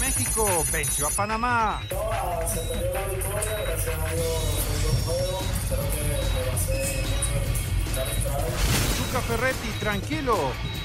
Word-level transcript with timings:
México 0.00 0.64
venció 0.72 1.06
a 1.06 1.10
Panamá. 1.10 1.80
Chuca 8.96 9.20
Ferretti, 9.20 9.68
tranquilo, 9.78 10.36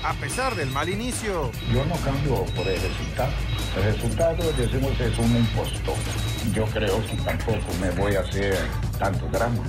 a 0.04 0.14
pesar 0.14 0.56
del 0.56 0.70
mal 0.70 0.88
inicio. 0.88 1.52
Yo 1.72 1.84
no 1.86 1.96
cambio 1.98 2.46
por 2.56 2.68
el 2.68 2.80
resultado. 2.80 3.34
El 3.76 3.84
resultado, 3.84 4.54
decimos, 4.54 5.00
es 5.00 5.18
un 5.18 5.36
impostor. 5.36 5.96
Yo 6.54 6.66
creo 6.66 7.02
que 7.08 7.16
tampoco 7.24 7.74
me 7.82 7.90
voy 7.92 8.16
a 8.16 8.20
hacer 8.20 8.56
tanto 9.00 9.28
drama. 9.30 9.64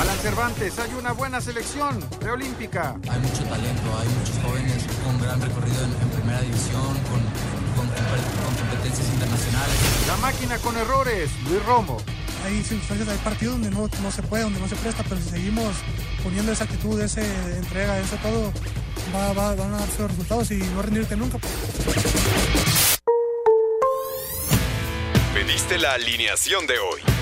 Alan 0.00 0.18
Cervantes, 0.18 0.78
hay 0.78 0.94
una 0.94 1.12
buena 1.12 1.40
selección 1.40 2.00
preolímpica. 2.18 2.96
Hay 3.10 3.20
mucho 3.20 3.44
talento, 3.44 3.98
hay 3.98 4.08
muchos 4.08 4.38
jóvenes 4.42 4.91
con 5.04 5.20
gran 5.20 5.40
recorrido 5.40 5.84
en, 5.84 5.90
en 5.90 6.08
primera 6.10 6.40
división, 6.40 6.94
con, 7.10 7.20
con, 7.76 7.86
con, 7.86 8.54
competencias 8.56 9.08
internacionales. 9.08 9.74
La 10.06 10.16
máquina 10.16 10.58
con 10.58 10.76
errores, 10.76 11.30
Luis 11.48 11.64
Romo. 11.64 11.98
Hay 12.44 12.62
circunstancias 12.62 13.08
del 13.08 13.18
partido 13.18 13.52
donde 13.52 13.70
no, 13.70 13.88
no 14.02 14.10
se 14.10 14.22
puede, 14.22 14.42
donde 14.44 14.60
no 14.60 14.68
se 14.68 14.76
presta, 14.76 15.04
pero 15.04 15.20
si 15.20 15.30
seguimos 15.30 15.74
poniendo 16.22 16.52
esa 16.52 16.64
actitud, 16.64 17.00
esa 17.00 17.20
entrega, 17.56 17.98
eso 18.00 18.16
todo, 18.16 18.52
va, 19.14 19.32
va, 19.32 19.54
van 19.54 19.74
a 19.74 19.78
dar 19.78 19.88
sus 19.88 20.08
resultados 20.08 20.50
y 20.50 20.56
no 20.56 20.82
rendirte 20.82 21.16
nunca. 21.16 21.38
Pediste 25.34 25.78
la 25.78 25.92
alineación 25.92 26.66
de 26.66 26.78
hoy. 26.78 27.21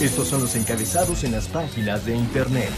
Estos 0.00 0.28
son 0.28 0.40
los 0.40 0.54
encabezados 0.54 1.24
en 1.24 1.32
las 1.32 1.46
páginas 1.48 2.06
de 2.06 2.16
internet. 2.16 2.70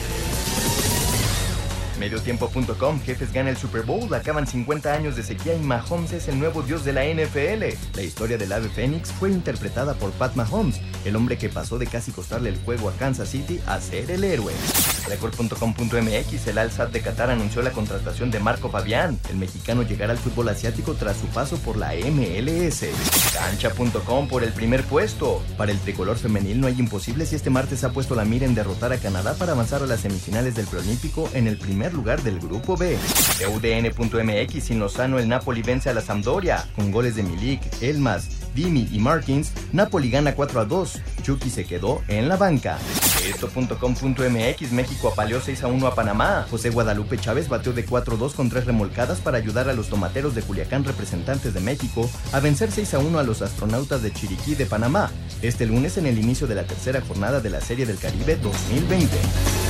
Mediotiempo.com, 2.01 3.01
jefes 3.01 3.33
gana 3.33 3.51
el 3.51 3.57
Super 3.57 3.83
Bowl, 3.83 4.13
acaban 4.13 4.45
50 4.45 4.93
años 4.93 5.15
de 5.15 5.23
sequía 5.23 5.55
y 5.55 5.61
Mahomes 5.61 6.13
es 6.13 6.27
el 6.27 6.41
nuevo 6.41 6.63
dios 6.63 6.85
de 6.85 6.93
la 6.93 7.05
NFL. 7.05 7.95
La 7.95 8.03
historia 8.03 8.39
del 8.39 8.53
ave 8.53 8.69
Fénix 8.69 9.13
fue 9.13 9.31
interpretada 9.31 9.95
por 9.95 10.11
Pat 10.11 10.35
Mahomes, 10.35 10.81
el 11.05 11.15
hombre 11.15 11.39
que 11.39 11.49
pasó 11.49 11.79
de 11.79 11.87
casi 11.87 12.11
costarle 12.11 12.49
el 12.49 12.59
juego 12.59 12.89
a 12.89 12.93
Kansas 12.95 13.29
City 13.29 13.61
a 13.69 13.81
ser 13.81 14.11
el 14.11 14.25
héroe. 14.25 14.53
Record.com.mx, 15.09 16.47
el 16.47 16.59
Al-Sad 16.59 16.89
de 16.89 17.01
Qatar 17.01 17.31
anunció 17.31 17.63
la 17.63 17.73
contratación 17.73 18.31
de 18.31 18.41
Marco 18.41 18.71
Fabián. 18.71 19.19
El 19.31 19.37
mexicano 19.37 19.83
llegará 19.83 20.13
al 20.13 20.19
fútbol 20.19 20.49
asiático 20.49 20.95
tras 20.95 21.17
su 21.17 21.27
paso 21.27 21.57
por 21.59 21.77
la 21.77 21.93
MLS. 21.95 22.85
Cancha.com 23.33 24.29
por 24.29 24.45
el 24.45 24.53
primer 24.53 24.85
puesto. 24.85 25.43
Para 25.57 25.73
el 25.73 25.79
tricolor 25.79 26.17
femenil 26.17 26.61
no 26.61 26.67
hay 26.67 26.79
imposibles 26.79 27.33
y 27.33 27.37
este 27.37 27.51
martes 27.51 27.85
ha 27.85 27.93
puesto 27.93 28.15
la 28.15 28.25
mira 28.25 28.47
en 28.47 28.55
derrotar 28.55 28.93
a 28.93 28.99
Canadá 28.99 29.35
para 29.35 29.53
avanzar 29.53 29.83
a 29.83 29.87
las 29.87 30.01
semifinales 30.01 30.55
del 30.55 30.67
preolímpico 30.67 31.29
en 31.35 31.47
el 31.47 31.59
primer 31.59 31.93
lugar 31.95 32.23
del 32.23 32.39
grupo 32.39 32.77
B. 32.77 32.97
UDN.mx, 33.47 34.65
sin 34.65 34.79
Lozano 34.79 35.19
el 35.19 35.29
Napoli 35.29 35.63
vence 35.63 35.91
a 35.91 35.95
la 35.95 36.01
Sampdoria. 36.01 36.67
Con 36.77 36.91
goles 36.91 37.17
de 37.17 37.23
Milik, 37.23 37.61
Elmas, 37.83 38.29
Dimi 38.55 38.89
y 38.93 38.99
Martins, 38.99 39.53
Napoli 39.73 40.11
gana 40.11 40.35
4 40.35 40.61
a 40.61 40.65
2. 40.65 41.01
Chucky 41.23 41.51
se 41.51 41.65
quedó 41.65 42.03
en 42.09 42.29
la 42.29 42.37
banca. 42.37 42.79
Esto.com.mx 43.25 44.73
México 44.73 45.09
apaleó 45.09 45.41
6 45.41 45.63
a 45.63 45.67
1 45.69 45.87
a 45.87 45.95
Panamá. 45.95 46.47
José 46.51 46.71
Guadalupe 46.71 47.19
Chávez 47.19 47.49
bateó 47.49 47.73
de 47.73 47.85
4 47.85 48.15
a 48.15 48.19
2 48.19 48.35
con 48.35 48.51
3 48.51 48.67
remolcadas 48.67 49.21
para 49.21 49.39
ayudar 49.39 49.69
a 49.69 49.73
los 49.73 49.89
tomateros 49.89 50.35
de 50.35 50.43
Culiacán 50.43 50.85
representantes 50.85 51.55
de 51.55 51.61
México 51.61 52.11
a 52.33 52.41
vencer 52.41 52.71
6 52.71 52.95
a 52.95 52.99
1 52.99 53.19
a 53.19 53.23
los 53.23 53.43
astronautas 53.43 54.03
de 54.03 54.13
Chiriquí 54.13 54.55
de 54.55 54.67
Panamá. 54.67 55.11
Este 55.41 55.67
lunes 55.67 55.97
en 55.99 56.07
el 56.07 56.19
inicio 56.19 56.47
de 56.47 56.57
la 56.57 56.65
tercera 56.65 57.01
jornada 57.01 57.41
de 57.41 57.51
la 57.51 57.61
Serie 57.61 57.87
del 57.87 57.99
Caribe 57.99 58.37
2020. 58.37 59.62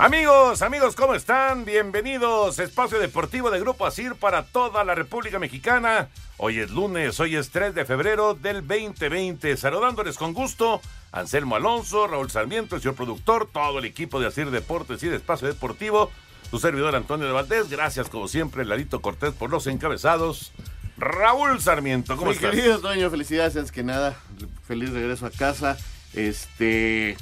Amigos, 0.00 0.62
amigos, 0.62 0.94
¿cómo 0.94 1.16
están? 1.16 1.64
Bienvenidos. 1.64 2.60
Espacio 2.60 3.00
Deportivo 3.00 3.50
de 3.50 3.58
Grupo 3.58 3.84
Asir 3.84 4.14
para 4.14 4.44
toda 4.44 4.84
la 4.84 4.94
República 4.94 5.40
Mexicana. 5.40 6.08
Hoy 6.36 6.60
es 6.60 6.70
lunes, 6.70 7.18
hoy 7.18 7.34
es 7.34 7.50
3 7.50 7.74
de 7.74 7.84
febrero 7.84 8.34
del 8.34 8.64
2020. 8.64 9.56
Saludándoles 9.56 10.16
con 10.16 10.34
gusto, 10.34 10.80
Anselmo 11.10 11.56
Alonso, 11.56 12.06
Raúl 12.06 12.30
Sarmiento, 12.30 12.76
el 12.76 12.82
señor 12.82 12.94
productor, 12.94 13.48
todo 13.52 13.80
el 13.80 13.86
equipo 13.86 14.20
de 14.20 14.28
Asir 14.28 14.52
Deportes 14.52 15.02
y 15.02 15.08
de 15.08 15.16
Espacio 15.16 15.48
Deportivo. 15.48 16.12
Su 16.48 16.60
servidor 16.60 16.94
Antonio 16.94 17.26
de 17.26 17.32
Valdés. 17.32 17.68
Gracias, 17.68 18.08
como 18.08 18.28
siempre, 18.28 18.64
Lalito 18.64 19.02
Cortés 19.02 19.34
por 19.34 19.50
los 19.50 19.66
encabezados. 19.66 20.52
Raúl 20.96 21.60
Sarmiento, 21.60 22.16
¿cómo 22.16 22.30
Mi 22.30 22.36
estás? 22.36 22.52
querido 22.52 22.78
Toño, 22.78 23.10
felicidades 23.10 23.56
antes 23.56 23.72
que 23.72 23.82
nada. 23.82 24.16
Feliz 24.64 24.90
regreso 24.90 25.26
a 25.26 25.30
casa. 25.30 25.76
Este. 26.14 27.16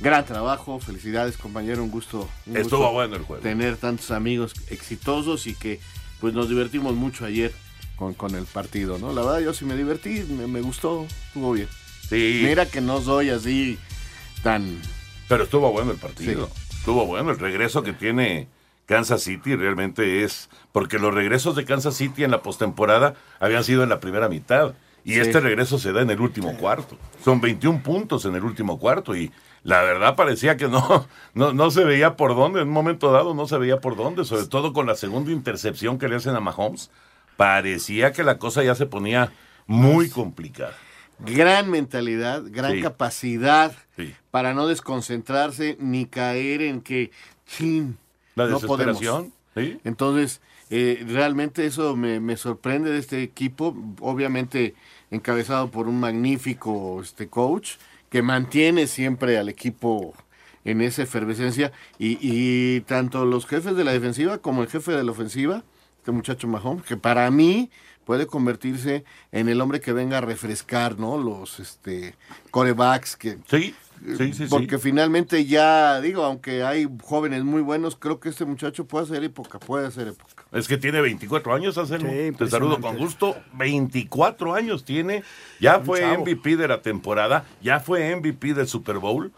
Gran 0.00 0.24
trabajo, 0.24 0.78
felicidades 0.80 1.36
compañero, 1.36 1.82
un 1.82 1.90
gusto. 1.90 2.28
un 2.46 2.56
Estuvo 2.56 2.78
gusto 2.80 2.92
bueno 2.92 3.16
el 3.16 3.22
juego. 3.22 3.42
Tener 3.42 3.76
tantos 3.76 4.10
amigos 4.10 4.54
exitosos 4.70 5.46
y 5.46 5.54
que 5.54 5.78
pues 6.20 6.32
nos 6.34 6.48
divertimos 6.48 6.94
mucho 6.94 7.24
ayer 7.24 7.52
con, 7.96 8.14
con 8.14 8.34
el 8.34 8.44
partido, 8.44 8.98
¿no? 8.98 9.12
La 9.12 9.22
verdad 9.22 9.40
yo 9.40 9.52
sí 9.52 9.64
me 9.64 9.76
divertí, 9.76 10.24
me, 10.28 10.46
me 10.46 10.60
gustó, 10.62 11.06
estuvo 11.26 11.52
bien. 11.52 11.68
Sí. 12.08 12.42
Mira 12.44 12.66
que 12.66 12.80
no 12.80 13.00
soy 13.02 13.28
así 13.30 13.78
tan... 14.42 14.80
Pero 15.28 15.44
estuvo 15.44 15.70
bueno 15.70 15.92
el 15.92 15.98
partido. 15.98 16.50
Estuvo 16.70 17.06
bueno. 17.06 17.30
El 17.30 17.38
regreso 17.38 17.82
que 17.82 17.92
tiene 17.92 18.48
Kansas 18.86 19.22
City 19.22 19.54
realmente 19.54 20.24
es. 20.24 20.48
Porque 20.72 20.98
los 20.98 21.14
regresos 21.14 21.54
de 21.54 21.64
Kansas 21.64 21.94
City 21.94 22.24
en 22.24 22.32
la 22.32 22.42
postemporada 22.42 23.14
habían 23.38 23.62
sido 23.62 23.84
en 23.84 23.90
la 23.90 24.00
primera 24.00 24.28
mitad. 24.28 24.74
Y 25.04 25.12
Sí. 25.14 25.20
este 25.20 25.38
regreso 25.40 25.78
se 25.78 25.92
da 25.92 26.02
en 26.02 26.10
el 26.10 26.20
último 26.20 26.56
cuarto. 26.56 26.98
Son 27.24 27.40
21 27.40 27.80
puntos 27.82 28.24
en 28.24 28.34
el 28.34 28.42
último 28.42 28.78
cuarto. 28.80 29.14
Y 29.14 29.30
la 29.62 29.82
verdad 29.82 30.16
parecía 30.16 30.56
que 30.56 30.68
no, 30.68 31.06
no, 31.34 31.52
no 31.52 31.70
se 31.70 31.84
veía 31.84 32.16
por 32.16 32.34
dónde. 32.34 32.62
En 32.62 32.68
un 32.68 32.74
momento 32.74 33.12
dado 33.12 33.34
no 33.34 33.46
se 33.46 33.58
veía 33.58 33.80
por 33.80 33.96
dónde. 33.96 34.24
Sobre 34.24 34.46
todo 34.46 34.72
con 34.72 34.86
la 34.86 34.96
segunda 34.96 35.32
intercepción 35.32 35.98
que 35.98 36.08
le 36.08 36.16
hacen 36.16 36.34
a 36.34 36.40
Mahomes. 36.40 36.90
Parecía 37.36 38.12
que 38.12 38.22
la 38.22 38.38
cosa 38.38 38.62
ya 38.62 38.74
se 38.74 38.86
ponía 38.86 39.32
muy 39.66 40.10
complicada. 40.10 40.74
Gran 41.20 41.70
mentalidad, 41.70 42.42
gran 42.46 42.72
Sí. 42.76 42.82
capacidad 42.82 43.72
Sí. 43.96 44.14
para 44.30 44.54
no 44.54 44.66
desconcentrarse 44.66 45.76
ni 45.80 46.06
caer 46.06 46.62
en 46.62 46.80
que, 46.80 47.10
chin, 47.46 47.98
La 48.34 48.46
no 48.46 48.58
podemos. 48.60 49.00
desesperación. 49.00 49.32
¿sí? 49.54 49.78
Entonces, 49.84 50.40
eh, 50.70 51.04
realmente 51.08 51.66
eso 51.66 51.96
me, 51.96 52.20
me 52.20 52.36
sorprende 52.36 52.90
de 52.90 52.98
este 52.98 53.22
equipo, 53.22 53.76
obviamente 54.00 54.74
encabezado 55.10 55.70
por 55.70 55.88
un 55.88 55.98
magnífico 56.00 57.00
este 57.02 57.28
coach 57.28 57.72
que 58.10 58.22
mantiene 58.22 58.86
siempre 58.86 59.38
al 59.38 59.48
equipo 59.48 60.14
en 60.64 60.82
esa 60.82 61.02
efervescencia 61.02 61.72
y, 61.98 62.18
y 62.20 62.82
tanto 62.82 63.24
los 63.24 63.46
jefes 63.46 63.76
de 63.76 63.84
la 63.84 63.92
defensiva 63.92 64.38
como 64.38 64.62
el 64.62 64.68
jefe 64.68 64.92
de 64.92 65.04
la 65.04 65.12
ofensiva, 65.12 65.64
este 65.96 66.12
muchacho 66.12 66.46
Mahomes, 66.48 66.84
que 66.84 66.96
para 66.96 67.30
mí 67.30 67.70
puede 68.04 68.26
convertirse 68.26 69.04
en 69.32 69.48
el 69.48 69.60
hombre 69.60 69.80
que 69.80 69.92
venga 69.92 70.18
a 70.18 70.20
refrescar, 70.20 70.98
¿no? 70.98 71.16
Los 71.16 71.60
este 71.60 72.14
corebacks 72.50 73.16
que 73.16 73.38
Sí, 73.48 73.74
sí, 74.16 74.32
sí. 74.32 74.46
porque 74.48 74.76
sí. 74.76 74.82
finalmente 74.82 75.44
ya 75.46 76.00
digo, 76.00 76.24
aunque 76.24 76.62
hay 76.62 76.88
jóvenes 77.02 77.44
muy 77.44 77.62
buenos, 77.62 77.96
creo 77.96 78.20
que 78.20 78.28
este 78.28 78.44
muchacho 78.44 78.86
puede 78.86 79.04
hacer 79.04 79.24
época, 79.24 79.58
puede 79.58 79.86
hacer 79.86 80.08
época. 80.08 80.44
Es 80.52 80.66
que 80.66 80.76
tiene 80.76 81.00
24 81.00 81.54
años, 81.54 81.78
Anselmo. 81.78 82.10
Sí, 82.10 82.32
Te 82.36 82.48
saludo 82.48 82.80
con 82.80 82.98
gusto. 82.98 83.36
24 83.52 84.54
años 84.54 84.84
tiene. 84.84 85.22
Ya 85.60 85.80
fue 85.80 86.00
chavo. 86.00 86.22
MVP 86.22 86.56
de 86.56 86.68
la 86.68 86.82
temporada. 86.82 87.44
Ya 87.62 87.78
fue 87.80 88.14
MVP 88.16 88.54
del 88.54 88.66
Super 88.66 88.98
Bowl. 88.98 89.32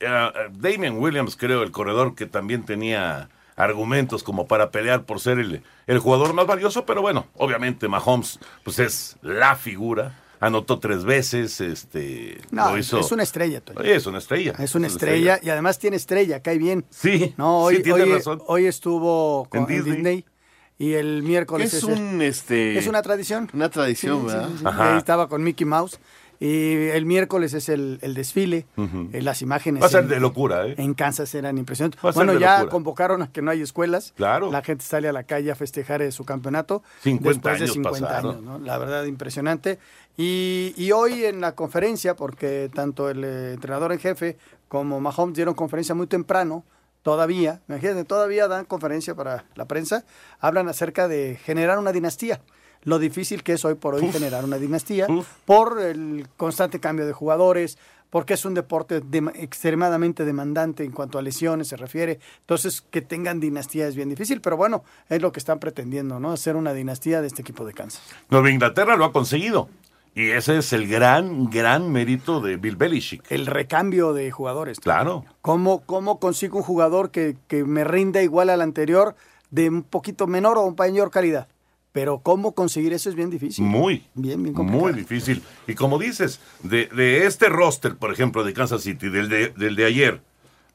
Eh, 0.00 0.06
eh, 0.06 0.30
Damian 0.52 0.98
Williams, 0.98 1.36
creo, 1.36 1.62
el 1.62 1.70
corredor 1.70 2.14
que 2.14 2.26
también 2.26 2.64
tenía 2.64 3.28
argumentos 3.56 4.22
como 4.22 4.46
para 4.46 4.70
pelear 4.70 5.04
por 5.04 5.20
ser 5.20 5.38
el, 5.38 5.62
el 5.86 5.98
jugador 5.98 6.34
más 6.34 6.46
valioso, 6.46 6.84
pero 6.84 7.00
bueno, 7.00 7.26
obviamente 7.34 7.88
Mahomes 7.88 8.38
pues 8.64 8.78
es 8.78 9.16
la 9.22 9.56
figura. 9.56 10.14
Anotó 10.40 10.78
tres 10.78 11.04
veces, 11.04 11.60
este, 11.60 12.38
No, 12.50 12.70
lo 12.72 12.78
hizo. 12.78 13.00
es 13.00 13.10
una 13.12 13.22
estrella, 13.22 13.60
Toño. 13.60 13.80
Es 13.80 14.06
una 14.06 14.18
estrella. 14.18 14.52
Es 14.58 14.74
una 14.74 14.86
estrella 14.86 15.38
y 15.42 15.46
adademás 15.48 15.78
tiene 15.78 15.96
estrella, 15.96 16.40
cae 16.40 16.58
bien. 16.58 16.84
Sí, 16.90 17.34
No, 17.38 17.60
hoy, 17.60 17.76
sí, 17.76 17.82
tiene 17.82 18.02
hoy- 18.02 18.12
razón. 18.12 18.42
hoy 18.46 18.66
estuvo 18.66 19.46
con, 19.48 19.60
En 19.64 19.70
en 19.70 19.76
Disney. 19.76 19.94
Disney. 19.96 20.24
y 20.78 20.92
el 20.92 21.22
miércoles 21.22 21.72
Es 21.72 21.84
un, 21.84 22.20
este... 22.20 22.76
es 22.78 22.86
una 22.86 23.00
tradición. 23.00 23.48
Una 23.54 23.70
tradición, 23.70 24.16
Sí, 24.22 24.28
sí, 24.28 24.34
¿verdad? 24.34 24.48
sí, 24.50 24.58
sí. 24.58 24.64
Ajá. 24.66 24.92
Ahí 24.92 24.98
estaba 24.98 25.26
con 25.28 25.42
Mickey 25.42 25.64
Mouse. 25.66 25.98
Y 26.40 26.88
el 26.88 27.06
miércoles 27.06 27.54
es 27.54 27.68
el, 27.68 27.98
el 28.02 28.14
desfile. 28.14 28.66
Eh, 29.12 29.22
las 29.22 29.42
imágenes 29.42 29.82
Va 29.82 29.86
a 29.86 29.90
ser 29.90 30.02
en- 30.04 30.08
de 30.10 30.20
locura, 30.20 30.66
¿eh? 30.66 30.74
en 30.78 30.94
Kansas 30.94 31.34
eran 31.34 31.56
impresionantes. 31.58 32.00
Bueno, 32.14 32.34
de 32.34 32.40
ya 32.40 32.56
locura. 32.58 32.70
convocaron 32.70 33.22
a 33.22 33.32
que 33.32 33.42
no 33.42 33.50
hay 33.50 33.62
escuelas. 33.62 34.12
Claro. 34.16 34.50
La 34.50 34.62
gente 34.62 34.84
sale 34.84 35.08
a 35.08 35.12
la 35.12 35.24
calle 35.24 35.50
a 35.50 35.54
festejar 35.54 36.02
eh, 36.02 36.12
su 36.12 36.24
campeonato. 36.24 36.82
50 37.02 37.28
después 37.30 37.58
de 37.58 37.64
años 37.64 37.72
50 37.74 38.00
pasaron. 38.06 38.30
años, 38.32 38.42
¿no? 38.42 38.58
La 38.58 38.78
verdad, 38.78 39.04
impresionante. 39.04 39.78
Y, 40.16 40.74
y 40.76 40.92
hoy 40.92 41.24
en 41.24 41.40
la 41.40 41.52
conferencia, 41.54 42.16
porque 42.16 42.70
tanto 42.74 43.08
el 43.10 43.22
eh, 43.24 43.52
entrenador 43.54 43.92
en 43.92 43.98
jefe 43.98 44.36
como 44.68 45.00
Mahomes 45.00 45.36
dieron 45.36 45.54
conferencia 45.54 45.94
muy 45.94 46.06
temprano, 46.06 46.64
todavía, 47.02 47.60
imagínate, 47.68 48.04
todavía 48.04 48.48
dan 48.48 48.64
conferencia 48.64 49.14
para 49.14 49.44
la 49.54 49.66
prensa, 49.66 50.04
hablan 50.40 50.68
acerca 50.68 51.06
de 51.06 51.38
generar 51.44 51.78
una 51.78 51.92
dinastía. 51.92 52.40
Lo 52.82 52.98
difícil 52.98 53.42
que 53.42 53.54
es 53.54 53.64
hoy 53.64 53.74
por 53.74 53.94
hoy 53.94 54.10
generar 54.10 54.44
una 54.44 54.58
dinastía 54.58 55.06
Uf. 55.08 55.26
por 55.44 55.80
el 55.80 56.28
constante 56.36 56.80
cambio 56.80 57.06
de 57.06 57.12
jugadores, 57.12 57.78
porque 58.10 58.34
es 58.34 58.44
un 58.44 58.54
deporte 58.54 59.02
extremadamente 59.34 60.24
demandante 60.24 60.84
en 60.84 60.92
cuanto 60.92 61.18
a 61.18 61.22
lesiones 61.22 61.68
se 61.68 61.76
refiere. 61.76 62.18
Entonces, 62.40 62.80
que 62.80 63.02
tengan 63.02 63.40
dinastía 63.40 63.88
es 63.88 63.96
bien 63.96 64.08
difícil, 64.08 64.40
pero 64.40 64.56
bueno, 64.56 64.84
es 65.08 65.20
lo 65.20 65.32
que 65.32 65.40
están 65.40 65.58
pretendiendo, 65.58 66.20
¿no? 66.20 66.32
Hacer 66.32 66.56
una 66.56 66.72
dinastía 66.72 67.20
de 67.20 67.26
este 67.26 67.42
equipo 67.42 67.64
de 67.64 67.72
Kansas. 67.72 68.02
Nueva 68.30 68.50
Inglaterra 68.50 68.96
lo 68.96 69.04
ha 69.04 69.12
conseguido. 69.12 69.68
Y 70.14 70.30
ese 70.30 70.56
es 70.56 70.72
el 70.72 70.88
gran, 70.88 71.50
gran 71.50 71.92
mérito 71.92 72.40
de 72.40 72.56
Bill 72.56 72.76
Belichick. 72.76 73.30
El 73.30 73.44
recambio 73.44 74.14
de 74.14 74.30
jugadores. 74.30 74.80
Claro. 74.80 75.26
¿Cómo, 75.42 75.82
cómo 75.84 76.18
consigo 76.18 76.56
un 76.56 76.64
jugador 76.64 77.10
que, 77.10 77.36
que 77.48 77.64
me 77.64 77.84
rinda 77.84 78.22
igual 78.22 78.48
al 78.48 78.62
anterior 78.62 79.14
de 79.50 79.68
un 79.68 79.82
poquito 79.82 80.26
menor 80.26 80.56
o 80.56 80.62
un 80.62 80.74
mayor 80.78 81.10
calidad? 81.10 81.48
Pero 81.96 82.18
cómo 82.18 82.52
conseguir 82.52 82.92
eso 82.92 83.08
es 83.08 83.14
bien 83.14 83.30
difícil. 83.30 83.64
Muy, 83.64 84.04
Bien, 84.12 84.42
bien 84.42 84.54
complicado. 84.54 84.84
muy 84.84 84.92
difícil. 84.92 85.42
Y 85.66 85.74
como 85.74 85.98
dices, 85.98 86.40
de, 86.62 86.88
de 86.88 87.24
este 87.24 87.48
roster, 87.48 87.96
por 87.96 88.12
ejemplo, 88.12 88.44
de 88.44 88.52
Kansas 88.52 88.82
City, 88.82 89.08
del 89.08 89.30
de, 89.30 89.48
del 89.56 89.76
de 89.76 89.86
ayer, 89.86 90.20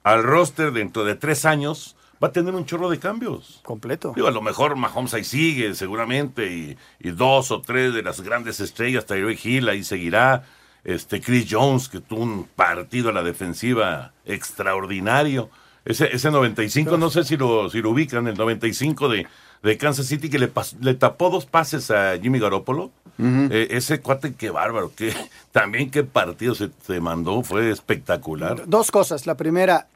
al 0.02 0.24
roster 0.24 0.72
dentro 0.72 1.04
de 1.04 1.14
tres 1.14 1.46
años, 1.46 1.96
va 2.24 2.30
a 2.30 2.32
tener 2.32 2.56
un 2.56 2.66
chorro 2.66 2.90
de 2.90 2.98
cambios. 2.98 3.60
Completo. 3.64 4.14
Digo, 4.16 4.28
a 4.28 4.32
lo 4.32 4.42
mejor 4.42 4.76
Mahomes 4.76 5.14
ahí 5.14 5.24
sigue, 5.24 5.76
seguramente, 5.76 6.52
y, 6.52 6.78
y 7.00 7.12
dos 7.12 7.52
o 7.52 7.62
tres 7.62 7.94
de 7.94 8.02
las 8.02 8.22
grandes 8.22 8.60
estrellas, 8.60 9.06
Tyreek 9.06 9.46
Hill 9.46 9.70
ahí 9.70 9.84
seguirá, 9.84 10.44
este 10.84 11.22
Chris 11.22 11.46
Jones, 11.48 11.88
que 11.88 12.00
tuvo 12.00 12.24
un 12.24 12.46
partido 12.46 13.10
a 13.10 13.14
la 13.14 13.22
defensiva 13.22 14.12
extraordinario. 14.26 15.52
Ese, 15.86 16.16
ese 16.16 16.32
95, 16.32 16.98
no 16.98 17.12
sé 17.12 17.24
si 17.24 17.38
lo, 17.38 17.70
si 17.70 17.80
lo 17.80 17.92
ubican, 17.92 18.28
el 18.28 18.36
95 18.38 19.08
de, 19.10 19.28
de 19.64 19.78
Kansas 19.78 20.08
City, 20.08 20.30
que 20.30 20.40
le, 20.40 20.52
pas- 20.54 20.76
le 20.82 20.94
tapó 20.96 21.30
dos 21.30 21.46
pases 21.46 21.92
a 21.92 22.18
Jimmy 22.20 22.40
Garoppolo. 22.40 22.92
Eh, 23.24 23.68
ese 23.72 24.00
cuate, 24.02 24.34
qué 24.34 24.50
bárbaro, 24.50 24.92
que 24.96 25.14
también 25.52 25.92
qué 25.92 26.04
partido 26.04 26.56
se, 26.56 26.72
se 26.86 27.00
mandó, 27.00 27.44
fue 27.44 27.70
espectacular. 27.70 28.64
Dos 28.66 28.90
cosas. 28.90 29.28
La 29.28 29.36
primera, 29.38 29.90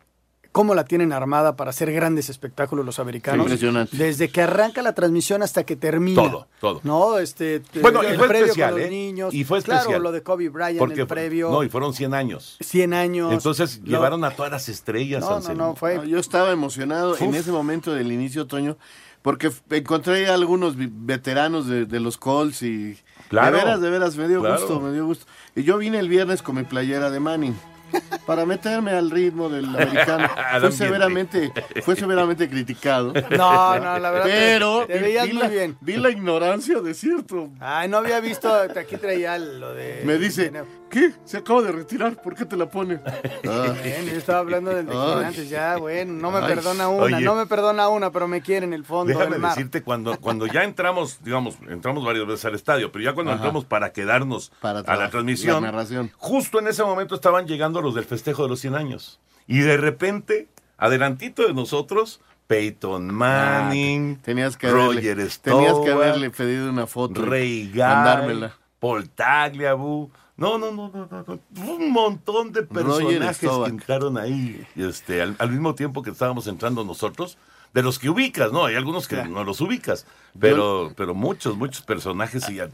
cómo 0.52 0.76
la 0.76 0.86
tienen 0.86 1.12
armada 1.12 1.56
para 1.56 1.72
hacer 1.72 1.92
grandes 1.92 2.30
espectáculos 2.30 2.86
los 2.86 3.00
americanos. 3.00 3.46
Impresionante. 3.48 3.98
Desde 3.98 4.30
que 4.30 4.44
arranca 4.44 4.84
la 4.84 4.94
transmisión 4.94 5.42
hasta 5.42 5.64
que 5.64 5.76
termina. 5.76 6.22
Todo, 6.22 6.48
todo. 6.62 6.82
No, 6.84 7.18
este. 7.18 7.64
Bueno, 7.82 8.04
el 8.04 8.14
y 8.14 8.18
fue 8.20 8.28
previo 8.28 8.46
especial, 8.46 8.72
con 8.74 8.80
los 8.82 8.88
¿eh? 8.88 8.92
niños. 8.92 9.34
Y 9.34 9.44
fue 9.44 9.64
Claro, 9.64 9.80
especial. 9.82 10.04
lo 10.04 10.12
de 10.12 10.22
Kobe 10.22 10.50
Bryant, 10.50 10.78
Porque 10.78 11.02
el 11.02 11.08
previo. 11.08 11.50
No, 11.50 11.64
y 11.64 11.70
fueron 11.70 11.96
100 11.96 12.14
años. 12.14 12.58
100 12.60 12.94
años. 12.94 13.34
Entonces 13.34 13.80
Lo- 13.84 13.90
llevaron 13.90 14.24
a 14.24 14.30
todas 14.32 14.52
las 14.52 14.70
estrellas. 14.70 15.22
No, 15.24 15.40
no, 15.40 15.54
no, 15.56 15.76
fue. 15.76 15.96
No, 15.96 16.04
Yo 16.04 16.20
estaba 16.20 16.52
emocionado 16.52 17.18
en 17.18 17.34
ese 17.34 17.52
momento 17.52 17.92
del 17.92 18.12
inicio 18.12 18.44
otoño 18.44 18.78
porque 19.26 19.50
encontré 19.72 20.28
a 20.28 20.36
algunos 20.36 20.76
veteranos 20.78 21.66
de, 21.68 21.88
de 21.88 22.00
los 22.00 22.16
Colts 22.20 22.62
y 22.62 22.96
Claro. 23.28 23.58
de 23.58 23.64
veras, 23.64 23.82
de 23.82 23.90
veras, 23.90 24.18
me 24.18 24.28
dio 24.28 24.40
Claro. 24.42 24.60
gusto, 24.62 24.80
me 24.80 24.94
dio 24.94 25.04
gusto. 25.08 25.26
Y 25.56 25.64
yo 25.64 25.80
vine 25.80 25.98
el 25.98 26.10
viernes 26.10 26.44
con 26.44 26.56
mi 26.58 26.64
playera 26.64 27.10
de 27.10 27.20
Manning 27.20 27.56
para 28.28 28.46
meterme 28.46 28.92
al 28.92 29.10
ritmo 29.10 29.50
del 29.50 29.66
americano. 29.66 30.30
Fue 30.62 30.72
severamente, 30.72 31.52
fue 31.84 31.96
severamente 31.96 32.48
criticado. 32.48 33.14
No, 33.32 33.80
no, 33.80 33.98
la 33.98 34.12
verdad. 34.12 34.28
Pero 34.28 34.86
te 34.86 35.00
veías 35.00 35.26
vi, 35.26 35.34
muy 35.34 35.42
la, 35.42 35.50
bien. 35.50 35.78
vi 35.82 35.98
la 35.98 36.12
ignorancia 36.12 36.80
de 36.82 36.94
cierto. 36.94 37.50
Ay, 37.60 37.90
no 37.90 37.98
había 37.98 38.20
visto. 38.20 38.54
Aquí 38.54 38.98
traía 38.98 39.40
lo 39.40 39.74
de. 39.74 40.04
Me 40.06 40.20
dice, 40.20 40.52
¿qué? 40.90 41.12
Se 41.26 41.38
acaba 41.38 41.62
de 41.62 41.72
retirar, 41.72 42.22
¿por 42.22 42.36
qué 42.36 42.46
te 42.46 42.56
la 42.58 42.70
pone? 42.70 43.00
Ah. 43.48 43.74
Bien, 43.84 44.06
yo 44.06 44.14
estaba 44.18 44.40
hablando 44.40 44.72
del 44.72 44.88
de. 44.88 44.92
Gigantes, 44.94 45.50
ya, 45.50 45.78
bueno, 45.78 46.14
no 46.14 46.32
me 46.32 46.40
Ay. 46.40 46.48
perdona 46.56 46.88
una, 46.90 47.04
Oye. 47.18 47.22
no 47.26 47.36
me 47.36 47.46
perdona 47.46 47.88
una, 47.90 48.12
pero 48.12 48.28
me 48.28 48.42
quiere 48.42 48.66
en 48.66 48.74
el 48.74 48.84
fondo 48.86 49.14
Déjame 49.14 49.32
del 49.32 49.40
mar. 49.42 49.56
decirte, 49.56 49.84
cuando, 49.84 50.20
cuando 50.20 50.48
ya 50.48 50.64
entramos, 50.64 51.20
digamos, 51.24 51.58
entramos 51.70 52.04
varias 52.04 52.26
veces 52.26 52.46
al 52.46 52.56
estadio, 52.56 52.92
pero 52.92 53.04
ya 53.06 53.14
cuando 53.14 53.32
Ajá. 53.32 53.38
entramos 53.42 53.66
para 53.66 53.92
quedarnos 53.94 54.52
Para 54.62 54.80
a 54.80 54.96
la 54.96 55.10
transmisión, 55.10 55.62
la 55.64 55.72
narración. 55.72 56.12
justo 56.18 56.60
en 56.60 56.68
ese 56.68 56.84
momento 56.84 57.14
estaban 57.16 57.46
llegando 57.46 57.82
los 57.82 57.94
del 57.96 58.06
festejo 58.06 58.44
de 58.44 58.50
los 58.50 58.60
100 58.60 58.76
años. 58.76 59.20
Y 59.48 59.60
de 59.60 59.78
repente, 59.78 60.48
adelantito 60.78 61.46
de 61.46 61.54
nosotros, 61.54 62.20
Peyton 62.48 63.14
Manning, 63.14 64.18
Tenías 64.24 64.58
que 64.58 64.70
Roger 64.70 65.14
haberle, 65.14 65.30
tenías 65.42 65.80
que 65.84 65.92
haberle 65.92 66.30
pedido 66.32 66.70
una 66.70 66.88
foto. 66.88 67.22
y 67.22 67.26
Ray 67.26 67.72
Guy. 67.74 68.50
Paul 68.80 69.10
Tagliabue. 69.10 70.10
No, 70.38 70.58
no, 70.58 70.72
no, 70.72 70.92
no, 70.94 71.08
no, 71.10 71.24
no, 71.28 71.72
un 71.74 71.92
montón 71.92 72.52
de 72.52 72.64
personajes 72.64 73.38
que 73.40 73.70
entraron 73.70 74.18
ahí, 74.18 74.68
este, 74.76 75.22
al, 75.22 75.36
al 75.40 75.50
mismo 75.50 75.76
tiempo 75.76 76.02
que 76.04 76.10
estábamos 76.10 76.48
entrando 76.48 76.84
nosotros, 76.84 77.38
de 77.74 77.82
los 77.84 78.00
que 78.00 78.10
ubicas, 78.10 78.52
¿no? 78.52 78.66
Hay 78.66 78.76
algunos 78.76 79.08
que 79.08 79.24
no 79.24 79.44
los 79.46 79.62
ubicas, 79.62 80.06
pero, 80.40 80.92
pero 80.98 81.14
muchos, 81.14 81.56
muchos 81.58 81.82
personajes. 81.84 82.50
Y 82.50 82.56
ya- 82.56 82.70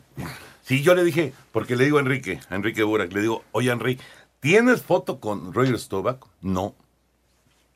sí, 0.64 0.82
yo 0.82 0.96
le 0.96 1.04
dije, 1.04 1.34
porque 1.52 1.76
le 1.76 1.86
digo 1.86 1.98
a 1.98 2.02
Enrique, 2.02 2.40
a 2.50 2.56
Enrique 2.56 2.82
Burak, 2.84 3.12
le 3.14 3.22
digo, 3.22 3.44
oye, 3.52 3.72
Enrique, 3.72 4.04
¿tienes 4.40 4.82
foto 4.82 5.20
con 5.20 5.54
Roger 5.54 5.78
Staubach? 5.80 6.18
No. 6.42 6.74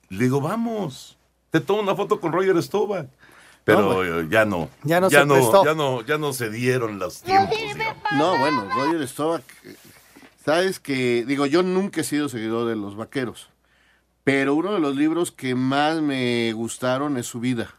Le 0.10 0.24
digo, 0.24 0.42
vamos, 0.42 1.18
te 1.52 1.60
tomo 1.60 1.82
una 1.82 1.96
foto 1.96 2.20
con 2.20 2.32
Roger 2.32 2.62
Staubach. 2.62 3.08
Pero 3.66 3.82
No, 3.82 4.22
ya 4.30 4.46
no. 4.46 4.70
Ya 4.84 5.02
no 5.02 5.10
ya 5.10 5.22
se 5.22 5.26
no, 5.26 5.34
prestó. 5.34 5.66
ya 5.66 5.74
no, 5.74 6.02
ya 6.06 6.18
no 6.18 6.32
se 6.34 6.50
dieron 6.50 6.98
los 7.00 7.22
tiempos. 7.22 7.58
digamos. 7.60 7.96
No, 8.16 8.38
bueno, 8.38 8.66
Roger 8.76 9.06
Staubach, 9.08 9.44
sabes 10.46 10.80
que, 10.80 11.26
digo, 11.26 11.46
yo 11.48 11.64
nunca 11.64 12.02
he 12.02 12.04
sido 12.04 12.30
seguidor 12.30 12.68
de 12.70 12.76
los 12.76 12.96
vaqueros, 12.96 13.50
pero 14.24 14.54
uno 14.56 14.74
de 14.74 14.80
los 14.80 14.96
libros 14.96 15.32
que 15.32 15.56
más 15.56 16.02
me 16.02 16.54
gustaron 16.54 17.18
es 17.18 17.26
su 17.26 17.40
vida. 17.40 17.74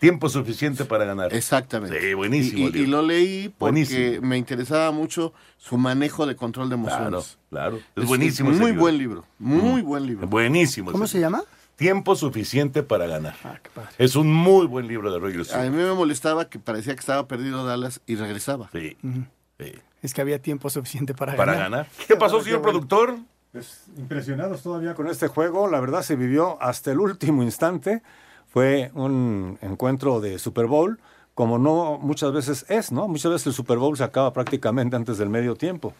Tiempo 0.00 0.28
suficiente 0.28 0.84
para 0.84 1.04
ganar. 1.04 1.34
Exactamente. 1.34 2.00
Sí, 2.00 2.14
buenísimo 2.14 2.68
Y, 2.68 2.86
lo 2.86 3.02
leí 3.02 3.48
porque 3.48 3.72
Buenísimo. 3.72 4.26
me 4.28 4.38
interesaba 4.38 4.92
mucho 4.92 5.32
su 5.56 5.76
manejo 5.76 6.24
de 6.24 6.36
control 6.36 6.70
de 6.70 6.76
Claro, 6.76 6.96
emociones. 7.08 7.38
claro. 7.50 7.80
Es, 7.96 8.04
buenísimo. 8.06 8.50
ese 8.52 8.60
muy 8.60 8.68
libro. 8.70 8.80
buen 8.82 8.98
libro, 8.98 9.24
muy 9.40 9.82
buen 9.82 10.06
libro. 10.06 10.26
Buenísimo. 10.28 10.92
¿Cómo 10.92 11.06
se 11.08 11.18
llama? 11.18 11.42
Tiempo 11.78 12.16
suficiente 12.16 12.82
para 12.82 13.06
ganar. 13.06 13.36
Ah, 13.44 13.56
qué 13.62 13.70
padre. 13.70 13.90
Es 13.98 14.16
un 14.16 14.32
muy 14.32 14.66
buen 14.66 14.88
libro 14.88 15.12
de 15.12 15.20
Roger 15.20 15.40
A 15.42 15.44
Staubach. 15.44 15.70
mí 15.70 15.76
me 15.76 15.92
molestaba 15.94 16.48
que 16.50 16.58
parecía 16.58 16.92
que 16.94 16.98
estaba 17.00 17.28
perdido 17.28 17.64
Dallas 17.64 18.00
y 18.04 18.16
regresaba. 18.16 18.68
Sí, 18.72 18.96
sí. 19.60 19.72
Es 20.02 20.12
que 20.12 20.20
había 20.20 20.42
tiempo 20.42 20.70
suficiente 20.70 21.14
para, 21.14 21.36
Para 21.36 21.52
ganar. 21.52 21.70
ganar. 21.70 21.86
¿Qué 22.08 22.16
pasó, 22.16 22.42
señor 22.42 22.62
productor? 22.62 23.16
Pues 23.52 23.84
impresionados 23.96 24.60
todavía 24.62 24.94
con 24.94 25.06
este 25.06 25.28
juego. 25.28 25.68
La 25.68 25.78
verdad 25.78 26.02
se 26.02 26.16
vivió 26.16 26.60
hasta 26.60 26.90
el 26.90 26.98
último 26.98 27.44
instante. 27.44 28.02
Fue 28.48 28.90
un 28.94 29.56
encuentro 29.62 30.20
de 30.20 30.40
Super 30.40 30.66
Bowl, 30.66 30.98
como 31.34 31.58
no 31.58 31.98
muchas 32.02 32.32
veces 32.32 32.66
es, 32.68 32.90
¿no? 32.90 33.06
Muchas 33.06 33.30
veces 33.30 33.46
el 33.46 33.52
Super 33.52 33.78
Bowl 33.78 33.96
se 33.96 34.02
acaba 34.02 34.32
prácticamente 34.32 34.96
antes 34.96 35.16
del 35.16 35.28
medio 35.28 35.54
tiempo. 35.54 35.94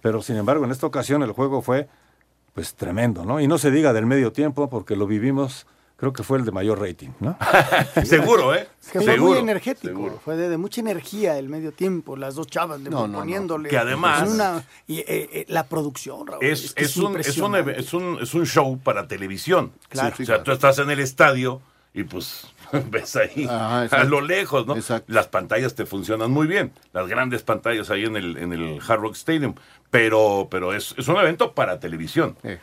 Pero 0.00 0.22
sin 0.22 0.36
embargo, 0.36 0.64
en 0.64 0.70
esta 0.70 0.86
ocasión 0.86 1.24
el 1.24 1.32
juego 1.32 1.60
fue 1.60 1.88
pues 2.54 2.74
tremendo, 2.74 3.24
¿no? 3.24 3.40
Y 3.40 3.48
no 3.48 3.58
se 3.58 3.70
diga 3.70 3.92
del 3.92 4.06
medio 4.06 4.32
tiempo 4.32 4.70
porque 4.70 4.94
lo 4.96 5.06
vivimos, 5.06 5.66
creo 5.96 6.12
que 6.12 6.22
fue 6.22 6.38
el 6.38 6.44
de 6.44 6.52
mayor 6.52 6.80
rating, 6.80 7.08
¿no? 7.20 7.36
Seguro, 8.04 8.54
¿eh? 8.54 8.68
Es 8.80 8.90
que 8.92 9.00
fue 9.00 9.12
Seguro. 9.14 9.32
muy 9.32 9.38
energético, 9.40 9.88
seguro. 9.88 10.20
fue 10.24 10.36
de, 10.36 10.48
de 10.48 10.56
mucha 10.56 10.80
energía 10.80 11.36
el 11.38 11.48
medio 11.48 11.72
tiempo, 11.72 12.16
las 12.16 12.36
dos 12.36 12.46
chavas 12.46 12.80
le 12.80 12.90
No, 12.90 13.00
no, 13.02 13.08
no. 13.08 13.18
poniéndole. 13.18 13.68
Que 13.68 13.78
además- 13.78 14.28
una- 14.30 14.64
y, 14.86 14.98
eh, 15.00 15.04
eh, 15.08 15.44
la 15.48 15.64
producción, 15.66 16.26
Raúl, 16.26 16.44
Es, 16.44 16.70
un, 16.70 16.74
es, 16.76 16.96
un, 16.96 17.16
es, 17.70 17.92
un, 17.92 18.18
es 18.22 18.34
un 18.34 18.46
show 18.46 18.78
para 18.78 19.08
televisión. 19.08 19.72
Claro. 19.88 20.14
Sí, 20.16 20.22
o 20.22 20.26
sea, 20.26 20.42
tú 20.44 20.52
estás 20.52 20.78
en 20.78 20.90
el 20.90 21.00
estadio 21.00 21.60
y 21.92 22.04
pues 22.04 22.46
ves 22.90 23.16
ahí 23.16 23.46
Ajá, 23.48 23.82
a 23.84 24.04
lo 24.04 24.20
lejos, 24.20 24.66
¿no? 24.66 24.76
Exacto. 24.76 25.12
Las 25.12 25.28
pantallas 25.28 25.74
te 25.74 25.86
funcionan 25.86 26.30
muy 26.30 26.46
bien, 26.46 26.72
las 26.92 27.08
grandes 27.08 27.42
pantallas 27.42 27.90
ahí 27.90 28.04
en 28.04 28.16
el, 28.16 28.36
en 28.36 28.52
el 28.52 28.80
Hard 28.86 29.00
Rock 29.00 29.14
Stadium, 29.14 29.54
pero, 29.90 30.48
pero 30.50 30.72
es, 30.74 30.94
es 30.98 31.08
un 31.08 31.16
evento 31.16 31.52
para 31.52 31.80
televisión. 31.80 32.36
Eh. 32.42 32.58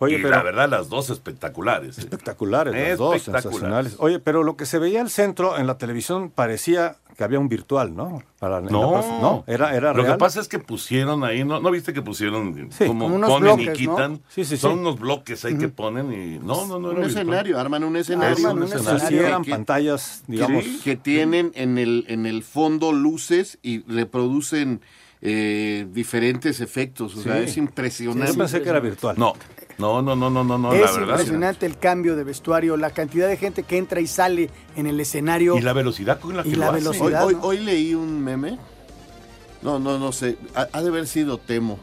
Oye, 0.00 0.18
y 0.18 0.22
pero 0.22 0.30
la 0.36 0.42
verdad, 0.42 0.68
las 0.68 0.88
dos 0.88 1.10
espectaculares. 1.10 1.98
¿eh? 1.98 2.02
espectaculares, 2.02 2.72
las 2.74 2.98
dos, 2.98 3.16
Espectaculares. 3.16 3.42
sensacionales. 3.52 3.96
Oye, 3.98 4.18
pero 4.20 4.42
lo 4.44 4.56
que 4.56 4.64
se 4.66 4.78
veía 4.78 5.00
al 5.00 5.10
centro 5.10 5.58
en 5.58 5.66
la 5.66 5.76
televisión 5.78 6.30
parecía 6.30 6.96
que 7.16 7.24
había 7.24 7.40
un 7.40 7.48
virtual, 7.48 7.96
¿no? 7.96 8.22
Para, 8.38 8.60
No, 8.60 9.02
no, 9.20 9.42
era, 9.48 9.74
era 9.74 9.92
Lo 9.92 10.04
real. 10.04 10.14
que 10.14 10.18
pasa 10.20 10.40
es 10.40 10.46
que 10.46 10.60
pusieron 10.60 11.24
ahí, 11.24 11.42
¿no, 11.42 11.58
¿no 11.58 11.72
viste 11.72 11.92
que 11.92 12.00
pusieron 12.00 12.68
Sí, 12.70 12.86
como 12.86 13.06
como 13.06 13.16
unos 13.16 13.28
ponen 13.28 13.56
bloques, 13.56 13.80
y 13.80 13.86
¿no? 13.88 13.94
quitan? 13.96 14.16
Sí, 14.28 14.44
sí, 14.44 14.50
sí. 14.50 14.56
Son 14.58 14.78
unos 14.78 15.00
bloques 15.00 15.44
ahí 15.44 15.58
que 15.58 15.66
ponen 15.68 16.12
y 16.12 16.38
no, 16.38 16.64
no, 16.66 16.78
no. 16.78 16.90
Un 16.90 16.96
era 16.98 17.06
virtual. 17.06 17.06
escenario, 17.10 17.58
arman 17.58 17.82
un 17.82 17.96
escenario. 17.96 18.36
Arman 18.48 18.58
un 18.58 18.62
escenario. 18.72 19.08
Sí, 19.08 19.18
eran 19.18 19.44
pantallas, 19.44 20.22
digamos. 20.28 20.62
Que, 20.64 20.78
que 20.84 20.96
tienen 20.96 21.50
en 21.56 21.76
el, 21.76 22.04
en 22.06 22.24
el 22.26 22.44
fondo 22.44 22.92
luces 22.92 23.58
y 23.62 23.80
reproducen 23.92 24.80
eh, 25.20 25.86
diferentes 25.90 26.60
efectos. 26.60 27.16
O 27.16 27.22
sea, 27.22 27.36
Sí. 27.38 27.44
es 27.44 27.56
impresionante. 27.56 28.32
Yo 28.32 28.38
pensé 28.38 28.62
que 28.62 28.68
era 28.68 28.80
virtual. 28.80 29.16
No, 29.18 29.34
no, 29.78 30.02
no, 30.02 30.14
no, 30.16 30.30
no, 30.30 30.44
no, 30.44 30.58
no 30.58 30.72
es 30.72 30.80
la 30.80 30.90
verdad. 30.92 31.08
impresionante 31.10 31.66
el 31.66 31.78
cambio 31.78 32.16
de 32.16 32.24
vestuario, 32.24 32.76
la 32.76 32.90
cantidad 32.90 33.28
de 33.28 33.36
gente 33.36 33.62
que 33.62 33.78
entra 33.78 34.00
y 34.00 34.06
sale 34.06 34.50
en 34.76 34.86
el 34.86 34.98
escenario. 35.00 35.56
Y 35.56 35.60
la 35.60 35.72
velocidad 35.72 36.18
con 36.20 36.36
la 36.36 36.42
que 36.42 36.50
Y 36.50 36.52
lo 36.54 36.60
la 36.60 36.70
velocidad. 36.70 37.24
Hoy, 37.26 37.34
¿no? 37.34 37.40
hoy 37.42 37.58
leí 37.58 37.94
un 37.94 38.22
meme. 38.22 38.58
No, 39.62 39.78
no, 39.78 39.98
no 39.98 40.12
sé. 40.12 40.36
Ha, 40.54 40.68
ha 40.72 40.82
de 40.82 40.88
haber 40.88 41.06
sido 41.06 41.38
Temo. 41.38 41.78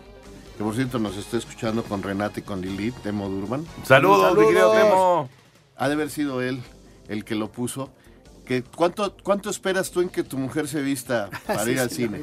Que 0.58 0.63
por 0.63 0.74
cierto 0.75 1.00
nos 1.00 1.18
está 1.18 1.36
escuchando 1.38 1.84
con 1.84 2.01
Renate 2.01 2.39
y 2.39 2.44
con 2.44 2.62
Lilith, 2.62 2.96
Temo 3.04 3.27
Durban. 3.27 3.65
Saludos, 3.84 4.38
mi 4.38 4.46
querido 4.46 4.72
Temo. 4.72 5.30
Ha 5.75 5.88
de 5.89 5.94
haber 5.96 6.10
sido 6.10 6.42
él 6.42 6.62
el 7.10 7.25
que 7.25 7.36
lo 7.36 7.51
puso. 7.51 7.89
Que, 8.45 8.63
¿cuánto, 8.63 9.15
¿Cuánto 9.23 9.49
esperas 9.49 9.89
tú 9.91 10.01
en 10.01 10.09
que 10.09 10.23
tu 10.23 10.37
mujer 10.37 10.67
se 10.67 10.81
vista 10.81 11.29
para 11.47 11.63
Sí, 11.63 11.71
ir 11.71 11.79
al 11.79 11.89
sí, 11.89 11.95
cine? 11.95 12.21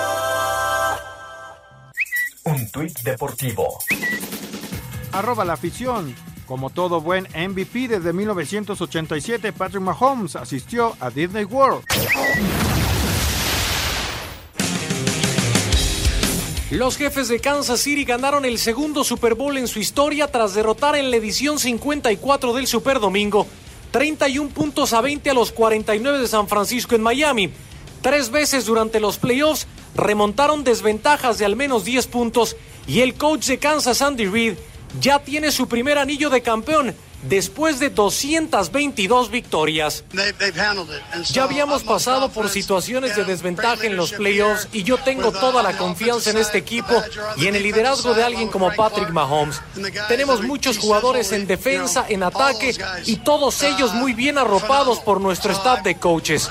Un 2.43 2.71
tuit 2.71 2.99
deportivo. 3.01 3.77
Arroba 5.11 5.45
la 5.45 5.53
afición. 5.53 6.15
Como 6.47 6.69
todo 6.69 6.99
buen 6.99 7.27
MVP 7.33 7.87
desde 7.87 8.13
1987, 8.13 9.53
Patrick 9.53 9.81
Mahomes 9.81 10.35
asistió 10.35 10.95
a 10.99 11.09
Disney 11.09 11.45
World. 11.45 11.85
Los 16.71 16.95
jefes 16.95 17.27
de 17.27 17.41
Kansas 17.41 17.81
City 17.81 18.05
ganaron 18.05 18.45
el 18.45 18.57
segundo 18.57 19.03
Super 19.03 19.35
Bowl 19.35 19.57
en 19.57 19.67
su 19.67 19.79
historia 19.79 20.31
tras 20.31 20.53
derrotar 20.53 20.95
en 20.95 21.11
la 21.11 21.17
edición 21.17 21.59
54 21.59 22.53
del 22.53 22.65
Super 22.65 23.01
Domingo 23.01 23.45
31 23.91 24.51
puntos 24.51 24.93
a 24.93 25.01
20 25.01 25.31
a 25.31 25.33
los 25.33 25.51
49 25.51 26.19
de 26.19 26.27
San 26.29 26.47
Francisco 26.47 26.95
en 26.95 27.03
Miami. 27.03 27.51
Tres 28.01 28.31
veces 28.31 28.65
durante 28.65 29.01
los 29.01 29.17
playoffs 29.17 29.67
remontaron 29.95 30.63
desventajas 30.63 31.37
de 31.37 31.43
al 31.43 31.57
menos 31.57 31.83
10 31.83 32.07
puntos 32.07 32.55
y 32.87 33.01
el 33.01 33.15
coach 33.15 33.47
de 33.47 33.57
Kansas, 33.57 34.01
Andy 34.01 34.27
Reid, 34.27 34.53
ya 35.01 35.19
tiene 35.19 35.51
su 35.51 35.67
primer 35.67 35.97
anillo 35.97 36.29
de 36.29 36.41
campeón 36.41 36.95
después 37.23 37.79
de 37.79 37.89
222 37.89 39.29
victorias. 39.29 40.03
Ya 41.31 41.43
habíamos 41.43 41.83
pasado 41.83 42.29
por 42.29 42.49
situaciones 42.49 43.15
de 43.15 43.23
desventaja 43.23 43.85
en 43.85 43.95
los 43.95 44.11
playoffs 44.13 44.67
y 44.71 44.83
yo 44.83 44.97
tengo 44.97 45.31
toda 45.31 45.63
la 45.63 45.77
confianza 45.77 46.31
en 46.31 46.37
este 46.37 46.57
equipo 46.57 47.01
y 47.37 47.47
en 47.47 47.55
el 47.55 47.63
liderazgo 47.63 48.13
de 48.13 48.23
alguien 48.23 48.49
como 48.49 48.71
Patrick 48.73 49.09
Mahomes. 49.09 49.61
Tenemos 50.07 50.41
muchos 50.41 50.77
jugadores 50.77 51.31
en 51.31 51.47
defensa, 51.47 52.05
en 52.07 52.23
ataque 52.23 52.75
y 53.05 53.17
todos 53.17 53.61
ellos 53.63 53.93
muy 53.93 54.13
bien 54.13 54.37
arropados 54.37 54.99
por 54.99 55.21
nuestro 55.21 55.51
staff 55.53 55.81
de 55.83 55.95
coaches. 55.95 56.49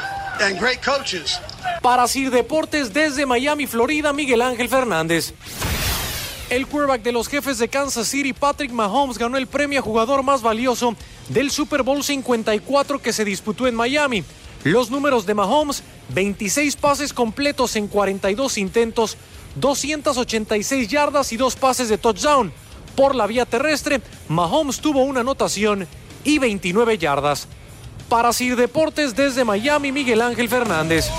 Para 1.83 2.09
Sir 2.09 2.31
Deportes 2.31 2.93
desde 2.93 3.27
Miami, 3.27 3.67
Florida, 3.67 4.13
Miguel 4.13 4.43
Ángel 4.43 4.69
Fernández. 4.69 5.35
El 6.51 6.67
quarterback 6.67 7.03
de 7.03 7.13
los 7.13 7.29
jefes 7.29 7.59
de 7.59 7.69
Kansas 7.69 8.09
City, 8.09 8.33
Patrick 8.33 8.73
Mahomes, 8.73 9.19
ganó 9.19 9.37
el 9.37 9.47
premio 9.47 9.79
a 9.79 9.83
jugador 9.83 10.25
más 10.25 10.43
valioso 10.43 10.97
del 11.29 11.53
Super 11.53 11.85
Bowl 11.85 12.03
54 12.03 13.01
que 13.01 13.13
se 13.13 13.25
disputó 13.25 13.69
en 13.69 13.77
Miami. 13.77 14.25
Los 14.65 14.91
números 14.91 15.27
de 15.27 15.35
Mahomes, 15.35 15.85
26 16.09 16.75
pases 16.75 17.13
completos 17.13 17.77
en 17.77 17.87
42 17.87 18.59
intentos, 18.59 19.17
286 19.55 20.89
yardas 20.89 21.33
y 21.33 21.37
dos 21.37 21.55
pases 21.55 21.89
de 21.89 21.99
touchdown. 21.99 22.53
Por 22.97 23.15
la 23.15 23.29
vía 23.29 23.47
terrestre, 23.47 24.03
Mahomes 24.29 24.81
tuvo 24.81 25.05
una 25.05 25.21
anotación 25.21 25.87
y 26.25 26.41
29 26.41 26.99
yardas. 26.99 27.47
Para 28.09 28.33
Sir 28.33 28.57
Deportes 28.57 29.15
desde 29.15 29.45
Miami, 29.45 29.93
Miguel 29.93 30.21
Ángel 30.21 30.49
Fernández. 30.49 31.11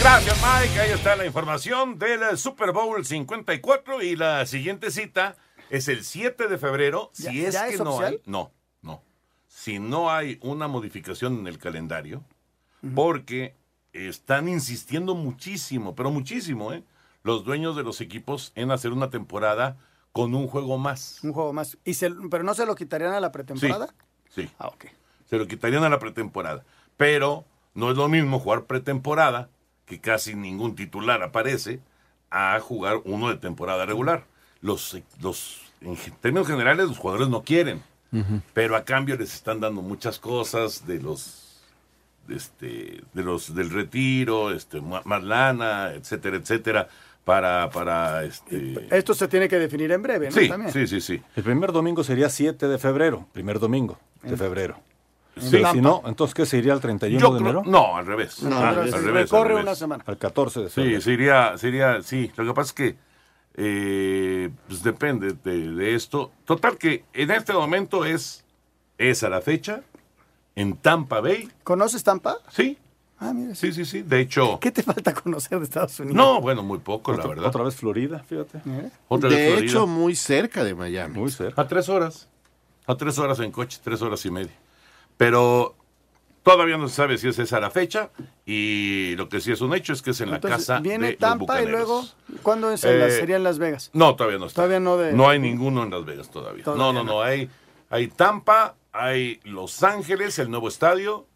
Gracias, 0.00 0.36
Mike. 0.42 0.80
Ahí 0.80 0.90
está 0.92 1.14
la 1.16 1.26
información 1.26 1.98
del 1.98 2.36
Super 2.38 2.72
Bowl 2.72 3.04
54 3.04 4.02
y 4.02 4.16
la 4.16 4.46
siguiente 4.46 4.90
cita 4.90 5.36
es 5.68 5.88
el 5.88 6.04
7 6.04 6.48
de 6.48 6.58
febrero. 6.58 7.10
¿Ya- 7.14 7.30
Si 7.30 7.44
es 7.44 7.54
ya 7.54 7.66
que 7.68 7.74
es 7.74 7.80
no 7.80 7.90
oficial? 7.94 8.14
hay, 8.14 8.20
no, 8.30 8.50
no. 8.82 9.02
Si 9.46 9.78
no 9.78 10.10
hay 10.10 10.38
una 10.42 10.68
modificación 10.68 11.40
en 11.40 11.46
el 11.46 11.58
calendario, 11.58 12.24
porque 12.94 13.54
están 13.92 14.48
insistiendo 14.48 15.14
muchísimo, 15.14 15.94
pero 15.94 16.10
muchísimo, 16.10 16.72
¿eh? 16.72 16.82
Los 17.22 17.44
dueños 17.44 17.76
de 17.76 17.82
los 17.82 18.00
equipos 18.00 18.52
en 18.54 18.70
hacer 18.70 18.92
una 18.92 19.10
temporada 19.10 19.76
con 20.12 20.34
un 20.34 20.46
juego 20.48 20.78
más. 20.78 21.22
Un 21.22 21.34
juego 21.34 21.52
más. 21.52 21.76
¿Y 21.84 21.94
se- 21.94 22.10
¿Pero 22.30 22.42
no 22.42 22.54
se 22.54 22.64
lo 22.64 22.74
quitarían 22.74 23.12
a 23.12 23.20
la 23.20 23.32
pretemporada? 23.32 23.94
Sí. 24.30 24.48
Ah, 24.58 24.68
ok. 24.68 24.86
Se 25.28 25.36
lo 25.36 25.46
quitarían 25.46 25.84
a 25.84 25.90
la 25.90 25.98
pretemporada. 25.98 26.64
Pero 26.96 27.44
no 27.74 27.90
es 27.90 27.96
lo 27.98 28.08
mismo 28.08 28.38
jugar 28.40 28.64
pretemporada, 28.64 29.50
que 29.90 29.98
casi 29.98 30.36
ningún 30.36 30.76
titular 30.76 31.20
aparece, 31.24 31.80
a 32.30 32.58
jugar 32.60 33.00
uno 33.04 33.28
de 33.28 33.36
temporada 33.36 33.84
regular. 33.84 34.24
Los, 34.62 34.96
los, 35.20 35.62
en 35.80 35.96
términos 36.20 36.46
generales, 36.46 36.86
los 36.86 36.96
jugadores 36.96 37.28
no 37.28 37.42
quieren, 37.42 37.82
pero 38.54 38.76
a 38.76 38.84
cambio 38.84 39.16
les 39.16 39.34
están 39.34 39.58
dando 39.58 39.82
muchas 39.82 40.20
cosas 40.20 40.86
de 40.86 41.00
los, 41.00 41.60
de 42.28 42.36
este, 42.36 43.02
de 43.12 43.22
los 43.24 43.52
del 43.52 43.70
retiro, 43.70 44.52
este, 44.52 44.80
más 44.80 45.24
lana, 45.24 45.90
etcétera, 45.92 46.36
etcétera, 46.36 46.88
para, 47.24 47.68
para, 47.70 48.22
este, 48.22 48.86
Esto 48.96 49.12
se 49.14 49.26
tiene 49.26 49.48
que 49.48 49.58
definir 49.58 49.90
en 49.90 50.02
breve, 50.02 50.26
¿no? 50.26 50.32
sí, 50.32 50.48
También. 50.48 50.72
sí, 50.72 50.86
sí, 50.86 51.00
sí. 51.00 51.20
El 51.34 51.42
primer 51.42 51.72
domingo 51.72 52.04
sería 52.04 52.30
7 52.30 52.68
de 52.68 52.78
febrero, 52.78 53.26
primer 53.32 53.58
domingo 53.58 53.98
de 54.22 54.36
febrero. 54.36 54.78
Sí. 55.36 55.62
Si 55.72 55.80
no, 55.80 56.02
entonces 56.06 56.34
¿qué 56.34 56.44
se 56.46 56.58
iría 56.58 56.72
al 56.72 56.80
31 56.80 57.20
Yo 57.20 57.32
de 57.34 57.38
creo- 57.40 57.50
enero? 57.50 57.62
no, 57.66 57.96
al 57.96 58.04
revés. 58.06 58.42
No, 58.42 58.56
Ah, 58.56 58.70
al 58.70 58.74
revés. 58.76 58.92
revés, 59.02 59.30
revés. 59.30 59.62
una 59.62 59.74
semana. 59.74 60.04
Al 60.06 60.18
14 60.18 60.60
de 60.60 60.68
Sí, 60.68 60.74
febrero. 60.74 61.00
sería, 61.00 61.58
sería, 61.58 62.02
sí. 62.02 62.30
Lo 62.36 62.44
que 62.46 62.52
pasa 62.54 62.68
es 62.68 62.72
que 62.72 62.96
eh, 63.56 64.50
pues 64.68 64.82
depende 64.82 65.32
de, 65.44 65.70
de 65.72 65.94
esto. 65.94 66.30
Total 66.44 66.76
que 66.78 67.04
en 67.12 67.30
este 67.30 67.52
momento 67.52 68.04
es 68.04 68.44
esa 68.98 69.28
la 69.28 69.40
fecha 69.40 69.82
en 70.54 70.76
Tampa 70.76 71.20
Bay. 71.20 71.48
¿Conoces 71.64 72.02
Tampa? 72.04 72.36
Sí. 72.50 72.78
Ah, 73.18 73.32
mira. 73.34 73.54
Sí, 73.54 73.72
sí, 73.72 73.84
sí. 73.84 74.02
De 74.02 74.20
hecho, 74.20 74.58
¿Qué 74.60 74.70
te 74.70 74.82
falta 74.82 75.12
conocer 75.14 75.58
de 75.58 75.64
Estados 75.64 75.98
Unidos? 76.00 76.16
no, 76.16 76.40
bueno, 76.40 76.62
muy 76.62 76.78
poco, 76.78 77.12
la 77.12 77.26
verdad. 77.26 77.46
otra 77.46 77.62
vez 77.64 77.74
Florida, 77.76 78.20
fíjate. 78.26 78.58
¿Eh? 78.66 78.90
Otra 79.08 79.28
vez 79.28 79.38
De 79.38 79.46
Florida. 79.52 79.66
hecho, 79.70 79.86
muy 79.86 80.14
cerca 80.16 80.64
de 80.64 80.74
Miami. 80.74 81.18
Muy 81.18 81.30
cerca. 81.30 81.60
a 81.60 81.68
tres 81.68 81.88
horas. 81.88 82.28
A 82.86 82.96
tres 82.96 83.18
horas 83.18 83.38
en 83.40 83.52
coche, 83.52 83.78
tres 83.84 84.00
horas 84.00 84.24
y 84.24 84.30
media. 84.30 84.52
Pero 85.20 85.74
todavía 86.42 86.78
no 86.78 86.88
se 86.88 86.94
sabe 86.94 87.18
si 87.18 87.28
es 87.28 87.38
esa 87.38 87.60
la 87.60 87.70
fecha. 87.70 88.08
Y 88.46 89.14
lo 89.16 89.28
que 89.28 89.42
sí 89.42 89.52
es 89.52 89.60
un 89.60 89.74
hecho 89.74 89.92
es 89.92 90.00
que 90.00 90.12
es 90.12 90.20
en 90.22 90.30
la 90.30 90.36
Entonces, 90.36 90.66
casa 90.66 90.80
viene 90.80 91.08
de 91.08 91.12
los 91.12 91.18
Tampa 91.20 91.60
y 91.62 91.66
luego, 91.66 92.06
¿cuándo 92.42 92.70
es 92.72 92.82
en 92.84 92.98
las- 93.00 93.12
Eh, 93.12 93.20
sería 93.20 93.36
en 93.36 93.42
Las 93.44 93.58
Vegas? 93.58 93.90
No, 93.92 94.16
todavía 94.16 94.38
no 94.38 94.46
está. 94.46 94.56
Todavía 94.62 94.80
no 94.80 94.96
de- 94.96 95.12
No 95.12 95.28
hay 95.28 95.38
ninguno 95.38 95.82
en 95.82 95.90
Las 95.90 96.06
Vegas 96.06 96.30
todavía. 96.30 96.64
Todavía 96.64 96.82
no, 96.86 96.92
no, 96.94 97.04
no, 97.04 97.20
Hay, 97.20 97.50
hay 97.90 98.08
Tampa, 98.08 98.76
hay 98.92 99.40
Los 99.44 99.82
Ángeles, 99.82 100.38
el 100.38 100.50
nuevo 100.50 100.68
estadio. 100.68 101.26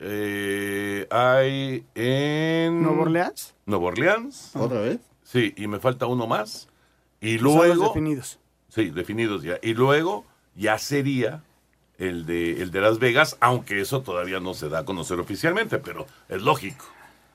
eh, 0.00 1.06
hay 1.10 1.84
en... 1.94 2.82
¿Nuevo 2.82 3.02
Orleans? 3.02 3.54
Nuevo 3.66 3.86
Orleans. 3.86 4.50
¿Otra 4.56 4.80
vez? 4.80 4.98
Sí, 5.22 5.54
y 5.56 5.68
me 5.68 5.78
falta 5.78 6.06
uno 6.06 6.26
más. 6.26 6.68
Y 7.20 7.36
Son 7.36 7.44
los 7.44 7.54
luego... 7.54 7.84
definidos. 7.88 8.40
Sí, 8.70 8.90
definidos 8.90 9.42
ya. 9.44 9.58
Y 9.62 9.74
luego 9.74 10.24
ya 10.56 10.78
sería 10.78 11.44
el 12.00 12.24
de, 12.26 12.62
el 12.62 12.70
de 12.70 12.80
Las 12.80 12.98
Vegas, 12.98 13.36
aunque 13.40 13.80
eso 13.80 14.02
todavía 14.02 14.40
no 14.40 14.54
se 14.54 14.68
da 14.68 14.80
a 14.80 14.84
conocer 14.84 15.20
oficialmente, 15.20 15.78
pero 15.78 16.06
es 16.28 16.40
lógico. 16.42 16.86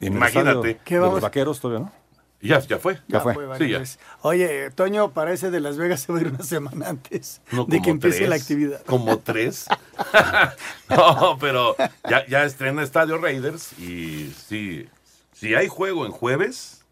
Imagínate. 0.01 0.71
estadio 0.71 1.03
de 1.05 1.11
los 1.11 1.21
vaqueros 1.21 1.59
todavía, 1.61 1.85
¿no? 1.85 2.05
Ya, 2.41 2.59
ya 2.59 2.77
fue. 2.79 2.99
Ya 3.07 3.21
fue. 3.21 3.35
Sí, 3.57 3.69
ya. 3.69 3.83
Oye, 4.21 4.69
Toño 4.71 5.11
parece 5.11 5.51
de 5.51 5.59
Las 5.59 5.77
Vegas 5.77 6.01
se 6.01 6.11
va 6.11 6.19
a 6.19 6.21
ir 6.21 6.27
una 6.27 6.43
semana 6.43 6.89
antes 6.89 7.41
No, 7.51 7.65
de 7.65 7.81
que 7.81 7.89
empiece 7.91 8.17
tres, 8.17 8.29
la 8.29 8.35
actividad. 8.35 8.83
Como 8.85 9.19
tres. 9.19 9.67
no, 10.89 11.37
pero 11.39 11.75
ya, 12.09 12.25
ya 12.27 12.43
estrena 12.43 12.83
Estadio 12.83 13.17
Raiders 13.17 13.77
y 13.79 14.31
sí, 14.31 14.87
si 15.31 15.55
hay 15.55 15.67
juego 15.67 16.05
en 16.05 16.11
jueves, 16.11 16.83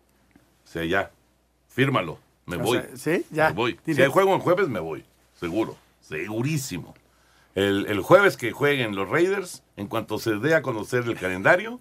o 0.65 0.67
sea, 0.71 0.85
ya, 0.85 1.11
fírmalo, 1.67 2.19
me 2.45 2.55
O 2.57 2.59
voy. 2.59 2.79
sea, 2.79 2.97
¿sí? 3.17 3.25
Ya. 3.31 3.49
Me 3.49 3.55
voy. 3.55 3.79
Si 3.85 4.01
hay 4.01 4.09
juego 4.09 4.33
en 4.33 4.39
jueves, 4.41 4.69
me 4.69 4.79
voy, 4.79 5.03
seguro, 5.39 5.75
segurísimo. 6.01 6.95
El, 7.55 7.85
el 7.87 8.01
jueves 8.01 8.35
que 8.37 8.51
jueguen 8.51 8.95
los 8.95 9.07
Raiders, 9.09 9.63
en 9.77 9.87
cuanto 9.87 10.17
se 10.17 10.35
dé 10.37 10.55
a 10.55 10.61
conocer 10.61 11.03
el 11.05 11.15
calendario, 11.19 11.79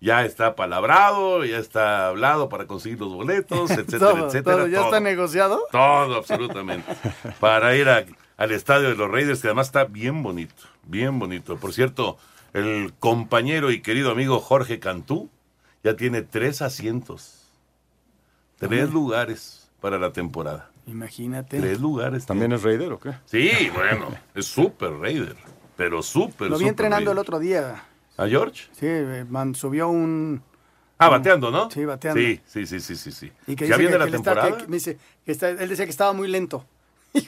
ya 0.00 0.24
está 0.24 0.54
palabrado, 0.54 1.44
ya 1.44 1.58
está 1.58 2.06
hablado 2.06 2.48
para 2.48 2.66
conseguir 2.68 3.00
los 3.00 3.12
boletos, 3.12 3.70
etcétera, 3.72 3.98
Todo, 3.98 4.26
etcétera. 4.28 4.56
todo, 4.58 4.66
¿Ya 4.68 4.76
todo. 4.78 4.84
está 4.86 5.00
negociado? 5.00 5.60
Todo, 5.72 6.14
absolutamente. 6.16 6.92
Para 7.40 7.74
ir 7.74 7.88
a- 7.88 8.04
al 8.36 8.52
estadio 8.52 8.88
de 8.90 8.94
los 8.94 9.10
Raiders, 9.10 9.40
que 9.42 9.48
además 9.48 9.66
está 9.66 9.84
bien 9.84 10.22
bonito, 10.22 10.62
bien 10.84 11.18
bonito. 11.18 11.56
Por 11.56 11.72
cierto, 11.72 12.16
el 12.52 12.94
compañero 13.00 13.72
y 13.72 13.82
querido 13.82 14.12
amigo 14.12 14.38
Jorge 14.38 14.78
Cantú 14.78 15.28
ya 15.82 15.96
tiene 15.96 16.22
tres 16.22 16.62
asientos. 16.62 17.34
Tres 18.58 18.90
lugares 18.90 19.68
para 19.80 19.98
la 19.98 20.12
temporada. 20.12 20.70
Imagínate. 20.88 21.58
Tres 21.60 21.80
lugares. 21.80 22.26
¿También 22.26 22.52
es 22.52 22.62
Raider 22.62 22.92
o 22.92 22.98
qué? 22.98 23.12
Sí, 23.26 23.50
bueno, 23.74 24.08
es 24.34 24.46
súper 24.46 24.92
Raider. 24.92 25.36
Pero 25.76 26.02
súper, 26.02 26.50
Lo 26.50 26.58
vi 26.58 26.66
entrenando 26.66 27.12
el 27.12 27.18
otro 27.18 27.38
día. 27.38 27.84
¿A 28.16 28.26
George? 28.26 28.64
Sí, 28.72 28.86
eh, 28.86 29.24
man, 29.28 29.54
subió 29.54 29.88
un... 29.88 30.42
Ah, 30.98 31.08
bateando, 31.08 31.50
¿no? 31.52 31.70
Sí, 31.70 31.84
bateando. 31.84 32.20
Sí, 32.20 32.40
sí, 32.46 32.66
sí, 32.66 32.80
sí, 32.80 32.96
sí. 32.96 33.12
sí. 33.12 33.32
Y 33.46 33.54
que 33.54 33.68
¿Ya 33.68 33.76
dice 33.76 33.88
viene 33.88 33.92
que- 33.92 33.98
la 33.98 34.04
que 34.10 34.16
está- 34.16 34.32
temporada? 34.34 34.56
que- 34.56 34.62
que 34.64 34.68
me 34.68 34.76
dice 34.76 34.98
que 35.24 35.30
está- 35.32 35.50
él 35.50 35.68
decía 35.68 35.84
que 35.84 35.90
estaba 35.92 36.12
muy 36.12 36.26
lento. 36.26 36.64
es 37.14 37.26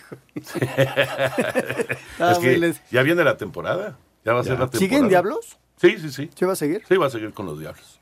muy 2.18 2.40
que 2.40 2.58
lento. 2.58 2.80
ya 2.90 3.02
viene 3.02 3.22
la 3.22 3.36
temporada. 3.36 3.96
Ya 4.24 4.32
va 4.32 4.40
a 4.40 4.42
ser 4.42 4.52
la 4.58 4.66
temporada. 4.68 4.78
¿Siguen 4.78 5.08
Diablos? 5.08 5.58
Sí, 5.76 5.96
sí, 5.98 6.10
sí. 6.10 6.30
¿Sí 6.34 6.44
va 6.44 6.52
a 6.54 6.56
seguir? 6.56 6.82
Sí, 6.88 6.96
va 6.96 7.06
a 7.06 7.10
seguir 7.10 7.32
con 7.32 7.46
los 7.46 7.58
Diablos. 7.60 7.99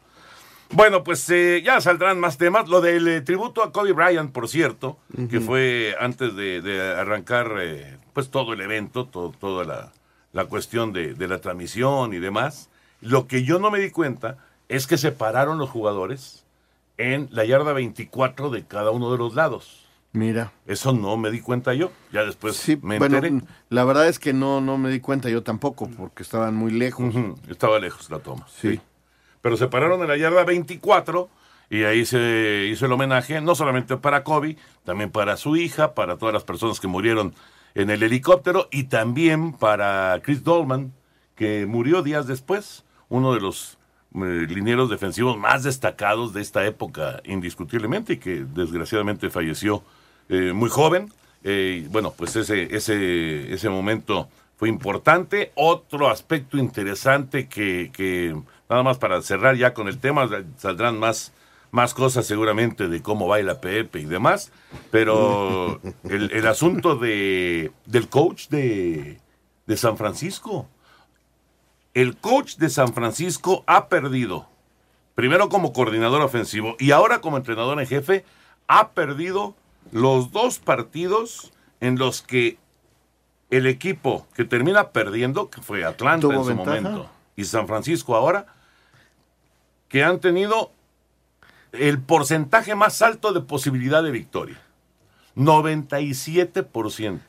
Bueno, 0.71 1.03
pues 1.03 1.29
eh, 1.31 1.63
ya 1.65 1.81
saldrán 1.81 2.21
más 2.21 2.37
temas. 2.39 2.69
Lo 2.69 2.81
del 2.81 3.09
eh, 3.09 3.21
tributo 3.23 3.63
a 3.63 3.73
Kobe 3.73 3.93
Bryant, 3.93 4.33
por 4.33 4.49
cierto, 4.49 4.99
que 5.31 5.41
fue 5.41 5.95
antes 5.99 6.37
de, 6.37 6.61
de 6.61 6.93
arrancar 6.95 7.53
eh, 7.61 7.97
pues 8.13 8.31
todo 8.31 8.53
el 8.53 8.61
evento, 8.61 9.07
todo- 9.07 9.33
toda 9.33 9.65
la, 9.65 9.93
la 10.33 10.45
cuestión 10.45 10.93
de, 10.93 11.15
de 11.15 11.29
la 11.29 11.41
transmisión 11.41 12.13
y 12.13 12.19
demás. 12.19 12.69
Lo 13.01 13.27
que 13.27 13.45
yo 13.45 13.59
no 13.59 13.71
me 13.71 13.79
di 13.79 13.91
cuenta 13.91 14.37
es 14.69 14.87
que 14.87 14.99
separaron 14.99 15.57
los 15.59 15.71
jugadores 15.71 16.45
en 16.99 17.29
la 17.31 17.45
yarda 17.45 17.73
24 17.73 18.51
de 18.51 18.65
cada 18.67 18.91
uno 18.91 19.11
de 19.13 19.19
los 19.19 19.35
lados. 19.35 19.87
Mira. 20.13 20.53
Eso 20.67 20.93
no 20.93 21.17
me 21.17 21.31
di 21.31 21.41
cuenta 21.41 21.75
yo. 21.75 21.93
Ya 22.13 22.25
después 22.25 22.67
me 22.83 22.99
bueno, 22.99 23.17
enteré. 23.19 23.41
la 23.71 23.85
verdad 23.85 24.09
es 24.09 24.19
que 24.19 24.33
no, 24.33 24.61
no 24.61 24.77
me 24.79 24.91
di 24.91 25.01
cuenta 25.01 25.29
yo 25.29 25.43
tampoco, 25.43 25.89
porque 25.97 26.23
estaban 26.23 26.55
muy 26.57 26.73
lejos. 26.73 27.15
Estaba 27.49 27.79
lejos 27.79 28.11
la 28.11 28.19
toma. 28.19 28.47
Sí. 28.49 28.81
Pero 29.49 29.57
se 29.57 29.69
pararon 29.69 30.03
en 30.03 30.09
la 30.09 30.19
yarda 30.19 30.45
24 30.45 31.31
y 31.71 31.85
ahí 31.85 32.05
se 32.05 32.67
hizo 32.71 32.85
el 32.85 32.93
homenaje, 32.93 33.41
no 33.41 33.55
solamente 33.55 33.97
para 33.97 34.23
Kobe, 34.23 34.59
también 34.85 35.11
para 35.11 35.39
su 35.39 35.57
hija, 35.57 35.95
para 35.95 36.19
todas 36.19 36.35
las 36.35 36.45
personas 36.45 36.81
que 36.81 36.87
murieron 36.87 37.35
en 37.75 37.89
el 37.89 38.03
helicóptero 38.03 38.69
y 38.71 38.85
también 38.85 39.55
para 39.55 40.21
Chris 40.23 40.45
Dolman, 40.45 40.93
que 41.35 41.65
murió 41.65 42.03
días 42.03 42.27
después, 42.27 42.85
uno 43.09 43.33
de 43.33 43.41
los 43.41 43.79
eh, 44.17 44.47
linieros 44.51 44.91
defensivos 44.91 45.39
más 45.39 45.63
destacados 45.63 46.35
de 46.35 46.43
esta 46.43 46.67
época, 46.67 47.23
indiscutiblemente, 47.25 48.13
y 48.13 48.17
que 48.19 48.45
desgraciadamente 48.45 49.31
falleció 49.31 49.83
eh, 50.29 50.53
muy 50.53 50.69
joven. 50.69 51.11
Eh, 51.43 51.89
bueno, 51.91 52.13
pues 52.15 52.37
ese, 52.37 52.77
ese, 52.77 53.51
ese 53.51 53.71
momento 53.71 54.29
fue 54.59 54.69
importante. 54.69 55.53
Otro 55.55 56.11
aspecto 56.11 56.59
interesante 56.59 57.49
que, 57.49 58.37
nada 58.69 58.83
más 58.83 58.99
para 58.99 59.23
cerrar 59.23 59.57
ya 59.57 59.75
con 59.75 59.89
el 59.89 59.99
tema, 59.99 60.29
saldrán 60.57 60.99
más, 60.99 61.33
más 61.71 61.95
cosas 61.95 62.27
seguramente 62.27 62.89
de 62.89 63.03
cómo 63.03 63.27
baila 63.29 63.61
Pepe 63.61 64.01
y 64.01 64.05
demás, 64.05 64.53
pero 64.91 65.81
el, 66.05 66.31
el 66.33 66.47
asunto 66.47 66.97
de, 66.97 67.73
del 67.87 68.09
coach 68.09 68.49
de, 68.49 69.21
de 69.67 69.77
San 69.77 69.97
Francisco. 69.97 70.69
El 71.95 72.17
coach 72.17 72.57
de 72.57 72.69
San 72.69 72.93
Francisco 72.93 73.65
ha 73.67 73.89
perdido, 73.89 74.47
primero 75.15 75.49
como 75.49 75.73
coordinador 75.73 76.23
ofensivo 76.23 76.77
y 76.79 76.93
ahora 76.93 77.21
como 77.21 77.37
entrenador 77.39 77.81
en 77.81 77.87
jefe, 77.87 78.25
ha 78.69 78.91
perdido 78.91 79.55
los 79.91 80.31
dos 80.31 80.59
partidos 80.59 81.53
en 81.81 81.99
los 81.99 82.23
que 82.23 82.59
el 83.51 83.67
equipo 83.67 84.27
que 84.35 84.45
termina 84.45 84.91
perdiendo, 84.91 85.49
que 85.49 85.63
fue 85.63 85.85
Atlanta 85.85 86.29
¿Tuvo 86.29 86.35
en 86.35 86.43
su 86.43 86.49
ventaja? 86.49 86.81
momento, 86.83 87.11
y 87.35 87.45
San 87.45 87.67
Francisco 87.67 88.15
ahora, 88.15 88.47
que 89.89 90.05
han 90.05 90.21
tenido 90.21 90.71
el 91.73 92.01
porcentaje 92.01 92.75
más 92.75 93.03
alto 93.03 93.33
de 93.33 93.41
posibilidad 93.41 94.03
de 94.03 94.11
victoria. 94.11 94.61
97% 95.37 97.21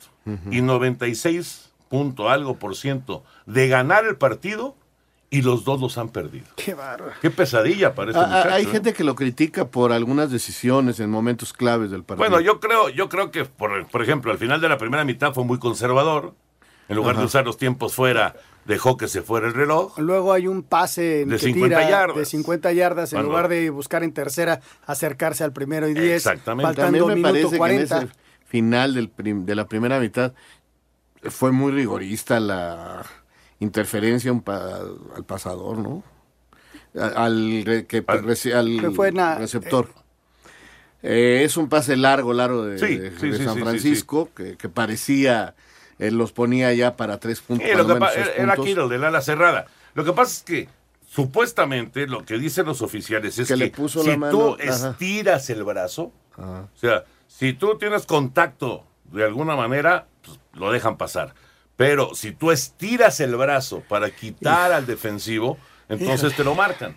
y 0.50 0.60
96 0.62 1.70
punto 1.88 2.28
algo 2.28 2.56
por 2.56 2.76
ciento 2.76 3.24
de 3.46 3.68
ganar 3.68 4.04
el 4.04 4.16
partido 4.16 4.76
y 5.28 5.42
los 5.42 5.64
dos 5.64 5.80
los 5.80 5.96
han 5.98 6.08
perdido. 6.08 6.46
Qué 6.56 6.74
bárbaro. 6.74 7.12
Qué 7.20 7.30
pesadilla 7.30 7.94
para 7.94 8.10
este 8.10 8.20
Ah, 8.20 8.24
ah, 8.24 8.36
muchacho. 8.38 8.54
hay 8.54 8.62
¿eh? 8.64 8.66
gente 8.66 8.92
que 8.92 9.04
lo 9.04 9.14
critica 9.14 9.68
por 9.68 9.92
algunas 9.92 10.30
decisiones 10.30 10.98
en 11.00 11.10
momentos 11.10 11.52
claves 11.52 11.90
del 11.92 12.02
partido. 12.02 12.28
Bueno, 12.28 12.40
yo 12.44 12.58
creo, 12.60 12.88
yo 12.88 13.08
creo 13.08 13.30
que, 13.30 13.44
por, 13.44 13.86
por 13.88 14.02
ejemplo, 14.02 14.32
al 14.32 14.38
final 14.38 14.60
de 14.60 14.68
la 14.68 14.78
primera 14.78 15.04
mitad 15.04 15.32
fue 15.32 15.44
muy 15.44 15.58
conservador. 15.58 16.34
En 16.90 16.96
lugar 16.96 17.16
de 17.16 17.24
usar 17.24 17.44
los 17.44 17.56
tiempos 17.56 17.94
fuera, 17.94 18.34
dejó 18.64 18.96
que 18.96 19.08
se 19.08 19.22
fuera 19.22 19.46
el 19.46 19.54
reloj. 19.54 19.98
Luego 19.98 20.32
hay 20.32 20.46
un 20.48 20.62
pase 20.62 21.22
en 21.22 21.28
De 21.30 21.36
que 21.36 21.46
50 21.46 21.76
tira 21.78 21.88
yardas. 21.90 22.16
de 22.16 22.24
50 22.26 22.72
yardas 22.72 23.12
en 23.12 23.22
lugar 23.22 23.48
de 23.48 23.70
buscar 23.70 24.02
en 24.02 24.12
tercera, 24.12 24.60
acercarse 24.86 25.44
al 25.44 25.52
primero 25.52 25.88
y 25.88 25.94
10. 25.94 26.16
Exactamente. 26.16 26.66
Faltando 26.66 26.98
También 26.98 27.06
me 27.06 27.14
minuto 27.14 27.32
parece 27.50 27.58
40. 27.58 27.94
que 27.98 28.02
en 28.02 28.08
ese 28.08 28.18
final 28.46 28.94
del 28.94 29.08
prim- 29.08 29.44
de 29.46 29.54
la 29.54 29.66
primera 29.68 30.00
mitad 30.00 30.32
fue 31.22 31.52
muy 31.52 31.70
rigorista 31.72 32.40
la 32.40 33.04
interferencia 33.60 34.32
un 34.32 34.42
pa- 34.42 34.80
al 35.16 35.24
pasador, 35.26 35.78
¿no? 35.78 36.02
Al, 37.00 37.62
re- 37.64 37.86
que, 37.86 38.04
reci- 38.04 38.52
al 38.52 38.80
que 38.80 38.90
fue 38.90 39.12
na- 39.12 39.36
receptor. 39.38 39.88
Eh, 41.02 41.42
es 41.44 41.56
un 41.56 41.68
pase 41.68 41.96
largo, 41.96 42.32
largo 42.32 42.64
de, 42.64 42.78
Sí, 42.78 42.96
de- 42.98 43.10
sí, 43.18 43.28
de 43.30 43.38
sí, 43.38 43.44
San 43.44 43.54
sí, 43.54 43.60
sí, 43.60 43.64
Francisco, 43.64 44.28
Que, 44.34 44.56
que 44.56 44.68
parecía, 44.68 45.54
eh, 46.00 46.10
los 46.10 46.32
ponía 46.32 46.72
ya 46.74 46.96
para 46.96 47.18
tres 47.20 47.40
puntos. 47.40 47.64
Sí, 47.66 47.70
que 47.70 47.76
menos 47.84 48.10
era 48.36 48.54
puntos. 48.56 48.66
Kittle 48.66 48.88
del 48.88 49.04
ala 49.04 49.20
cerrada. 49.20 49.66
Lo 49.94 50.04
que 50.04 50.12
pasa 50.12 50.32
es 50.32 50.42
que 50.42 50.68
supuestamente 51.14 52.06
lo 52.06 52.24
que 52.24 52.38
dicen 52.38 52.66
los 52.66 52.82
oficiales 52.82 53.38
es 53.38 53.48
Que 53.48 53.54
que, 53.54 53.58
le 53.58 53.70
puso 53.70 54.02
si 54.02 54.10
la 54.10 54.16
mano, 54.16 54.32
tú 54.32 54.56
ajá. 54.62 54.90
estiras 54.90 55.50
el 55.50 55.64
brazo, 55.64 56.12
Ajá. 56.36 56.68
o 56.74 56.78
sea, 56.78 57.04
si 57.28 57.52
tú 57.52 57.76
tienes 57.78 58.06
contacto 58.06 58.84
de 59.04 59.24
alguna 59.24 59.56
manera, 59.56 60.06
pues, 60.24 60.38
lo 60.54 60.70
dejan 60.72 60.96
pasar. 60.96 61.34
Pero 61.76 62.14
si 62.14 62.32
tú 62.32 62.50
estiras 62.50 63.20
el 63.20 63.34
brazo 63.36 63.82
para 63.88 64.10
quitar 64.10 64.72
al 64.72 64.86
defensivo, 64.86 65.58
entonces 65.88 66.34
te 66.36 66.44
lo 66.44 66.54
marcan. 66.54 66.96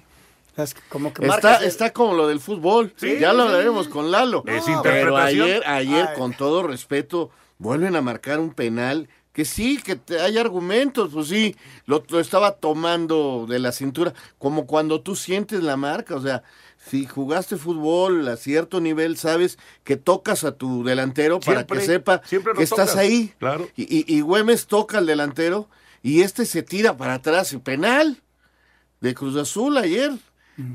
Es 0.58 0.76
como 0.90 1.12
que 1.14 1.26
Está, 1.26 1.56
el- 1.58 1.64
está 1.66 1.92
como 1.94 2.14
lo 2.14 2.28
del 2.28 2.40
fútbol. 2.40 2.94
Sí, 2.98 3.18
ya 3.20 3.34
lo 3.34 3.44
hablaremos 3.44 3.88
con 3.88 4.12
Lalo. 4.12 4.44
Es 4.46 4.66
Pero 4.66 4.78
interpretación. 4.78 5.42
ayer, 5.48 5.64
ayer 5.66 6.08
Ay. 6.12 6.16
con 6.20 6.34
todo 6.34 6.62
respeto, 6.68 7.32
vuelven 7.64 7.96
a 7.96 8.02
marcar 8.02 8.40
un 8.40 8.54
penal 8.54 9.10
que 9.32 9.46
sí, 9.46 9.82
que 9.82 9.96
te- 9.96 10.20
hay 10.22 10.38
argumentos, 10.38 11.10
pues 11.12 11.28
sí, 11.30 11.56
lo, 11.88 12.04
lo 12.10 12.20
estaba 12.20 12.52
tomando 12.52 13.48
de 13.50 13.58
la 13.58 13.72
cintura, 13.72 14.14
como 14.38 14.68
cuando 14.68 15.02
tú 15.02 15.16
sientes 15.16 15.64
la 15.64 15.76
marca, 15.76 16.16
o 16.16 16.22
sea, 16.22 16.44
si 16.78 17.08
jugaste 17.08 17.58
fútbol 17.58 18.28
a 18.28 18.36
cierto 18.38 18.80
nivel, 18.80 19.18
sabes 19.18 19.58
que 19.84 19.96
tocas 19.98 20.44
a 20.44 20.52
tu 20.52 20.84
delantero 20.84 21.40
para 21.40 21.66
que 21.66 21.80
sepa 21.82 22.22
que 22.22 22.36
estás 22.64 22.90
tocas, 22.92 22.96
ahí. 22.98 23.34
claro. 23.40 23.68
Y, 23.76 23.84
y, 23.84 24.06
y 24.18 24.22
Güemes 24.22 24.68
toca 24.68 25.00
al 25.00 25.08
delantero 25.08 25.68
y 26.04 26.22
este 26.22 26.46
se 26.46 26.62
tira 26.62 26.96
para 26.98 27.16
atrás, 27.16 27.54
y 27.54 27.58
penal 27.58 28.22
de 29.02 29.16
Cruz 29.16 29.36
Azul 29.38 29.78
ayer. 29.78 30.12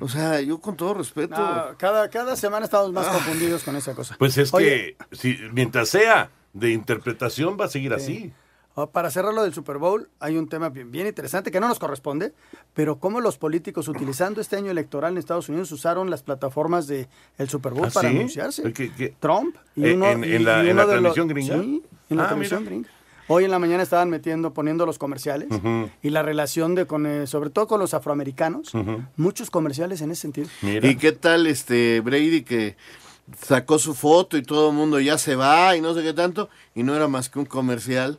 O 0.01 0.09
sea, 0.09 0.41
yo 0.41 0.59
con 0.61 0.77
todo 0.77 0.95
respeto. 0.95 1.37
No, 1.39 1.77
cada, 1.79 2.09
cada 2.11 2.35
semana 2.35 2.65
estamos 2.65 2.91
más 2.93 3.07
confundidos 3.07 3.63
con 3.63 3.77
esa 3.77 3.95
cosa. 3.95 4.17
Pues 4.19 4.37
es 4.37 4.53
Oye, 4.53 4.97
que 5.09 5.17
si, 5.17 5.39
mientras 5.53 5.89
sea 5.91 6.31
de 6.53 6.71
interpretación 6.73 7.57
va 7.61 7.67
a 7.67 7.69
seguir 7.69 7.93
así. 7.93 8.33
oh, 8.75 8.89
Para 8.91 9.11
cerrar 9.11 9.35
lo 9.35 9.43
del 9.43 9.53
Super 9.55 9.79
Bowl, 9.79 10.09
hay 10.21 10.37
un 10.37 10.49
tema 10.49 10.69
bien, 10.71 10.91
bien 10.91 11.07
interesante 11.07 11.51
que 11.51 11.61
no 11.61 11.69
nos 11.69 11.79
corresponde, 11.79 12.33
pero 12.75 12.99
cómo 12.99 13.21
los 13.21 13.39
políticos 13.39 13.89
utilizando 13.89 14.41
este 14.41 14.57
año 14.57 14.71
electoral 14.71 15.13
en 15.13 15.19
Estados 15.19 15.49
Unidos 15.49 15.71
usaron 15.73 16.11
las 16.11 16.23
plataformas 16.23 16.87
del 16.87 17.09
el 17.39 17.49
Super 17.49 17.73
Bowl 17.75 17.87
¿Ah, 17.89 17.91
para 17.93 18.11
sí? 18.11 18.17
anunciarse. 18.17 18.73
¿Qué- 18.73 18.93
qué? 18.95 19.15
Trump 19.21 19.57
y 19.77 19.85
Eh, 19.87 19.95
uno, 19.95 20.07
en- 20.07 20.25
en 20.25 20.45
la- 20.45 20.65
y 20.65 20.69
en 20.71 20.73
uno 20.77 20.87
la 20.87 20.95
de 20.95 21.01
los- 21.01 21.15
televisión 21.15 21.29
gringa? 21.29 21.63
Sí, 21.63 21.83
en 22.11 22.17
la 22.17 22.29
Ah, 22.31 22.35
mira. 22.37 22.59
gringa. 22.61 22.89
Hoy 23.31 23.45
en 23.45 23.51
la 23.51 23.59
mañana 23.59 23.83
estaban 23.83 24.09
metiendo, 24.09 24.55
poniendo 24.55 24.87
los 24.87 24.97
comerciales 24.99 25.49
y 26.03 26.09
la 26.09 26.23
relación 26.23 26.75
de 26.75 26.87
con, 26.87 27.05
eh, 27.05 27.27
sobre 27.27 27.51
todo 27.51 27.67
con 27.67 27.79
los 27.79 27.93
afroamericanos, 27.93 28.73
muchos 29.17 29.51
comerciales 29.51 30.01
en 30.01 30.11
ese 30.13 30.23
sentido. 30.23 30.49
¿Y 30.63 30.97
qué 30.97 31.13
tal 31.13 31.47
este 31.47 32.01
Brady 32.01 32.41
que 32.43 32.77
sacó 33.37 33.79
su 33.79 33.95
foto 33.95 34.37
y 34.37 34.43
todo 34.43 34.71
el 34.71 34.77
mundo 34.77 35.01
ya 35.01 35.19
se 35.19 35.37
va 35.37 35.77
y 35.77 35.81
no 35.81 35.95
sé 35.95 36.03
qué 36.03 36.13
tanto 36.13 36.49
y 36.75 36.83
no 36.83 36.95
era 36.95 37.09
más 37.09 37.29
que 37.29 37.39
un 37.39 37.47
comercial 37.47 38.19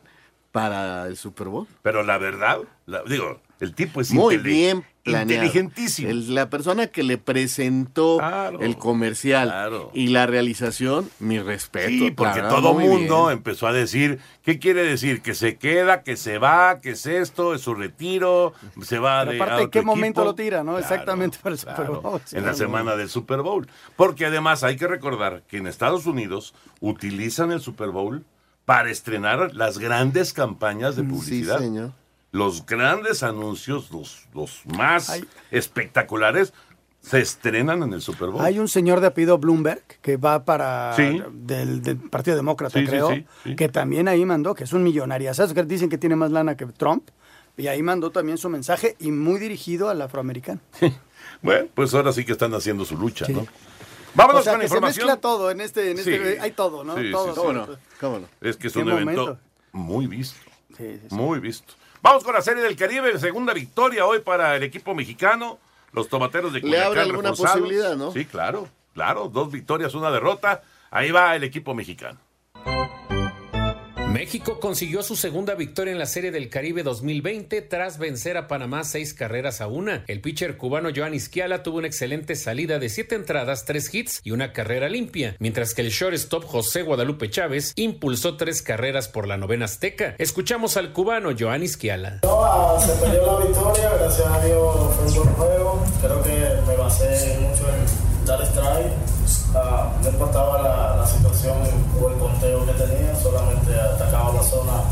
para 0.52 1.06
el 1.06 1.16
Super 1.16 1.48
Bowl? 1.48 1.66
Pero 1.82 2.02
la 2.02 2.18
verdad, 2.18 2.58
digo, 3.06 3.40
el 3.60 3.74
tipo 3.74 4.00
es 4.00 4.10
Muy 4.12 4.38
bien 4.38 4.84
planeado. 5.02 5.32
inteligentísimo. 5.44 6.08
El- 6.10 6.34
la 6.34 6.48
persona 6.50 6.86
que 6.88 7.02
le 7.02 7.18
presentó 7.18 8.18
el 8.60 8.76
comercial 8.76 9.52
y 9.94 10.08
la 10.08 10.26
realización, 10.26 11.08
mi 11.18 11.38
respeto. 11.38 11.88
Sí, 11.88 12.10
porque 12.10 12.40
todo 12.42 12.74
mundo 12.74 13.26
bien. 13.26 13.38
empezó 13.38 13.66
a 13.66 13.72
decir, 13.72 14.18
¿qué 14.42 14.58
quiere 14.58 14.82
decir? 14.82 15.22
Que 15.22 15.34
se 15.34 15.56
queda, 15.56 16.02
que 16.02 16.16
se 16.16 16.38
va, 16.38 16.80
que 16.80 16.90
es 16.90 17.06
esto, 17.06 17.54
es 17.54 17.60
su 17.62 17.74
retiro, 17.74 18.52
se 18.82 18.98
va 18.98 19.20
Pero 19.20 19.30
de 19.32 19.36
aparte, 19.36 19.52
a 19.52 19.56
¿en 19.58 19.64
otro 19.66 19.70
qué 19.70 19.82
momento 19.82 20.24
lo 20.24 20.34
tira, 20.34 20.58
no? 20.58 20.72
Claro, 20.72 20.78
Exactamente 20.80 21.38
para 21.42 21.52
el 21.54 21.58
Super 21.58 21.86
Bowl. 21.86 22.20
en 22.32 22.44
la 22.46 22.54
semana 22.54 22.96
del 22.96 23.08
Super 23.08 23.40
Bowl. 23.42 23.66
Porque 23.96 24.26
además 24.26 24.64
hay 24.64 24.76
que 24.76 24.86
recordar 24.86 25.42
que 25.48 25.58
en 25.58 25.66
Estados 25.66 26.06
Unidos 26.06 26.54
utilizan 26.80 27.52
el 27.52 27.60
Super 27.60 27.88
Bowl 27.90 28.24
para 28.64 28.90
estrenar 28.90 29.54
las 29.54 29.78
grandes 29.78 30.32
campañas 30.32 30.94
de 30.96 31.02
publicidad. 31.02 31.58
señor. 31.58 31.92
Los 32.32 32.64
grandes 32.66 33.22
anuncios, 33.22 33.90
los, 33.90 34.26
los 34.34 34.62
más 34.66 35.20
espectaculares, 35.50 36.52
se 37.00 37.18
estrenan 37.20 37.82
en 37.82 37.92
el 37.94 38.02
Super 38.02 38.28
Bowl. 38.28 38.44
Hay 38.44 38.58
un 38.58 38.68
señor 38.68 39.00
de 39.00 39.06
apellido 39.08 39.38
Bloomberg 39.38 39.82
que 40.02 40.16
va 40.16 40.44
para 40.44 40.92
Sí. 40.96 41.22
del, 41.32 41.82
del 41.82 41.96
Partido 41.96 42.36
Demócrata, 42.36 42.78
Sí, 42.78 42.84
creo, 42.86 43.10
sí, 43.10 43.24
sí. 43.44 43.56
que 43.56 43.68
también 43.68 44.06
ahí 44.06 44.24
mandó, 44.26 44.54
que 44.54 44.64
es 44.64 44.72
un 44.72 44.82
millonario. 44.82 45.32
¿Sabes 45.34 45.54
que 45.54 45.62
dicen 45.64 45.88
que 45.88 45.98
tiene 45.98 46.14
más 46.16 46.30
lana 46.30 46.56
que 46.56 46.66
Trump? 46.66 47.08
Y 47.56 47.66
ahí 47.68 47.82
mandó 47.82 48.10
también 48.10 48.38
su 48.38 48.48
mensaje 48.48 48.96
y 48.98 49.10
muy 49.12 49.38
dirigido 49.40 49.88
al 49.88 50.00
afroamericano. 50.02 50.60
Bueno, 51.42 51.68
pues 51.74 51.94
ahora 51.94 52.12
sí 52.12 52.24
que 52.26 52.32
están 52.32 52.52
haciendo 52.54 52.84
su 52.84 52.98
lucha, 52.98 53.26
¿no? 53.28 53.46
Vámonos 54.14 54.40
o 54.40 54.44
sea, 54.44 54.54
con 54.54 54.60
que 54.62 54.68
se 54.68 54.80
mezcla 54.80 55.16
todo 55.18 55.50
en 55.50 55.60
este, 55.62 55.90
en 55.90 55.98
este 55.98 56.34
Sí. 56.34 56.38
hay 56.38 56.50
todo, 56.50 56.84
¿no? 56.84 56.96
Sí, 56.96 57.04
sí, 57.06 57.12
todo. 57.12 57.28
sí. 57.28 57.34
todo. 57.34 57.44
¿Cómo 57.46 57.52
no? 57.52 57.78
¿Cómo 57.98 58.18
no? 58.20 58.26
Es 58.42 58.56
que 58.58 58.66
es 58.66 58.72
¿Qué 58.74 58.80
un 58.80 58.90
evento 58.90 59.38
muy 59.72 60.06
visto. 60.06 60.36
Sí, 60.76 60.84
sí, 61.00 61.00
sí. 61.08 61.14
Muy 61.14 61.38
visto. 61.40 61.72
Vamos 62.02 62.24
con 62.24 62.34
la 62.34 62.40
Serie 62.40 62.62
del 62.62 62.76
Caribe, 62.76 63.18
segunda 63.18 63.52
victoria 63.52 64.06
hoy 64.06 64.20
para 64.20 64.56
el 64.56 64.62
equipo 64.62 64.94
mexicano. 64.94 65.58
Los 65.92 66.08
tomateros 66.08 66.52
de 66.52 66.58
¿Le 66.60 66.62
Culiacán 66.62 66.86
abre 66.86 67.00
alguna 67.00 67.30
reforzados. 67.30 67.60
posibilidad, 67.60 67.96
no? 67.96 68.12
Sí, 68.12 68.24
claro, 68.24 68.68
claro. 68.94 69.28
Dos 69.28 69.50
victorias, 69.50 69.94
una 69.94 70.10
derrota. 70.10 70.62
Ahí 70.90 71.10
va 71.10 71.34
el 71.36 71.44
equipo 71.44 71.74
mexicano. 71.74 72.18
México 74.12 74.58
consiguió 74.58 75.04
su 75.04 75.14
segunda 75.14 75.54
victoria 75.54 75.92
en 75.92 75.98
la 75.98 76.06
Serie 76.06 76.32
del 76.32 76.50
Caribe 76.50 76.82
2020 76.82 77.62
tras 77.62 77.96
vencer 77.96 78.36
a 78.36 78.48
Panamá 78.48 78.82
seis 78.82 79.14
carreras 79.14 79.60
a 79.60 79.68
una. 79.68 80.04
El 80.08 80.20
pitcher 80.20 80.56
cubano 80.56 80.88
Joan 80.94 81.14
Izquiala 81.14 81.62
tuvo 81.62 81.78
una 81.78 81.86
excelente 81.86 82.34
salida 82.34 82.80
de 82.80 82.88
siete 82.88 83.14
entradas, 83.14 83.64
tres 83.66 83.94
hits 83.94 84.20
y 84.24 84.32
una 84.32 84.52
carrera 84.52 84.88
limpia, 84.88 85.36
mientras 85.38 85.74
que 85.74 85.82
el 85.82 85.90
shortstop 85.90 86.44
José 86.44 86.82
Guadalupe 86.82 87.30
Chávez 87.30 87.72
impulsó 87.76 88.36
tres 88.36 88.62
carreras 88.62 89.06
por 89.06 89.28
la 89.28 89.36
novena 89.36 89.66
azteca. 89.66 90.16
Escuchamos 90.18 90.76
al 90.76 90.92
cubano 90.92 91.30
Joan 91.38 91.62
Izquiala. 91.62 92.18
No, 92.24 92.80
se 92.80 92.92
perdió 93.00 93.24
la 93.24 93.46
victoria, 93.46 93.90
gracias 93.96 94.26
a 94.26 94.44
Dios 94.44 94.94
fue 94.96 95.06
un 95.06 95.14
buen 95.14 95.28
juego. 95.34 95.84
Creo 96.02 96.22
que 96.24 96.66
me 96.66 96.76
basé 96.76 97.38
mucho 97.38 97.68
en 97.68 98.26
dar 98.26 98.42
strike. 98.42 98.92
Ah, 99.54 99.92
no 100.02 100.08
importaba 100.08 100.62
la, 100.62 101.06
situación 101.06 101.56
o 102.00 102.08
el 102.08 102.18
conteo 102.18 102.64
que 102.66 102.72
tenía, 102.72 102.99
atacaba 103.74 104.32
la 104.34 104.42
zona 104.42 104.82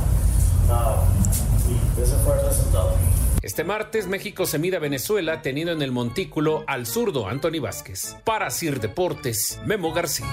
y 1.69 2.01
ese 2.03 2.17
fue 2.19 2.39
el 2.39 2.47
resultado. 2.47 2.95
Este 3.43 3.65
martes 3.65 4.07
México 4.09 4.47
se 4.47 4.59
mide 4.59 4.77
a 4.77 4.81
Venezuela 4.81 5.43
teniendo 5.43 5.73
en 5.73 5.81
el 5.83 5.93
montículo 5.93 6.65
al 6.67 6.87
zurdo 6.87 7.29
Anthony 7.29 7.61
Vázquez. 7.61 8.17
Para 8.25 8.51
Sir 8.51 8.81
Deportes, 8.81 9.61
Memo 9.65 9.93
García. 9.93 10.27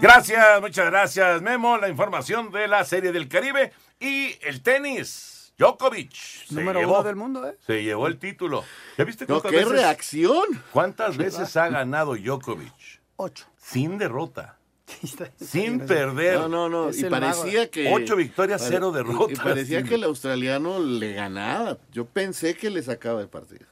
Gracias, 0.00 0.60
muchas 0.60 0.86
gracias, 0.86 1.42
Memo. 1.42 1.76
La 1.76 1.88
información 1.88 2.50
de 2.50 2.66
la 2.68 2.84
Serie 2.84 3.12
del 3.12 3.28
Caribe 3.28 3.72
y 4.00 4.34
el 4.42 4.62
tenis. 4.62 5.52
Djokovic. 5.58 6.12
se 6.14 6.54
Número 6.54 6.80
llevó- 6.80 6.94
uno 7.00 7.02
del 7.02 7.16
mundo, 7.16 7.46
¿eh? 7.46 7.54
Se 7.66 7.82
llevó 7.82 8.06
el 8.06 8.18
título. 8.18 8.64
¿Ya 8.96 9.04
viste 9.04 9.26
No, 9.28 9.34
cuántas 9.42 9.50
qué 9.50 9.56
veces? 9.58 9.72
reacción. 9.72 10.44
¿Cuántas 10.72 11.16
veces 11.18 11.54
ha 11.58 11.68
ganado 11.68 12.16
Djokovic? 12.16 12.72
Ocho. 13.16 13.44
Sin 13.58 13.98
derrota. 13.98 14.56
Sin 15.40 15.80
perder. 15.80 16.38
No, 16.40 16.48
no, 16.48 16.68
no. 16.68 16.88
Es 16.90 16.98
Y 17.00 17.04
parecía 17.04 17.60
mago. 17.60 17.70
que. 17.70 17.92
Ocho 17.92 18.16
victorias, 18.16 18.60
pare- 18.62 18.72
cero 18.74 18.92
derrotas. 18.92 19.38
Y 19.38 19.40
parecía 19.40 19.82
Sí. 19.82 19.88
que 19.88 19.94
el 19.96 20.04
australiano 20.04 20.78
le 20.78 21.12
ganaba. 21.14 21.78
Yo 21.92 22.04
pensé 22.06 22.54
que 22.56 22.70
le 22.70 22.82
sacaba 22.82 23.20
el 23.20 23.28
partido. 23.28 23.66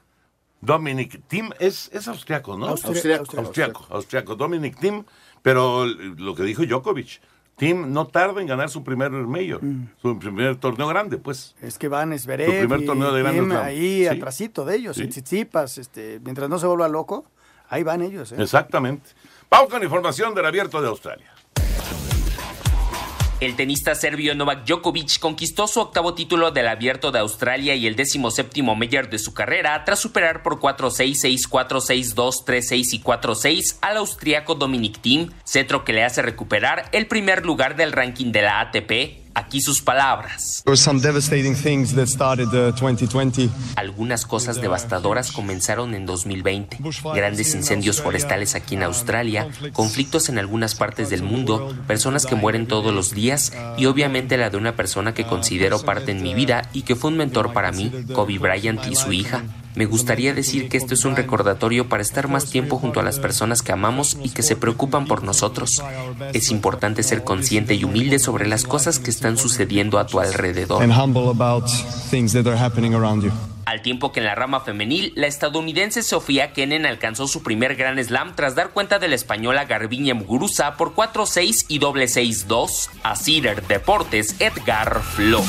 Dominic 0.60 1.20
Tim 1.28 1.50
es, 1.60 1.88
es 1.92 2.08
austriaco, 2.08 2.58
¿no? 2.58 2.66
Austria- 2.66 2.90
Austriaco. 2.90 3.20
austriaco, 3.22 3.40
austriaco, 3.46 3.86
austriaco. 3.94 4.34
Dominic 4.36 4.78
Tim, 4.80 5.04
pero 5.42 5.86
lo 5.86 6.34
que 6.34 6.42
dijo 6.42 6.64
Djokovic, 6.66 7.20
Tim 7.56 7.92
no 7.92 8.06
tarda 8.08 8.40
en 8.40 8.46
ganar 8.48 8.68
su 8.68 8.82
primer 8.82 9.10
mayor, 9.12 9.60
su 10.02 10.18
primer 10.18 10.56
torneo 10.56 10.88
grande, 10.88 11.16
pues. 11.18 11.54
Es 11.62 11.78
que 11.78 11.86
van 11.88 12.12
Su 12.12 12.24
Zverev 12.24 12.58
primer 12.60 12.80
y 12.82 12.86
torneo 12.86 13.12
de 13.12 13.56
ahí 13.56 13.98
Sí. 14.00 14.06
atrasito 14.08 14.64
de 14.64 14.76
ellos, 14.76 14.96
Sí. 14.96 15.04
y 15.04 15.08
Tsitsipas, 15.08 15.78
este, 15.78 16.20
mientras 16.24 16.48
no 16.48 16.58
se 16.58 16.66
vuelva 16.66 16.88
loco, 16.88 17.24
ahí 17.68 17.82
van 17.84 18.02
ellos. 18.02 18.32
¿eh? 18.32 18.36
Exactamente. 18.38 19.10
Vamos 19.50 19.70
con 19.70 19.82
información 19.82 20.34
del 20.34 20.44
abierto 20.44 20.80
de 20.82 20.88
Australia. 20.88 21.32
El 23.40 23.54
tenista 23.54 23.94
serbio 23.94 24.34
Novak 24.34 24.66
Djokovic 24.66 25.20
conquistó 25.20 25.68
su 25.68 25.80
octavo 25.80 26.12
título 26.12 26.50
del 26.50 26.66
Abierto 26.66 27.12
de 27.12 27.20
Australia 27.20 27.76
y 27.76 27.86
el 27.86 27.94
décimo 27.94 28.32
séptimo 28.32 28.74
mayor 28.74 29.10
de 29.10 29.18
su 29.20 29.32
carrera 29.32 29.84
tras 29.84 30.00
superar 30.00 30.42
por 30.42 30.58
4-6, 30.58 31.48
6-4, 31.48 32.14
6-2, 32.14 32.44
3-6 32.44 32.94
y 32.94 33.00
4-6 33.00 33.78
al 33.80 33.98
austriaco 33.98 34.56
Dominic 34.56 35.00
Thiem, 35.00 35.30
cetro 35.44 35.84
que 35.84 35.92
le 35.92 36.02
hace 36.02 36.20
recuperar 36.20 36.88
el 36.90 37.06
primer 37.06 37.46
lugar 37.46 37.76
del 37.76 37.92
ranking 37.92 38.32
de 38.32 38.42
la 38.42 38.60
ATP. 38.60 39.27
Aquí 39.34 39.60
sus 39.60 39.82
palabras. 39.82 40.62
Uh, 40.66 40.74
2020. 42.42 43.48
Algunas 43.76 44.26
cosas 44.26 44.60
devastadoras 44.60 45.32
comenzaron 45.32 45.94
en 45.94 46.06
2020. 46.06 46.78
Grandes 47.14 47.54
incendios 47.54 48.00
forestales 48.00 48.54
aquí 48.54 48.74
en 48.74 48.82
Australia, 48.82 49.48
conflictos 49.72 50.28
en 50.28 50.38
algunas 50.38 50.74
partes 50.74 51.10
del 51.10 51.22
mundo, 51.22 51.74
personas 51.86 52.26
que 52.26 52.34
mueren 52.34 52.66
todos 52.66 52.92
los 52.92 53.14
días 53.14 53.52
y 53.76 53.86
obviamente 53.86 54.36
la 54.36 54.50
de 54.50 54.56
una 54.56 54.76
persona 54.76 55.14
que 55.14 55.26
considero 55.26 55.80
parte 55.82 56.12
en 56.12 56.22
mi 56.22 56.34
vida 56.34 56.68
y 56.72 56.82
que 56.82 56.96
fue 56.96 57.10
un 57.10 57.16
mentor 57.16 57.52
para 57.52 57.72
mí, 57.72 57.92
Kobe 58.12 58.38
Bryant 58.38 58.86
y 58.86 58.96
su 58.96 59.12
hija. 59.12 59.44
Me 59.78 59.86
gustaría 59.86 60.34
decir 60.34 60.68
que 60.68 60.76
esto 60.76 60.94
es 60.94 61.04
un 61.04 61.14
recordatorio 61.14 61.88
para 61.88 62.02
estar 62.02 62.26
más 62.26 62.50
tiempo 62.50 62.78
junto 62.78 62.98
a 62.98 63.04
las 63.04 63.20
personas 63.20 63.62
que 63.62 63.70
amamos 63.70 64.18
y 64.24 64.30
que 64.30 64.42
se 64.42 64.56
preocupan 64.56 65.06
por 65.06 65.22
nosotros. 65.22 65.84
Es 66.32 66.50
importante 66.50 67.04
ser 67.04 67.22
consciente 67.22 67.76
y 67.76 67.84
humilde 67.84 68.18
sobre 68.18 68.48
las 68.48 68.64
cosas 68.64 68.98
que 68.98 69.10
están 69.10 69.38
sucediendo 69.38 70.00
a 70.00 70.06
tu 70.08 70.18
alrededor. 70.18 70.82
And 70.82 70.92
humble 70.92 71.28
about 71.28 71.70
things 72.10 72.32
that 72.32 72.48
are 72.48 72.58
happening 72.58 72.92
around 72.92 73.22
you. 73.22 73.30
Al 73.66 73.80
tiempo 73.82 74.10
que 74.10 74.18
en 74.18 74.26
la 74.26 74.34
rama 74.34 74.62
femenil, 74.62 75.12
la 75.14 75.28
estadounidense 75.28 76.02
Sofía 76.02 76.52
Kenen 76.52 76.84
alcanzó 76.84 77.28
su 77.28 77.44
primer 77.44 77.76
Gran 77.76 78.02
Slam 78.02 78.34
tras 78.34 78.56
dar 78.56 78.70
cuenta 78.70 78.98
de 78.98 79.06
la 79.06 79.14
española 79.14 79.66
Garbiñe 79.66 80.12
Muguruza 80.12 80.76
por 80.76 80.96
4-6 80.96 81.66
y 81.68 81.78
doble 81.78 82.06
6-2 82.06 82.88
a 83.04 83.14
Cider 83.14 83.64
Deportes 83.64 84.34
Edgar 84.40 85.02
Flores. 85.02 85.46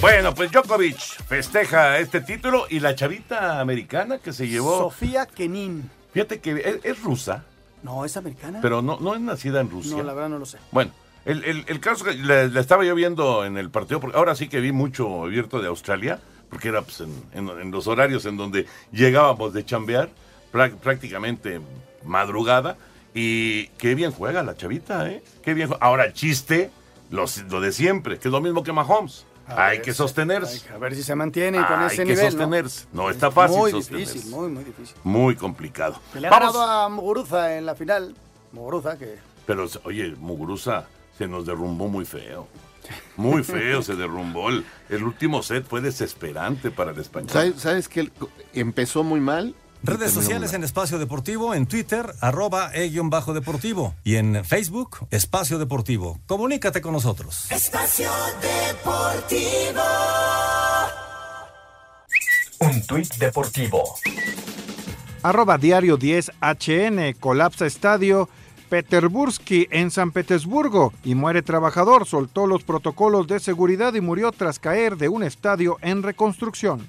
Bueno, 0.00 0.34
pues 0.34 0.52
Djokovic 0.52 0.98
festeja 1.26 1.98
este 1.98 2.20
título 2.20 2.66
y 2.68 2.80
la 2.80 2.94
chavita 2.94 3.60
americana 3.60 4.18
que 4.18 4.32
se 4.32 4.46
llevó. 4.46 4.78
Sofía 4.78 5.26
Kenin. 5.26 5.90
Fíjate 6.12 6.38
que 6.40 6.52
es, 6.52 6.84
es 6.84 7.02
rusa, 7.02 7.44
No, 7.82 8.04
es 8.04 8.16
americana. 8.16 8.60
pero 8.62 8.82
no, 8.82 8.98
no 9.00 9.14
es 9.14 9.20
nacida 9.20 9.60
en 9.60 9.70
Rusia. 9.70 9.96
No, 9.96 10.02
la 10.02 10.12
verdad 10.14 10.28
no 10.30 10.38
lo 10.38 10.46
sé. 10.46 10.58
Bueno, 10.70 10.92
el, 11.24 11.44
el- 11.44 11.64
el 11.66 11.80
caso 11.80 12.04
que 12.04 12.14
la, 12.14 12.44
la 12.44 12.60
estaba 12.60 12.84
yo 12.84 12.94
viendo 12.94 13.44
en 13.44 13.56
el 13.58 13.70
partido, 13.70 14.00
porque 14.00 14.16
ahora 14.16 14.34
sí 14.34 14.48
que 14.48 14.60
vi 14.60 14.70
mucho 14.72 15.24
abierto 15.24 15.60
de 15.60 15.68
Australia, 15.68 16.20
porque 16.50 16.68
era 16.68 16.82
pues, 16.82 17.00
en, 17.00 17.12
en- 17.32 17.48
en 17.60 17.70
los 17.70 17.86
horarios 17.86 18.24
en 18.26 18.36
donde 18.36 18.66
llegábamos 18.92 19.52
de 19.54 19.64
chambear, 19.64 20.08
prá- 20.52 20.74
prácticamente 20.76 21.60
madrugada, 22.04 22.76
y 23.14 23.68
qué 23.78 23.94
bien 23.94 24.12
juega 24.12 24.42
la 24.42 24.56
chavita, 24.56 25.10
¿eh? 25.10 25.22
Qué 25.42 25.54
bien 25.54 25.68
juega. 25.68 25.84
Ahora 25.84 26.12
chiste, 26.12 26.70
los- 27.10 27.38
lo 27.50 27.60
de 27.60 27.72
siempre, 27.72 28.18
que 28.18 28.28
es 28.28 28.32
lo 28.32 28.40
mismo 28.40 28.62
que 28.62 28.72
Mahomes. 28.72 29.24
A 29.48 29.66
Hay 29.66 29.76
ver 29.78 29.82
que 29.86 29.94
sostenerse. 29.94 30.68
A 30.72 30.78
ver 30.78 30.94
si 30.94 31.02
se 31.02 31.14
mantiene 31.14 31.58
con 31.66 31.78
Hay 31.80 31.86
ese 31.86 31.96
que 31.98 32.04
nivel. 32.06 32.24
¿no? 32.24 32.30
sostenerse. 32.30 32.86
No 32.92 33.10
está 33.10 33.30
fácil 33.30 33.58
Muy 33.58 33.70
sostenerse. 33.70 34.12
difícil, 34.14 34.30
muy, 34.34 34.48
muy 34.48 34.64
difícil. 34.64 34.96
Muy 35.04 35.36
complicado. 35.36 36.00
Se 36.12 36.20
le 36.20 36.26
ha 36.26 36.30
Vamos. 36.30 36.52
ganado 36.52 36.70
a 36.72 36.88
Muguruza 36.88 37.56
en 37.56 37.66
la 37.66 37.74
final. 37.74 38.14
Muguruza 38.52 38.98
que... 38.98 39.18
Pero, 39.46 39.66
oye, 39.84 40.14
Muguruza 40.18 40.86
se 41.16 41.28
nos 41.28 41.46
derrumbó 41.46 41.88
muy 41.88 42.04
feo. 42.04 42.48
Muy 43.16 43.42
feo 43.42 43.82
se 43.82 43.94
derrumbó. 43.96 44.48
El, 44.48 44.64
el 44.88 45.02
último 45.04 45.42
set 45.42 45.66
fue 45.66 45.80
desesperante 45.80 46.70
para 46.70 46.90
el 46.92 46.98
español. 47.00 47.30
¿Sabes, 47.30 47.54
sabes 47.60 47.88
que 47.88 48.10
empezó 48.52 49.02
muy 49.04 49.20
mal 49.20 49.54
Redes 49.86 50.10
sociales 50.10 50.52
en 50.52 50.64
Espacio 50.64 50.98
Deportivo, 50.98 51.54
en 51.54 51.66
Twitter, 51.66 52.12
arroba 52.20 52.72
e-bajo 52.74 53.32
deportivo 53.34 53.94
y 54.02 54.16
en 54.16 54.44
Facebook, 54.44 55.06
Espacio 55.12 55.60
Deportivo. 55.60 56.18
Comunícate 56.26 56.80
con 56.80 56.92
nosotros. 56.92 57.46
Espacio 57.52 58.10
Deportivo. 58.42 59.82
Un 62.58 62.84
tuit 62.84 63.14
deportivo. 63.14 63.84
Arroba 65.22 65.56
diario 65.56 65.96
10 65.96 66.32
HN, 66.40 67.14
colapsa 67.20 67.64
estadio 67.64 68.28
Peterbursky 68.68 69.68
en 69.70 69.92
San 69.92 70.10
Petersburgo 70.10 70.92
y 71.04 71.14
muere 71.14 71.42
trabajador, 71.42 72.06
soltó 72.06 72.48
los 72.48 72.64
protocolos 72.64 73.28
de 73.28 73.38
seguridad 73.38 73.94
y 73.94 74.00
murió 74.00 74.32
tras 74.32 74.58
caer 74.58 74.96
de 74.96 75.08
un 75.08 75.22
estadio 75.22 75.76
en 75.80 76.02
reconstrucción. 76.02 76.88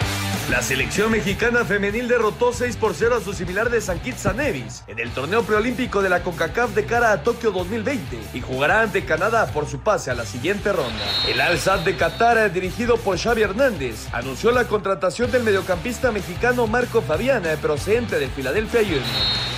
La 0.49 0.61
selección 0.61 1.11
mexicana 1.11 1.63
femenil 1.63 2.07
derrotó 2.07 2.51
6 2.51 2.75
por 2.75 2.93
0 2.93 3.17
a 3.17 3.21
su 3.21 3.31
similar 3.31 3.69
de 3.69 3.79
San 3.79 3.99
Kitts 3.99 4.25
a 4.25 4.33
Nevis 4.33 4.83
en 4.87 4.99
el 4.99 5.11
torneo 5.11 5.43
preolímpico 5.43 6.01
de 6.01 6.09
la 6.09 6.23
CONCACAF 6.23 6.71
de 6.71 6.85
cara 6.85 7.11
a 7.11 7.23
Tokio 7.23 7.51
2020 7.51 8.19
y 8.33 8.41
jugará 8.41 8.81
ante 8.81 9.05
Canadá 9.05 9.45
por 9.47 9.67
su 9.67 9.79
pase 9.79 10.11
a 10.11 10.15
la 10.15 10.25
siguiente 10.25 10.73
ronda. 10.73 11.05
El 11.27 11.39
Al-Sadd 11.39 11.81
de 11.81 11.95
Qatar, 11.95 12.51
dirigido 12.51 12.97
por 12.97 13.17
Xavi 13.17 13.43
Hernández, 13.43 14.07
anunció 14.11 14.51
la 14.51 14.65
contratación 14.65 15.31
del 15.31 15.43
mediocampista 15.43 16.11
mexicano 16.11 16.67
Marco 16.67 17.01
Fabián, 17.01 17.43
procedente 17.61 18.19
del 18.19 18.29
Philadelphia 18.31 18.81
Union. 18.81 19.03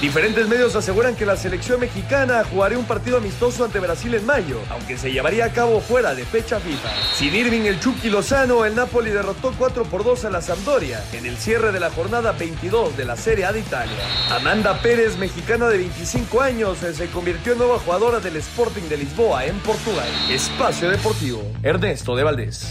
Diferentes 0.02 0.50
medios 0.50 0.76
aseguran 0.76 1.15
que 1.15 1.26
la 1.26 1.38
selección 1.38 1.80
mexicana 1.80 2.43
jugaría 2.43 2.78
un 2.78 2.86
partido 2.86 3.17
amistoso 3.17 3.63
ante 3.63 3.80
Brasil 3.80 4.13
en 4.13 4.26
mayo, 4.26 4.60
aunque 4.69 4.98
se 4.98 5.12
llevaría 5.12 5.46
a 5.46 5.54
cabo 5.54 5.80
fuera 5.80 6.13
de 6.13 6.26
fecha 6.26 6.60
FIFA. 6.60 6.89
Sin 7.15 7.34
Irving 7.34 7.62
el 7.62 7.80
Chucky 7.80 8.10
Lozano, 8.10 8.65
el 8.65 8.76
Napoli 8.76 9.12
derrotó 9.12 9.54
4 9.58 9.86
por 9.86 10.04
2 10.04 10.26
a 10.26 10.30
la 10.30 10.41
Sampdoria 10.41 10.72
en 10.73 11.27
el 11.27 11.38
cierre 11.38 11.71
de 11.71 11.79
la 11.79 11.91
jornada 11.91 12.31
22 12.31 12.97
de 12.97 13.05
la 13.05 13.15
Serie 13.15 13.45
A 13.45 13.53
de 13.53 13.59
Italia. 13.59 13.95
Amanda 14.31 14.81
Pérez, 14.81 15.19
mexicana 15.19 15.67
de 15.67 15.77
25 15.77 16.41
años, 16.41 16.81
eh, 16.81 16.95
se 16.95 17.12
convirtió 17.12 17.51
en 17.51 17.59
nueva 17.59 17.77
jugadora 17.77 18.19
del 18.19 18.38
Sporting 18.38 18.89
de 18.89 18.97
Lisboa 18.97 19.45
en 19.45 19.59
Portugal. 19.59 20.07
Espacio 20.31 20.89
Deportivo, 20.89 21.43
Ernesto 21.62 22.15
de 22.15 22.23
Valdés. 22.23 22.67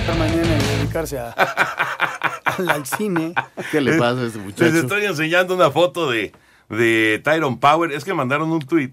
Esta 0.00 0.14
mañana 0.16 0.42
y 0.42 0.78
dedicarse 0.78 1.20
a, 1.20 1.30
al, 2.44 2.68
al 2.68 2.84
cine. 2.84 3.32
¿Qué 3.70 3.80
le 3.80 3.96
pasa 3.96 4.22
a 4.22 4.26
este 4.26 4.40
muchacho? 4.40 4.64
Les 4.64 4.74
estoy 4.74 5.04
enseñando 5.04 5.54
una 5.54 5.70
foto 5.70 6.10
de, 6.10 6.32
de 6.68 7.20
Tyron 7.22 7.60
Power. 7.60 7.92
Es 7.92 8.04
que 8.04 8.12
mandaron 8.12 8.50
un 8.50 8.62
tweet. 8.62 8.90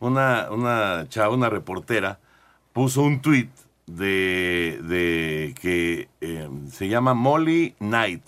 Una, 0.00 0.50
una 0.50 1.04
chava, 1.10 1.34
una 1.34 1.50
reportera, 1.50 2.18
puso 2.72 3.02
un 3.02 3.20
tweet 3.20 3.50
de, 3.86 4.80
de 4.82 5.54
que 5.60 6.08
eh, 6.20 6.48
se 6.70 6.88
llama 6.88 7.14
Molly 7.14 7.74
Knight. 7.78 8.22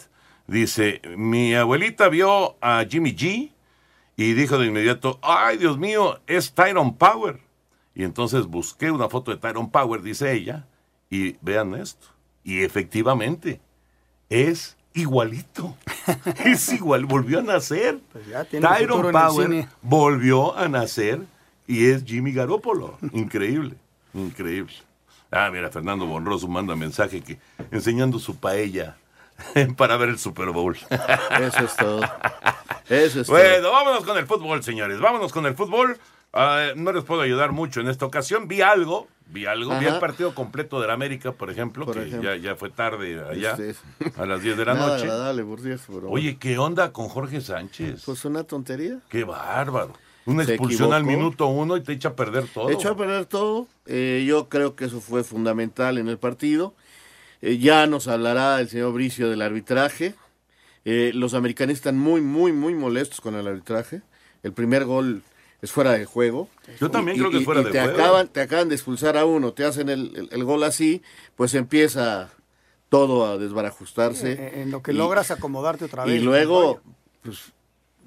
Dice, 0.46 1.00
mi 1.16 1.54
abuelita 1.54 2.08
vio 2.08 2.56
a 2.60 2.84
Jimmy 2.88 3.14
G 3.16 3.50
y 4.16 4.32
dijo 4.34 4.58
de 4.58 4.66
inmediato, 4.66 5.18
ay 5.22 5.56
Dios 5.56 5.78
mío, 5.78 6.20
es 6.26 6.52
Tyron 6.52 6.96
Power. 6.96 7.40
Y 7.94 8.04
entonces 8.04 8.46
busqué 8.46 8.90
una 8.90 9.08
foto 9.08 9.30
de 9.30 9.38
Tyron 9.38 9.70
Power, 9.70 10.02
dice 10.02 10.32
ella, 10.32 10.66
y 11.08 11.36
vean 11.40 11.74
esto. 11.74 12.08
Y 12.42 12.62
efectivamente, 12.62 13.60
es 14.28 14.76
igualito. 14.92 15.76
es 16.44 16.72
igual, 16.72 17.06
volvió 17.06 17.38
a 17.38 17.42
nacer. 17.42 18.00
Pues 18.12 18.26
Tyron 18.50 19.12
Power 19.12 19.68
volvió 19.80 20.56
a 20.56 20.68
nacer 20.68 21.20
y 21.66 21.86
es 21.86 22.04
Jimmy 22.04 22.32
Garoppolo. 22.32 22.98
Increíble, 23.12 23.76
increíble. 24.12 24.74
Ah, 25.34 25.50
mira, 25.52 25.70
Fernando 25.70 26.06
Bonroso 26.06 26.46
manda 26.48 26.76
mensaje 26.76 27.20
que 27.20 27.38
enseñando 27.70 28.18
su 28.18 28.36
paella 28.36 28.96
para 29.76 29.96
ver 29.96 30.10
el 30.10 30.18
Super 30.18 30.50
Bowl. 30.50 30.76
Eso 31.40 31.64
es 31.64 31.76
todo. 31.76 32.00
Eso 32.88 33.20
es 33.22 33.28
Bueno, 33.28 33.62
todo. 33.62 33.72
vámonos 33.72 34.04
con 34.04 34.16
el 34.18 34.26
fútbol, 34.26 34.62
señores. 34.62 35.00
Vámonos 35.00 35.32
con 35.32 35.46
el 35.46 35.54
fútbol. 35.54 35.98
Ah, 36.32 36.68
no 36.76 36.92
les 36.92 37.04
puedo 37.04 37.20
ayudar 37.22 37.52
mucho 37.52 37.80
en 37.80 37.88
esta 37.88 38.04
ocasión. 38.06 38.48
Vi 38.48 38.60
algo, 38.60 39.08
vi 39.26 39.46
algo. 39.46 39.78
Vi 39.78 39.86
el 39.86 39.98
partido 40.00 40.34
completo 40.34 40.80
de 40.80 40.88
la 40.88 40.92
América, 40.94 41.32
por 41.32 41.48
ejemplo, 41.50 41.84
Por 41.86 41.94
que 41.94 42.06
ejemplo. 42.08 42.34
Ya, 42.34 42.36
ya 42.40 42.56
fue 42.56 42.70
tarde 42.70 43.22
allá, 43.28 43.56
a 44.16 44.26
las 44.26 44.42
10 44.42 44.56
de 44.56 44.64
la 44.64 44.74
Nada 44.74 44.86
noche. 44.88 45.02
agradable, 45.04 45.44
por 45.44 45.60
cierto, 45.60 45.84
pero 45.94 46.10
Oye, 46.10 46.36
¿qué 46.36 46.58
onda 46.58 46.92
con 46.92 47.08
Jorge 47.08 47.40
Sánchez? 47.40 48.02
Pues 48.04 48.24
una 48.24 48.42
tontería. 48.44 48.98
Qué 49.08 49.22
bárbaro. 49.24 49.92
Una 50.26 50.42
expulsión 50.44 50.92
al 50.92 51.04
minuto 51.04 51.46
uno 51.48 51.76
y 51.76 51.82
te 51.82 51.92
echa 51.92 52.10
a 52.10 52.16
perder 52.16 52.46
todo. 52.48 52.70
Echó 52.70 52.90
a 52.90 52.96
perder 52.96 53.26
todo. 53.26 53.66
Eh, 53.86 54.24
yo 54.26 54.48
creo 54.48 54.74
que 54.74 54.86
eso 54.86 55.00
fue 55.00 55.22
fundamental 55.24 55.98
en 55.98 56.08
el 56.08 56.18
partido. 56.18 56.74
Eh, 57.42 57.58
ya 57.58 57.86
nos 57.86 58.08
hablará 58.08 58.58
el 58.60 58.68
señor 58.68 58.92
Bricio 58.94 59.28
del 59.28 59.42
arbitraje. 59.42 60.14
Eh, 60.86 61.12
los 61.14 61.34
americanistas 61.34 61.80
están 61.92 61.98
muy, 61.98 62.20
muy, 62.22 62.52
muy 62.52 62.74
molestos 62.74 63.20
con 63.20 63.34
el 63.34 63.46
arbitraje. 63.46 64.00
El 64.42 64.52
primer 64.52 64.84
gol 64.86 65.22
es 65.60 65.70
fuera 65.72 65.92
de 65.92 66.04
juego. 66.06 66.48
Yo 66.80 66.90
también 66.90 67.16
Y- 67.16 67.20
creo 67.20 67.30
que 67.30 67.36
y- 67.36 67.40
es 67.40 67.44
fuera 67.44 67.60
y 67.60 67.64
de 67.64 67.70
te 67.70 67.80
juego. 67.80 67.94
Acaban, 67.94 68.28
te 68.28 68.40
acaban 68.40 68.68
de 68.68 68.74
expulsar 68.76 69.16
a 69.18 69.24
uno, 69.26 69.52
te 69.52 69.64
hacen 69.64 69.88
el, 69.90 70.12
el- 70.16 70.28
el 70.30 70.44
gol 70.44 70.62
así, 70.64 71.02
pues 71.36 71.54
empieza 71.54 72.30
todo 72.88 73.26
a 73.26 73.38
desbarajustarse. 73.38 74.32
En, 74.32 74.60
en 74.62 74.70
lo 74.70 74.82
que 74.82 74.92
Y- 74.92 74.94
logras 74.94 75.30
acomodarte 75.30 75.84
otra 75.86 76.04
vez. 76.04 76.20
y 76.20 76.24
luego, 76.24 76.80
pues, 77.22 77.52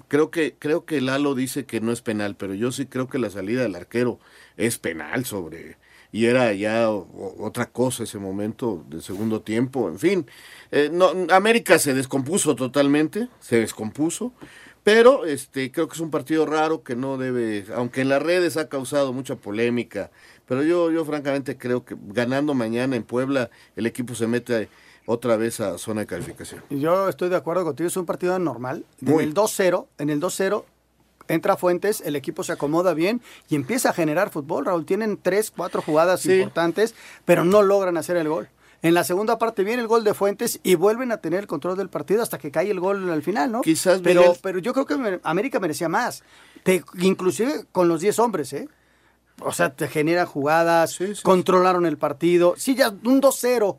creo 0.08 0.30
que, 0.30 0.54
creo 0.58 0.84
que 0.84 1.00
Lalo 1.00 1.34
dice 1.34 1.64
que 1.64 1.80
no 1.80 1.92
es 1.92 2.00
penal, 2.00 2.36
pero 2.36 2.54
yo 2.54 2.72
sí 2.72 2.86
creo 2.86 3.08
que 3.08 3.18
la 3.18 3.30
salida 3.30 3.62
del 3.62 3.76
arquero 3.76 4.18
es 4.56 4.78
penal 4.78 5.24
sobre. 5.24 5.76
Y 6.10 6.24
era 6.24 6.52
ya 6.54 6.88
otra 6.90 7.66
cosa 7.66 8.04
ese 8.04 8.18
momento 8.18 8.84
del 8.88 9.02
segundo 9.02 9.42
tiempo. 9.42 9.88
En 9.90 9.98
fin, 9.98 10.26
eh, 10.70 10.90
América 11.30 11.78
se 11.78 11.92
descompuso 11.92 12.56
totalmente, 12.56 13.28
se 13.40 13.60
descompuso. 13.60 14.32
Pero 14.84 15.26
este 15.26 15.70
creo 15.70 15.86
que 15.86 15.94
es 15.94 16.00
un 16.00 16.10
partido 16.10 16.46
raro 16.46 16.82
que 16.82 16.96
no 16.96 17.18
debe, 17.18 17.66
aunque 17.74 18.00
en 18.00 18.08
las 18.08 18.22
redes 18.22 18.56
ha 18.56 18.70
causado 18.70 19.12
mucha 19.12 19.36
polémica, 19.36 20.10
pero 20.46 20.62
yo 20.62 20.90
yo 20.90 21.04
francamente 21.04 21.58
creo 21.58 21.84
que 21.84 21.94
ganando 22.06 22.54
mañana 22.54 22.96
en 22.96 23.02
Puebla 23.02 23.50
el 23.76 23.84
equipo 23.84 24.14
se 24.14 24.26
mete 24.26 24.70
otra 25.10 25.36
vez 25.38 25.58
a 25.60 25.78
zona 25.78 26.02
de 26.02 26.06
calificación. 26.06 26.62
Yo 26.68 27.08
estoy 27.08 27.30
de 27.30 27.36
acuerdo 27.36 27.64
contigo, 27.64 27.86
es 27.88 27.96
un 27.96 28.04
partido 28.04 28.38
normal. 28.38 28.84
Muy. 29.00 29.22
En 29.24 29.28
el 29.30 29.34
2-0, 29.34 29.86
en 29.96 30.10
el 30.10 30.20
2-0 30.20 30.64
entra 31.28 31.56
Fuentes, 31.56 32.02
el 32.02 32.14
equipo 32.14 32.44
se 32.44 32.52
acomoda 32.52 32.92
bien 32.94 33.22
y 33.48 33.54
empieza 33.56 33.90
a 33.90 33.92
generar 33.94 34.28
fútbol. 34.30 34.66
Raúl, 34.66 34.84
tienen 34.84 35.18
tres, 35.20 35.50
cuatro 35.50 35.80
jugadas 35.82 36.20
Sí. 36.20 36.32
importantes, 36.34 36.94
pero 37.24 37.44
no 37.44 37.62
logran 37.62 37.96
hacer 37.96 38.16
el 38.18 38.28
gol. 38.28 38.48
En 38.82 38.92
la 38.94 39.02
segunda 39.02 39.38
parte 39.38 39.64
viene 39.64 39.82
el 39.82 39.88
gol 39.88 40.04
de 40.04 40.12
Fuentes 40.14 40.60
y 40.62 40.74
vuelven 40.74 41.10
a 41.10 41.16
tener 41.16 41.40
el 41.40 41.46
control 41.46 41.76
del 41.76 41.88
partido 41.88 42.22
hasta 42.22 42.38
que 42.38 42.50
cae 42.50 42.70
el 42.70 42.78
gol 42.78 43.10
al 43.10 43.22
final, 43.22 43.50
¿no? 43.50 43.62
Quizás, 43.62 44.00
pero, 44.04 44.20
Miguel- 44.22 44.38
pero 44.42 44.58
yo 44.58 44.72
creo 44.74 44.86
que 44.86 45.20
América 45.24 45.58
merecía 45.58 45.88
más. 45.88 46.22
Te- 46.64 46.84
inclusive 47.00 47.64
con 47.72 47.88
los 47.88 48.00
10 48.00 48.18
hombres, 48.18 48.52
¿eh? 48.52 48.68
O 49.40 49.52
sea, 49.52 49.74
te 49.74 49.88
generan 49.88 50.26
jugadas, 50.26 50.98
controlaron 51.22 51.86
el 51.86 51.96
partido. 51.98 52.54
Sí, 52.56 52.74
ya 52.74 52.90
un 52.90 53.20
2-0 53.20 53.78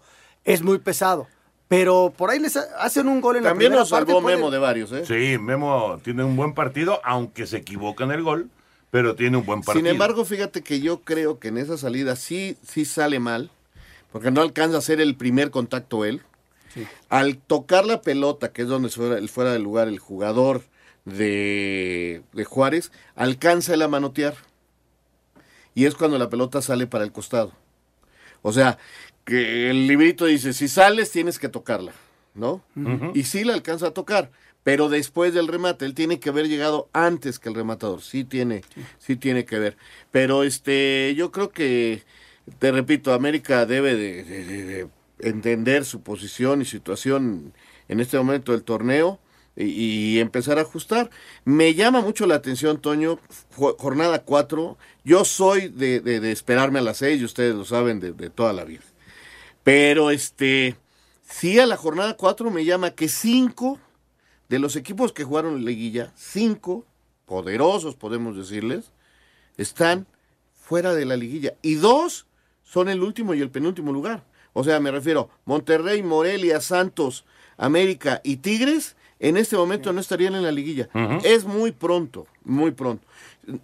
es 0.54 0.62
muy 0.62 0.80
pesado. 0.80 1.28
Pero 1.68 2.12
por 2.18 2.32
ahí 2.32 2.40
les 2.40 2.58
ha- 2.58 2.66
hacen 2.80 3.08
un 3.08 3.22
gol 3.22 3.38
en 3.38 3.44
la 3.44 3.50
También 3.52 3.72
nos 3.74 3.90
salvó 3.90 4.22
parte, 4.22 4.36
Memo 4.36 4.50
de 4.50 4.58
varios, 4.58 4.92
¿eh? 4.92 5.06
Sí, 5.06 5.38
Memo 5.38 6.00
tiene 6.04 6.24
un 6.24 6.36
buen 6.36 6.54
partido, 6.54 7.00
aunque 7.04 7.46
se 7.46 7.58
equivoca 7.58 8.04
en 8.04 8.12
el 8.12 8.24
gol, 8.24 8.50
pero 8.90 9.16
tiene 9.16 9.38
un 9.38 9.46
buen 9.46 9.62
partido. 9.62 9.86
Sin 9.86 9.88
embargo, 9.88 10.26
fíjate 10.26 10.64
que 10.64 10.80
yo 10.80 11.02
creo 11.02 11.38
que 11.38 11.50
en 11.50 11.60
esa 11.60 11.78
salida 11.78 12.16
sí, 12.16 12.58
sí 12.68 12.86
sale 12.86 13.20
mal, 13.20 13.52
porque 14.12 14.32
no 14.32 14.42
alcanza 14.42 14.78
a 14.78 14.80
hacer 14.80 15.00
el 15.00 15.16
primer 15.16 15.52
contacto 15.52 16.06
él. 16.06 16.24
Al 17.10 17.38
tocar 17.38 17.86
la 17.86 18.02
pelota, 18.02 18.52
que 18.52 18.64
es 18.64 18.68
donde 18.68 18.90
fuera, 18.90 19.18
el 19.20 19.30
fuera 19.30 19.52
del 19.54 19.62
lugar 19.64 19.88
el 19.88 20.00
jugador 20.00 20.64
de, 21.06 22.24
de 22.34 22.46
Juárez, 22.46 22.92
alcanza 23.16 23.74
él 23.76 23.82
a 23.84 23.88
manotear. 23.88 24.34
Y 25.76 25.86
es 25.86 25.94
cuando 25.96 26.18
la 26.18 26.30
pelota 26.30 26.62
sale 26.64 26.88
para 26.88 27.04
el 27.04 27.12
costado. 27.12 27.52
O 28.42 28.52
sea, 28.54 28.78
que 29.26 29.70
el 29.70 29.88
librito 29.88 30.26
dice, 30.26 30.54
si 30.54 30.68
sales 30.68 31.12
tienes 31.12 31.40
que 31.40 31.50
tocarla, 31.50 31.94
¿no? 32.34 32.64
Y 33.16 33.24
sí 33.24 33.44
la 33.44 33.54
alcanza 33.54 33.88
a 33.88 33.92
tocar, 33.92 34.32
pero 34.64 34.90
después 34.90 35.34
del 35.34 35.48
remate, 35.48 35.86
él 35.86 35.94
tiene 35.94 36.20
que 36.20 36.30
haber 36.30 36.48
llegado 36.48 36.90
antes 36.94 37.40
que 37.40 37.50
el 37.50 37.56
rematador, 37.56 38.02
sí 38.02 38.24
tiene, 38.24 38.62
sí 38.98 39.16
tiene 39.16 39.46
que 39.46 39.60
ver. 39.60 39.78
Pero 40.12 40.44
este, 40.44 41.14
yo 41.16 41.32
creo 41.32 41.50
que, 41.52 42.04
te 42.60 42.72
repito, 42.72 43.14
América 43.14 43.66
debe 43.66 43.96
de, 43.96 44.24
de- 44.24 44.46
de- 44.46 44.64
de 44.66 44.88
entender 45.22 45.86
su 45.86 46.02
posición 46.02 46.62
y 46.62 46.66
situación 46.66 47.54
en 47.88 48.00
este 48.00 48.18
momento 48.18 48.52
del 48.54 48.64
torneo 48.64 49.20
y, 49.60 50.20
empezar 50.20 50.58
a 50.58 50.62
ajustar. 50.62 51.10
Me 51.46 51.74
llama 51.74 52.02
mucho 52.02 52.26
la 52.26 52.36
atención, 52.36 52.80
Toño, 52.80 53.20
jo- 53.56 53.76
jornada 53.78 54.24
4. 54.24 54.78
Yo 55.04 55.26
soy 55.26 55.68
de, 55.68 56.00
de- 56.00 56.32
esperarme 56.32 56.80
a 56.80 56.84
las 56.84 56.98
6, 56.98 57.22
y 57.22 57.26
ustedes 57.26 57.56
lo 57.56 57.66
saben 57.66 58.00
de, 58.00 58.30
toda 58.30 58.54
la 58.54 58.64
vida. 58.64 58.82
Pero 59.64 60.12
este, 60.12 60.76
sí 61.28 61.60
a 61.60 61.66
la 61.66 61.78
jornada 61.78 62.16
4 62.16 62.50
me 62.50 62.66
llama 62.66 62.92
que 62.92 63.10
cinco 63.10 63.80
de 64.48 64.60
los 64.60 64.76
equipos 64.76 65.12
que 65.12 65.26
jugaron 65.26 65.58
en 65.58 65.66
liguilla, 65.66 66.12
cinco 66.16 66.86
poderosos 67.26 67.96
podemos 67.96 68.36
decirles, 68.36 68.92
están 69.58 70.08
fuera 70.56 70.94
de 70.96 71.06
la 71.06 71.18
liguilla. 71.18 71.54
Y 71.62 71.76
dos 71.76 72.26
son 72.64 72.90
el 72.90 73.04
último 73.04 73.34
y 73.34 73.42
el 73.42 73.52
penúltimo 73.52 73.92
lugar. 73.92 74.24
O 74.54 74.64
sea, 74.64 74.80
me 74.80 74.90
refiero, 74.92 75.30
Monterrey, 75.46 76.02
Morelia, 76.02 76.62
Santos, 76.62 77.26
América 77.58 78.22
y 78.24 78.38
Tigres, 78.38 78.96
en 79.20 79.38
este 79.38 79.56
momento 79.58 79.92
no 79.94 80.00
estarían 80.02 80.36
en 80.36 80.44
la 80.44 80.52
liguilla. 80.52 80.90
Es 81.24 81.46
muy 81.46 81.72
pronto, 81.72 82.26
muy 82.44 82.72
pronto. 82.72 83.06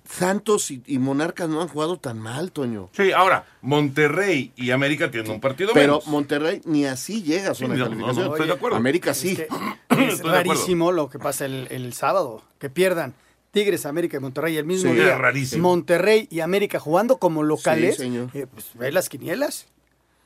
Santos 0.10 0.72
y, 0.72 0.82
y 0.88 0.98
Monarcas 0.98 1.48
no 1.48 1.62
han 1.62 1.68
jugado 1.68 1.98
tan 1.98 2.18
mal, 2.20 2.52
Toño. 2.52 2.90
Sí, 2.94 3.12
ahora, 3.12 3.46
Monterrey 3.62 4.52
y 4.56 4.72
América 4.72 5.12
tienen 5.12 5.32
un 5.32 5.40
partido 5.40 5.72
Pero 5.74 5.94
menos. 5.94 6.08
Monterrey 6.08 6.62
ni 6.66 6.86
así 6.86 7.22
llega 7.22 7.52
a 7.52 7.56
Sí, 7.56 7.64
zona 7.64 7.76
de 7.76 7.80
no, 7.82 7.86
no, 7.86 7.90
calificación. 7.92 8.26
no, 8.26 8.32
estoy 8.34 8.48
de 8.48 8.54
acuerdo. 8.54 8.78
América 8.78 9.12
Es 9.12 9.18
sí. 9.18 9.36
que 9.36 9.48
es 10.08 10.24
rarísimo 10.24 10.92
lo 10.92 11.10
que 11.10 11.20
pasa 11.20 11.46
el, 11.46 11.68
el 11.70 11.94
sábado, 11.94 12.42
que 12.60 12.70
pierdan 12.72 13.14
Tigres, 13.52 13.86
América 13.86 14.18
y 14.18 14.20
Monterrey 14.22 14.58
el 14.58 14.66
mismo 14.66 14.90
Sí, 14.92 14.98
día. 14.98 15.14
es 15.14 15.18
rarísimo. 15.20 15.70
Monterrey 15.70 16.28
y 16.32 16.40
América 16.40 16.80
jugando 16.80 17.18
como 17.20 17.44
locales. 17.44 17.96
Sí, 17.96 18.02
señor. 18.04 18.30
eh, 18.34 18.48
pues, 18.52 18.66
ve 18.74 18.92
las 18.92 19.08
quinielas. 19.08 19.68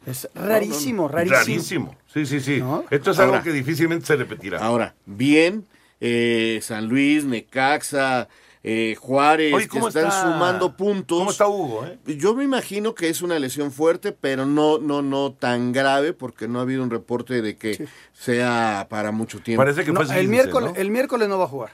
Es 0.05 0.29
rarísimo, 0.33 1.07
rarísimo. 1.07 1.37
Rarísimo. 1.39 1.95
Sí, 2.13 2.25
sí, 2.25 2.39
sí. 2.39 2.63
Esto 2.89 3.11
es 3.11 3.19
Ahora- 3.19 3.33
algo 3.33 3.43
que 3.43 3.51
difícilmente 3.51 4.05
se 4.05 4.15
repetirá. 4.15 4.59
Ahora, 4.59 4.95
bien, 5.05 5.65
eh, 5.99 6.59
San 6.63 6.87
Luis, 6.87 7.25
Necaxa, 7.25 8.27
eh, 8.63 8.95
Juárez, 8.99 9.53
Oye, 9.53 9.65
que 9.65 9.69
¿cómo 9.69 9.87
están 9.89 10.07
está- 10.07 10.21
sumando 10.23 10.75
puntos. 10.75 11.17
¿Cómo 11.19 11.31
está 11.31 11.47
Hugo? 11.47 11.85
eh? 11.85 11.97
Yo 12.17 12.33
me 12.33 12.43
imagino 12.43 12.95
que 12.95 13.09
es 13.09 13.21
una 13.21 13.37
lesión 13.39 13.71
fuerte, 13.71 14.11
pero 14.11 14.45
no, 14.45 14.79
no, 14.79 15.01
no 15.01 15.31
tan 15.33 15.71
grave, 15.73 16.13
porque 16.13 16.47
no 16.47 16.59
ha 16.59 16.63
habido 16.63 16.83
un 16.83 16.89
reporte 16.89 17.41
de 17.41 17.55
que 17.57 17.87
sea 18.13 18.87
para 18.89 19.11
mucho 19.11 19.39
tiempo. 19.41 19.61
Parece 19.61 19.85
que 19.85 19.91
No, 19.91 19.97
fue 20.01 20.05
el, 20.05 20.11
esguince, 20.11 20.31
miércoles, 20.31 20.71
¿no? 20.73 20.79
el 20.81 20.91
miércoles 20.91 21.29
no 21.29 21.37
va 21.37 21.45
a 21.45 21.49
jugar. 21.49 21.71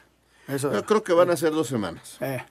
Eso 0.47 0.71
Yo 0.71 0.85
creo 0.85 1.03
que 1.03 1.13
van 1.13 1.31
a 1.31 1.37
ser 1.37 1.51
dos 1.51 1.67
semanas. 1.67 2.17
eh. 2.21 2.43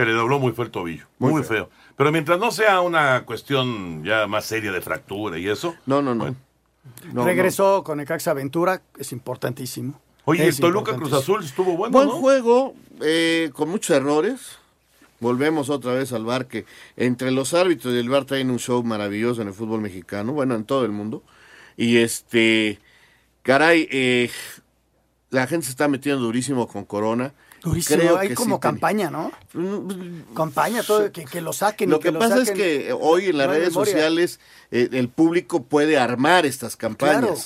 Se 0.00 0.06
le 0.06 0.12
dobló 0.12 0.38
muy 0.38 0.52
feo 0.52 0.64
el 0.64 0.70
tobillo. 0.70 1.04
Muy 1.18 1.30
Muy, 1.32 1.42
feo. 1.42 1.66
feo. 1.66 1.70
Pero 1.94 2.10
mientras 2.10 2.38
no 2.38 2.50
sea 2.50 2.80
una 2.80 3.26
cuestión 3.26 4.02
ya 4.02 4.26
más 4.26 4.46
seria 4.46 4.72
de 4.72 4.80
fractura 4.80 5.38
y 5.38 5.46
eso. 5.46 5.74
No, 5.84 6.00
no, 6.00 6.14
no. 6.14 6.24
bueno. 6.24 6.36
No, 7.12 7.22
Regresó 7.26 7.84
con 7.84 7.98
Necaxa 7.98 8.30
Aventura, 8.30 8.80
es 8.98 9.12
importantísimo. 9.12 10.00
Oye, 10.24 10.48
Es 10.48 10.54
el 10.54 10.62
Toluca 10.62 10.96
Cruz. 10.96 11.12
Azul 11.12 11.44
estuvo 11.44 11.76
bueno, 11.76 11.92
Buen 11.92 12.08
¿no? 12.08 12.14
juego, 12.14 12.74
eh, 13.02 13.50
con 13.52 13.68
muchos 13.68 13.94
errores. 13.94 14.56
Volvemos 15.18 15.68
otra 15.68 15.92
vez 15.92 16.14
al 16.14 16.24
bar 16.24 16.46
que 16.46 16.64
entre 16.96 17.30
los 17.30 17.52
árbitros 17.52 17.92
y 17.92 17.98
el 17.98 18.08
bar 18.08 18.24
traen 18.24 18.50
un 18.50 18.58
show 18.58 18.82
maravilloso 18.82 19.42
en 19.42 19.48
el 19.48 19.54
fútbol 19.54 19.82
mexicano, 19.82 20.32
bueno, 20.32 20.54
en 20.54 20.64
todo 20.64 20.86
el 20.86 20.92
mundo. 20.92 21.22
Y 21.76 21.98
este, 21.98 22.78
caray, 23.42 23.86
eh, 23.90 24.30
la 25.28 25.46
gente 25.46 25.66
se 25.66 25.72
está 25.72 25.88
metiendo 25.88 26.22
durísimo 26.22 26.66
con 26.68 26.86
Corona. 26.86 27.34
Durísimo, 27.62 27.98
Creo 28.00 28.18
hay 28.18 28.28
que 28.28 28.34
como 28.34 28.56
sí 28.56 28.60
campaña, 28.60 29.10
¿no? 29.10 29.30
Campaña, 30.34 30.82
todo, 30.82 31.10
que, 31.12 31.24
que 31.24 31.40
lo 31.40 31.52
saquen. 31.52 31.88
y 31.88 31.92
Lo 31.92 32.00
que, 32.00 32.10
lo 32.10 32.18
pasa 32.18 32.40
es 32.40 32.50
que 32.50 32.92
hoy 32.98 33.26
en 33.26 33.38
las 33.38 33.46
No 33.48 33.52
redes 33.52 33.70
memoria. 33.70 33.92
sociales 33.92 34.40
eh, 34.70 34.88
el 34.92 35.08
público 35.08 35.62
puede 35.64 35.98
armar 35.98 36.46
estas 36.46 36.76
campañas, 36.76 37.20
Claro. 37.20 37.36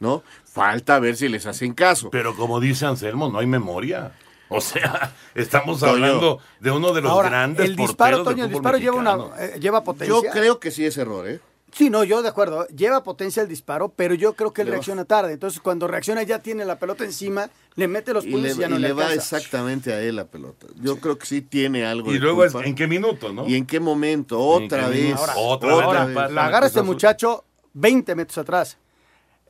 ¿no? 0.00 0.22
Falta 0.44 0.98
ver 0.98 1.16
si 1.16 1.28
les 1.28 1.46
hacen 1.46 1.74
caso. 1.74 2.10
Pero 2.10 2.36
como 2.36 2.60
dice 2.60 2.86
Anselmo, 2.86 3.28
no 3.30 3.38
hay 3.38 3.46
memoria. 3.46 4.12
O 4.48 4.60
sea, 4.60 5.12
estamos 5.34 5.80
Toño. 5.80 5.92
hablando 5.92 6.38
de 6.60 6.70
uno 6.70 6.92
de 6.92 7.00
los 7.02 7.10
Ahora, 7.10 7.28
grandes 7.30 7.66
el 7.68 7.76
disparo, 7.76 8.18
porteros 8.18 8.24
Toño, 8.24 8.36
del 8.44 8.46
el 8.46 8.52
disparo 8.52 8.78
lleva, 8.78 8.96
una, 8.96 9.42
eh, 9.44 9.58
lleva 9.60 9.82
potencia. 9.82 10.14
Yo 10.14 10.22
creo 10.30 10.60
que 10.60 10.70
sí 10.70 10.84
es 10.86 10.96
error, 10.96 11.28
¿eh? 11.28 11.40
Sí, 11.76 11.90
no, 11.90 12.04
yo 12.04 12.22
de 12.22 12.28
acuerdo. 12.30 12.66
Lleva 12.68 13.02
potencia 13.02 13.42
el 13.42 13.48
disparo, 13.48 13.90
pero 13.90 14.14
yo 14.14 14.32
creo 14.32 14.50
que 14.54 14.62
él 14.62 14.68
reacciona 14.68 15.04
tarde. 15.04 15.34
Entonces, 15.34 15.60
cuando 15.60 15.86
reacciona 15.86 16.22
ya 16.22 16.38
tiene 16.38 16.64
la 16.64 16.78
pelota 16.78 17.04
encima, 17.04 17.50
le 17.74 17.86
mete 17.86 18.14
los 18.14 18.24
Y 18.24 18.30
puños 18.30 18.56
y 18.56 18.60
ya 18.60 18.68
no 18.68 18.76
y 18.76 18.78
le, 18.78 18.88
le 18.88 18.94
va 18.94 19.08
alcanza. 19.08 19.36
exactamente 19.36 19.92
a 19.92 20.00
él 20.00 20.16
la 20.16 20.24
pelota. 20.24 20.66
Yo 20.76 20.98
creo 21.00 21.18
que 21.18 21.26
sí 21.26 21.42
tiene 21.42 21.84
algo 21.84 22.10
Y 22.10 22.14
de 22.14 22.20
luego 22.20 22.44
es 22.46 22.52
culpa. 22.52 22.66
en 22.66 22.74
qué 22.74 22.86
minuto, 22.86 23.30
¿no? 23.30 23.46
¿Y 23.46 23.56
en 23.56 23.66
qué 23.66 23.78
momento? 23.78 24.40
Otra 24.40 24.84
qué 24.88 24.90
vez. 25.10 25.16
Ahora, 25.16 25.34
Otra 25.36 25.74
otra 25.76 26.04
vez 26.06 26.16
vez. 26.16 26.30
la 26.32 26.46
agarra 26.46 26.66
este 26.66 26.80
muchacho 26.80 27.44
20 27.74 28.14
metros 28.14 28.38
atrás. 28.38 28.78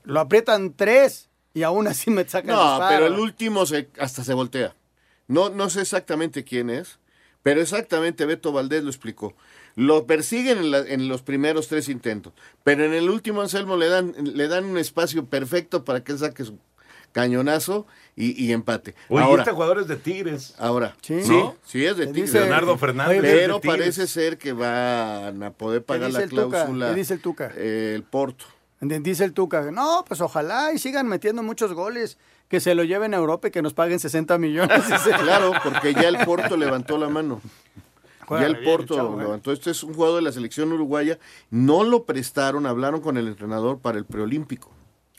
Lo 0.02 0.18
aprietan 0.18 0.72
tres 0.74 1.28
y 1.54 1.62
aún 1.62 1.86
así 1.86 2.10
me 2.10 2.24
saca 2.28 2.50
el 2.50 2.56
No, 2.56 2.70
disparo. 2.70 2.88
pero 2.88 3.06
el 3.06 3.20
último 3.20 3.66
se- 3.66 3.88
hasta 4.00 4.24
se 4.24 4.34
voltea. 4.34 4.74
No, 5.28 5.48
no 5.50 5.70
sé 5.70 5.82
exactamente 5.82 6.42
quién 6.42 6.70
es, 6.70 6.98
pero 7.44 7.60
exactamente 7.60 8.26
Beto 8.26 8.50
Valdés 8.50 8.82
lo 8.82 8.90
explicó. 8.90 9.34
Lo 9.76 10.06
persiguen 10.06 10.58
en, 10.58 10.70
la- 10.72 10.78
en 10.88 11.06
los 11.08 11.22
primeros 11.22 11.68
tres 11.68 11.88
intentos, 11.88 12.32
pero 12.64 12.84
en 12.84 12.92
el 12.94 13.08
último 13.10 13.42
Anselmo 13.42 13.76
le 13.76 13.88
dan, 13.88 14.14
le 14.18 14.48
dan 14.48 14.64
un 14.64 14.78
espacio 14.78 15.24
perfecto 15.26 15.84
para 15.84 16.02
que 16.02 16.12
él 16.12 16.18
saque 16.18 16.44
su 16.44 16.58
cañonazo 17.12 17.86
y, 18.14 18.42
y 18.42 18.52
empate. 18.52 18.94
Oye, 19.08 19.24
ahora, 19.24 19.42
este 19.42 19.52
jugador 19.52 19.78
es 19.80 19.86
de 19.88 19.96
Tigres. 19.96 20.54
ahora, 20.58 20.96
Sí. 21.02 21.22
sí, 21.22 21.30
¿No? 21.30 21.56
sí 21.64 21.84
es 21.84 21.96
de 21.96 22.06
Tigres. 22.06 22.32
dice- 22.32 22.40
Leonardo 22.40 22.76
Fernández. 22.78 23.18
Oye, 23.20 23.28
es 23.28 23.34
de 23.34 23.40
Pero 23.40 23.60
Tigres. 23.60 23.78
parece 23.78 24.06
ser 24.06 24.38
que 24.38 24.52
van 24.52 25.42
a 25.42 25.50
poder 25.52 25.82
pagar 25.84 26.10
la 26.10 26.26
cláusula. 26.26 26.90
¿Qué 26.90 26.94
dice 26.94 27.14
el 27.14 27.20
Tuca? 27.20 27.52
eh, 27.56 27.92
el 27.94 28.02
Porto. 28.02 28.44
Dice 28.80 29.24
el 29.24 29.32
Tuca, 29.32 29.70
no, 29.70 30.04
pues 30.06 30.20
ojalá 30.20 30.72
y 30.74 30.78
sigan 30.78 31.06
metiendo 31.08 31.42
muchos 31.42 31.72
goles, 31.72 32.18
que 32.48 32.60
se 32.60 32.74
lo 32.74 32.84
lleven 32.84 33.14
a 33.14 33.16
Europa 33.16 33.48
y 33.48 33.50
que 33.50 33.62
nos 33.62 33.72
paguen 33.72 33.98
60 33.98 34.36
millones. 34.38 34.82
Claro, 35.22 35.52
porque 35.64 35.94
ya 35.94 36.08
el 36.08 36.18
Porto 36.24 36.56
levantó 36.56 36.98
la 36.98 37.08
mano. 37.08 37.40
Juega 38.26 38.42
ya 38.42 38.48
el 38.48 38.54
re 38.54 38.60
bien 38.60 38.70
Porto 38.76 38.94
chavo, 38.96 39.18
¿eh? 39.20 39.22
levantó. 39.24 39.52
Este 39.52 39.70
es 39.70 39.82
un 39.82 39.94
jugador 39.94 40.16
de 40.16 40.22
la 40.22 40.32
selección 40.32 40.72
uruguaya. 40.72 41.18
No 41.50 41.84
lo 41.84 42.04
prestaron, 42.04 42.66
hablaron 42.66 43.00
con 43.00 43.16
el 43.16 43.28
entrenador 43.28 43.78
para 43.78 43.98
el 43.98 44.04
preolímpico. 44.04 44.70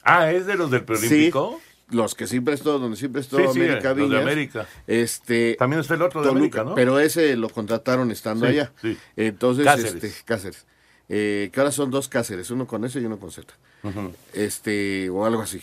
Ah, 0.03 0.31
¿es 0.31 0.45
de 0.45 0.55
los 0.55 0.71
del 0.71 0.83
preolímpico? 0.83 1.59
Sí, 1.59 1.95
los 1.95 2.15
que 2.15 2.27
sí 2.27 2.39
prestó, 2.41 2.79
donde 2.79 2.97
sí 2.97 3.07
prestó 3.07 3.37
Sí, 3.37 3.43
sí, 3.53 3.59
América 3.61 3.93
los 3.93 4.09
de. 4.09 4.21
América. 4.21 4.67
Este, 4.87 5.55
También 5.57 5.79
es 5.81 5.89
el 5.91 6.01
otro 6.01 6.21
de 6.21 6.27
Toluca, 6.27 6.39
América, 6.39 6.63
¿no? 6.65 6.75
Pero 6.75 6.99
ese 6.99 7.35
lo 7.37 7.49
contrataron 7.49 8.11
estando 8.11 8.45
Sí, 8.45 8.51
allá. 8.51 8.73
sí. 8.81 8.97
Entonces, 9.15 9.63
Cáceres. 9.65 10.03
este, 10.03 10.23
Cáceres. 10.25 10.65
Eh, 11.09 11.49
que 11.53 11.59
ahora 11.61 11.71
son 11.71 11.89
dos 11.89 12.09
Cáceres, 12.09 12.51
uno 12.51 12.67
con 12.67 12.83
S 12.83 12.99
y 12.99 13.05
uno 13.05 13.17
con 13.17 13.31
Z. 13.31 13.53
Ujú. 13.83 14.11
Este, 14.33 15.09
o 15.09 15.25
algo 15.25 15.41
así. 15.41 15.61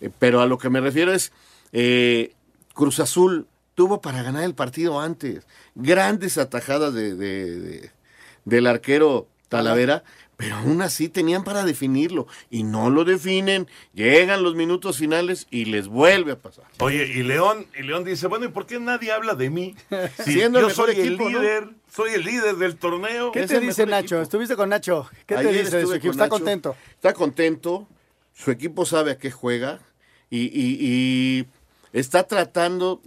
Eh, 0.00 0.08
pero 0.18 0.40
a 0.40 0.46
lo 0.46 0.56
que 0.56 0.70
me 0.70 0.80
refiero 0.80 1.12
es, 1.12 1.32
eh, 1.72 2.32
Cruz 2.72 2.98
Azul 3.00 3.46
tuvo 3.74 4.00
para 4.00 4.22
ganar 4.22 4.44
el 4.44 4.54
partido 4.54 5.00
antes. 5.00 5.46
Grandes 5.74 6.38
atajadas 6.38 6.94
de, 6.94 7.14
de- 7.14 7.60
de- 7.60 7.90
del 8.44 8.66
arquero 8.66 9.28
Talavera, 9.48 10.02
pero 10.36 10.56
aún 10.56 10.82
así 10.82 11.08
tenían 11.08 11.44
para 11.44 11.64
definirlo. 11.64 12.26
Y 12.50 12.64
no 12.64 12.90
lo 12.90 13.04
definen, 13.04 13.68
llegan 13.94 14.42
los 14.42 14.54
minutos 14.56 14.98
finales 14.98 15.46
y 15.50 15.66
les 15.66 15.86
vuelve 15.86 16.32
a 16.32 16.38
pasar. 16.38 16.64
Oye, 16.80 17.06
y 17.06 17.22
León, 17.22 17.66
y 17.78 17.82
León 17.84 18.04
dice, 18.04 18.26
bueno, 18.26 18.46
¿y 18.46 18.48
por 18.48 18.66
qué 18.66 18.80
nadie 18.80 19.12
habla 19.12 19.34
de 19.34 19.50
mí? 19.50 19.76
Si 20.24 20.32
Siendo 20.34 20.58
el 20.58 20.64
yo 20.64 20.68
mejor 20.68 20.92
soy 20.92 21.00
equipo, 21.00 21.26
el 21.28 21.32
¿no? 21.34 21.40
líder, 21.40 21.68
soy 21.94 22.10
el 22.14 22.24
líder 22.24 22.56
del 22.56 22.76
torneo. 22.76 23.30
¿Qué 23.32 23.46
te 23.46 23.56
el 23.56 23.60
dice 23.66 23.86
Nacho? 23.86 24.06
equipo. 24.16 24.22
¿Estuviste 24.22 24.56
con 24.56 24.68
Nacho? 24.70 25.08
¿Qué 25.26 25.34
te 25.36 25.40
Ayer 25.40 25.64
dice 25.64 25.76
de 25.76 25.86
su 25.86 25.94
equipo? 25.94 26.12
con 26.12 26.20
¿Está 26.20 26.24
Nacho. 26.24 26.30
contento? 26.30 26.76
Está 26.94 27.12
contento, 27.14 27.88
su 28.34 28.50
equipo 28.50 28.84
sabe 28.86 29.12
a 29.12 29.18
qué 29.18 29.30
juega 29.30 29.80
y, 30.30 30.40
y- 30.46 30.78
y 30.80 31.46
está 31.92 32.24
tratando 32.26 33.00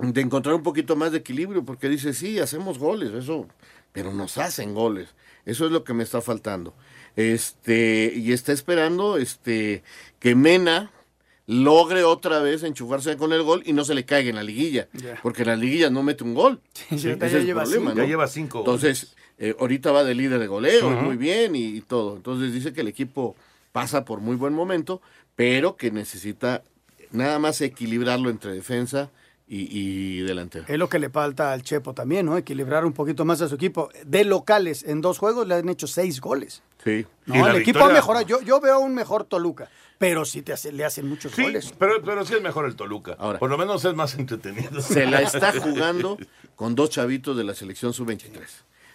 de 0.00 0.20
encontrar 0.20 0.54
un 0.54 0.62
poquito 0.62 0.96
más 0.96 1.12
de 1.12 1.18
equilibrio 1.18 1.64
porque 1.64 1.88
dice, 1.88 2.12
sí, 2.14 2.38
hacemos 2.38 2.78
goles, 2.78 3.12
eso, 3.12 3.46
pero 3.92 4.12
nos 4.12 4.38
hacen 4.38 4.74
goles. 4.74 5.10
Eso 5.44 5.66
es 5.66 5.72
lo 5.72 5.84
que 5.84 5.94
me 5.94 6.02
está 6.02 6.20
faltando. 6.20 6.74
Este, 7.16 8.12
y 8.14 8.32
está 8.32 8.52
esperando 8.52 9.16
este 9.16 9.82
que 10.18 10.34
Mena 10.34 10.90
logre 11.46 12.04
otra 12.04 12.38
vez 12.38 12.62
enchufarse 12.62 13.16
con 13.16 13.32
el 13.32 13.42
gol 13.42 13.62
y 13.66 13.72
no 13.72 13.84
se 13.84 13.94
le 13.94 14.04
caiga 14.04 14.30
en 14.30 14.36
la 14.36 14.42
liguilla, 14.42 14.88
porque 15.22 15.42
en 15.42 15.48
las 15.48 15.58
liguillas 15.58 15.90
no 15.90 16.02
mete 16.02 16.22
un 16.22 16.34
gol. 16.34 16.60
Sí, 16.72 16.94
es 16.94 17.02
ya 17.02 17.38
lleva 17.40 17.62
problema, 17.62 17.90
cinco. 17.90 17.94
¿no? 17.94 18.02
Ya 18.02 18.08
lleva 18.08 18.26
cinco 18.28 18.58
Entonces, 18.60 19.16
eh, 19.38 19.56
ahorita 19.58 19.90
va 19.90 20.04
de 20.04 20.14
líder 20.14 20.38
de 20.38 20.46
goleo, 20.46 20.90
muy 20.90 21.16
bien 21.16 21.56
y, 21.56 21.76
y 21.76 21.80
todo. 21.80 22.16
Entonces 22.16 22.52
dice 22.52 22.72
que 22.72 22.82
el 22.82 22.88
equipo 22.88 23.34
pasa 23.72 24.04
por 24.04 24.20
muy 24.20 24.36
buen 24.36 24.54
momento, 24.54 25.02
pero 25.34 25.76
que 25.76 25.90
necesita 25.90 26.62
nada 27.10 27.38
más 27.40 27.60
equilibrarlo 27.60 28.30
entre 28.30 28.52
defensa 28.52 29.10
y, 29.52 29.66
y 30.18 30.20
delantero. 30.20 30.64
Es 30.68 30.78
lo 30.78 30.88
que 30.88 30.98
le 31.00 31.10
falta 31.10 31.52
al 31.52 31.62
Chepo 31.62 31.92
también, 31.92 32.24
¿no? 32.26 32.36
Equilibrar 32.36 32.84
un 32.84 32.92
poquito 32.92 33.24
más 33.24 33.40
a 33.42 33.48
su 33.48 33.56
equipo. 33.56 33.90
De 34.06 34.24
locales, 34.24 34.84
en 34.84 35.00
dos 35.00 35.18
juegos 35.18 35.46
le 35.48 35.56
han 35.56 35.68
hecho 35.68 35.86
seis 35.88 36.20
goles. 36.20 36.62
Sí. 36.84 37.04
No, 37.26 37.48
el 37.48 37.56
equipo 37.56 37.80
ha 37.80 37.92
mejorado. 37.92 38.24
Yo, 38.24 38.40
yo 38.42 38.60
veo 38.60 38.78
un 38.78 38.94
mejor 38.94 39.24
Toluca, 39.24 39.68
pero 39.98 40.24
sí 40.24 40.42
te 40.42 40.52
hace- 40.52 40.70
le 40.72 40.84
hacen 40.84 41.08
muchos 41.08 41.32
Sí, 41.32 41.42
goles. 41.42 41.74
pero, 41.78 42.00
pero 42.02 42.24
sí 42.24 42.34
es 42.34 42.42
mejor 42.42 42.64
el 42.66 42.76
Toluca. 42.76 43.16
Ahora. 43.18 43.38
Por 43.40 43.50
lo 43.50 43.58
menos 43.58 43.84
es 43.84 43.94
más 43.94 44.14
entretenido. 44.14 44.80
Se 44.80 45.04
la 45.04 45.20
está 45.20 45.52
jugando 45.60 46.16
con 46.54 46.74
dos 46.76 46.90
chavitos 46.90 47.36
de 47.36 47.42
la 47.44 47.54
selección 47.54 47.92
sub-23. 47.92 48.40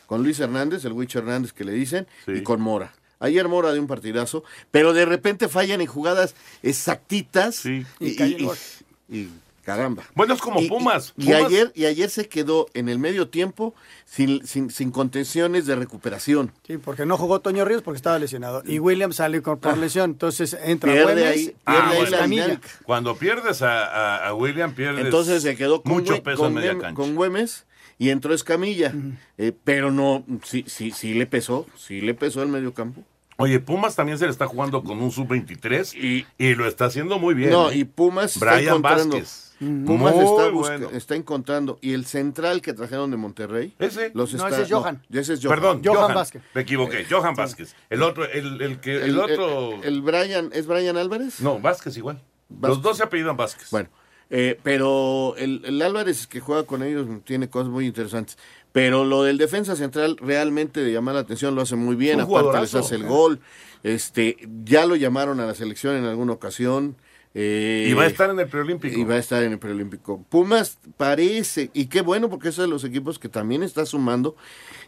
Con 0.05 0.23
Luis 0.23 0.39
Hernández, 0.39 0.85
el 0.85 0.93
Huicho 0.93 1.19
Hernández 1.19 1.51
que 1.51 1.63
le 1.65 1.73
dicen, 1.73 2.07
Sí. 2.25 2.31
y 2.33 2.43
con 2.43 2.61
Mora. 2.61 2.93
Ayer 3.19 3.47
Mora 3.47 3.71
de 3.73 3.79
un 3.79 3.87
partidazo, 3.87 4.43
pero 4.71 4.93
de 4.93 5.05
repente 5.05 5.47
fallan 5.49 5.81
en 5.81 5.87
jugadas 5.87 6.33
exactitas 6.63 7.55
Sí. 7.55 7.85
y- 7.99 9.29
caramba. 9.65 10.03
Bueno, 10.13 10.33
es 10.35 10.41
como 10.41 10.61
Y- 10.61 10.69
Pumas. 10.69 11.13
Y, 11.17 11.23
y 11.23 11.25
Pumas- 11.33 11.45
ayer, 11.47 11.71
y 11.75 11.85
ayer 11.85 12.09
se 12.09 12.29
quedó 12.29 12.67
en 12.73 12.87
el 12.87 12.99
medio 12.99 13.27
tiempo 13.27 13.75
sin, 14.05 14.45
sin, 14.47 14.69
sin 14.69 14.91
contenciones 14.91 15.65
de 15.65 15.75
recuperación. 15.75 16.51
Sí, 16.65 16.77
porque 16.77 17.05
no 17.05 17.17
jugó 17.17 17.41
Toño 17.41 17.65
Ríos 17.65 17.81
porque 17.81 17.97
estaba 17.97 18.19
lesionado. 18.19 18.61
Y 18.65 18.79
Williams 18.79 19.17
salió 19.17 19.41
con, 19.43 19.59
por 19.59 19.77
lesión. 19.77 20.11
Entonces 20.11 20.55
entra 20.63 20.93
Pierde 20.93 21.13
Güemes 21.13 21.25
ahí, 21.25 21.41
y 21.41 21.45
pierde 21.45 21.57
Ah, 21.65 21.89
ahí 21.89 21.95
bueno. 21.97 22.11
la 22.11 22.17
Camilla. 22.19 22.43
dinámica. 22.43 22.69
Cuando 22.83 23.15
pierdes 23.17 23.61
a, 23.61 23.85
a- 23.85 24.27
a 24.27 24.33
William, 24.33 24.73
pierdes 24.73 25.03
Entonces 25.03 25.41
se 25.43 25.55
quedó 25.57 25.81
con, 25.81 25.91
mucho 25.93 26.21
peso 26.23 26.37
con 26.37 26.47
en 26.49 26.53
media 26.53 26.71
cancha. 26.77 26.93
con 26.93 27.15
Güemes 27.15 27.65
y 27.97 28.09
entró 28.11 28.33
Escamilla. 28.33 28.93
Eh, 29.37 29.51
pero 29.63 29.89
no, 29.91 30.23
sí, 30.43 30.63
sí, 30.67 30.91
sí 30.91 31.13
le 31.13 31.25
pesó, 31.25 31.65
sí 31.77 32.01
le 32.01 32.13
pesó 32.13 32.43
el 32.43 32.49
medio 32.49 32.73
campo. 32.73 33.01
Oye, 33.37 33.59
Pumas 33.59 33.97
también 33.97 34.17
se 34.17 34.23
le 34.23 34.31
está 34.31 34.47
jugando 34.47 34.81
con 34.81 35.01
un 35.01 35.11
sub-23 35.11 35.93
y, 36.37 36.53
lo 36.55 36.65
está 36.67 36.85
haciendo 36.85 37.19
muy 37.19 37.33
bien. 37.33 37.49
No, 37.49 37.69
¿eh? 37.69 37.79
y 37.79 37.83
Pumas 37.83 38.33
está 38.35 38.55
Brian 38.55 38.75
encontrando. 38.77 39.17
Vázquez. 39.17 39.44
Pumas 39.59 40.15
Muy 40.15 40.25
está, 40.25 40.49
busca- 40.49 40.77
bueno. 40.77 40.89
está 40.91 41.15
encontrando. 41.15 41.77
Y 41.81 41.93
el 41.93 42.05
central 42.05 42.61
que 42.61 42.73
trajeron 42.73 43.09
de 43.11 43.17
Monterrey. 43.17 43.73
Ese. 43.79 44.11
Los 44.13 44.33
No, 44.33 44.45
está, 44.47 44.49
ese 44.49 44.63
es 44.63 44.71
Johan. 44.71 45.01
ese 45.11 45.33
es 45.33 45.39
Johan. 45.43 45.55
Perdón, 45.59 45.81
Johan 45.83 45.97
Johan, 45.97 46.15
Vázquez. 46.15 46.41
Me 46.53 46.61
equivoqué, 46.61 47.05
Johan 47.09 47.35
Vázquez. 47.35 47.75
El 47.89 48.03
otro, 48.03 48.25
el, 48.29 48.61
el 48.61 48.79
que, 48.79 48.95
el, 48.97 49.03
El, 49.11 49.19
otro. 49.19 49.73
el- 49.75 49.83
el 49.85 50.01
Brian, 50.01 50.49
¿es 50.53 50.67
Brian 50.67 50.97
Álvarez? 50.97 51.39
no, 51.39 51.59
Vázquez 51.59 51.95
igual. 51.97 52.21
Vázquez. 52.49 52.69
Los 52.69 52.81
dos 52.81 52.97
se 52.97 53.03
apellidan 53.03 53.37
Vázquez. 53.37 53.69
Bueno, 53.71 53.89
eh, 54.29 54.59
pero 54.63 55.35
el, 55.37 55.61
el 55.65 55.81
Álvarez 55.81 56.27
que 56.27 56.39
juega 56.41 56.63
con 56.63 56.83
ellos 56.83 57.07
tiene 57.23 57.49
cosas 57.49 57.69
muy 57.69 57.85
interesantes. 57.85 58.37
Pero 58.71 59.05
lo 59.05 59.23
del 59.23 59.37
defensa 59.37 59.75
central 59.77 60.17
realmente 60.19 60.81
de 60.81 60.91
llamar 60.91 61.15
la 61.15 61.21
atención 61.21 61.55
lo 61.55 61.61
hace 61.61 61.77
muy 61.77 61.95
bien. 61.95 62.19
Aparte 62.19 62.59
les 62.59 62.75
hace 62.75 62.95
el 62.95 63.05
gol. 63.05 63.39
Este, 63.83 64.35
ya 64.65 64.85
lo 64.85 64.95
llamaron 64.97 65.39
a 65.39 65.45
la 65.45 65.53
selección 65.55 65.95
en 65.95 66.03
alguna 66.05 66.33
ocasión. 66.33 66.97
Eh, 67.37 67.87
y 67.89 67.93
va 67.93 68.03
a 68.03 68.07
estar 68.07 68.29
en 68.29 68.39
el 68.39 68.47
preolímpico. 68.47 68.97
y 68.97 69.03
va 69.03 69.15
a 69.15 69.19
estar 69.19 69.43
en 69.43 69.51
el 69.51 69.59
preolímpico. 69.59 70.23
Pumas 70.29 70.77
parece, 70.97 71.69
y 71.73 71.87
qué 71.87 72.01
bueno 72.01 72.29
porque 72.29 72.47
es 72.49 72.55
de 72.55 72.65
los 72.67 72.83
equipos 72.85 73.19
que 73.19 73.27
también 73.29 73.61
está 73.61 73.85
sumando 73.85 74.35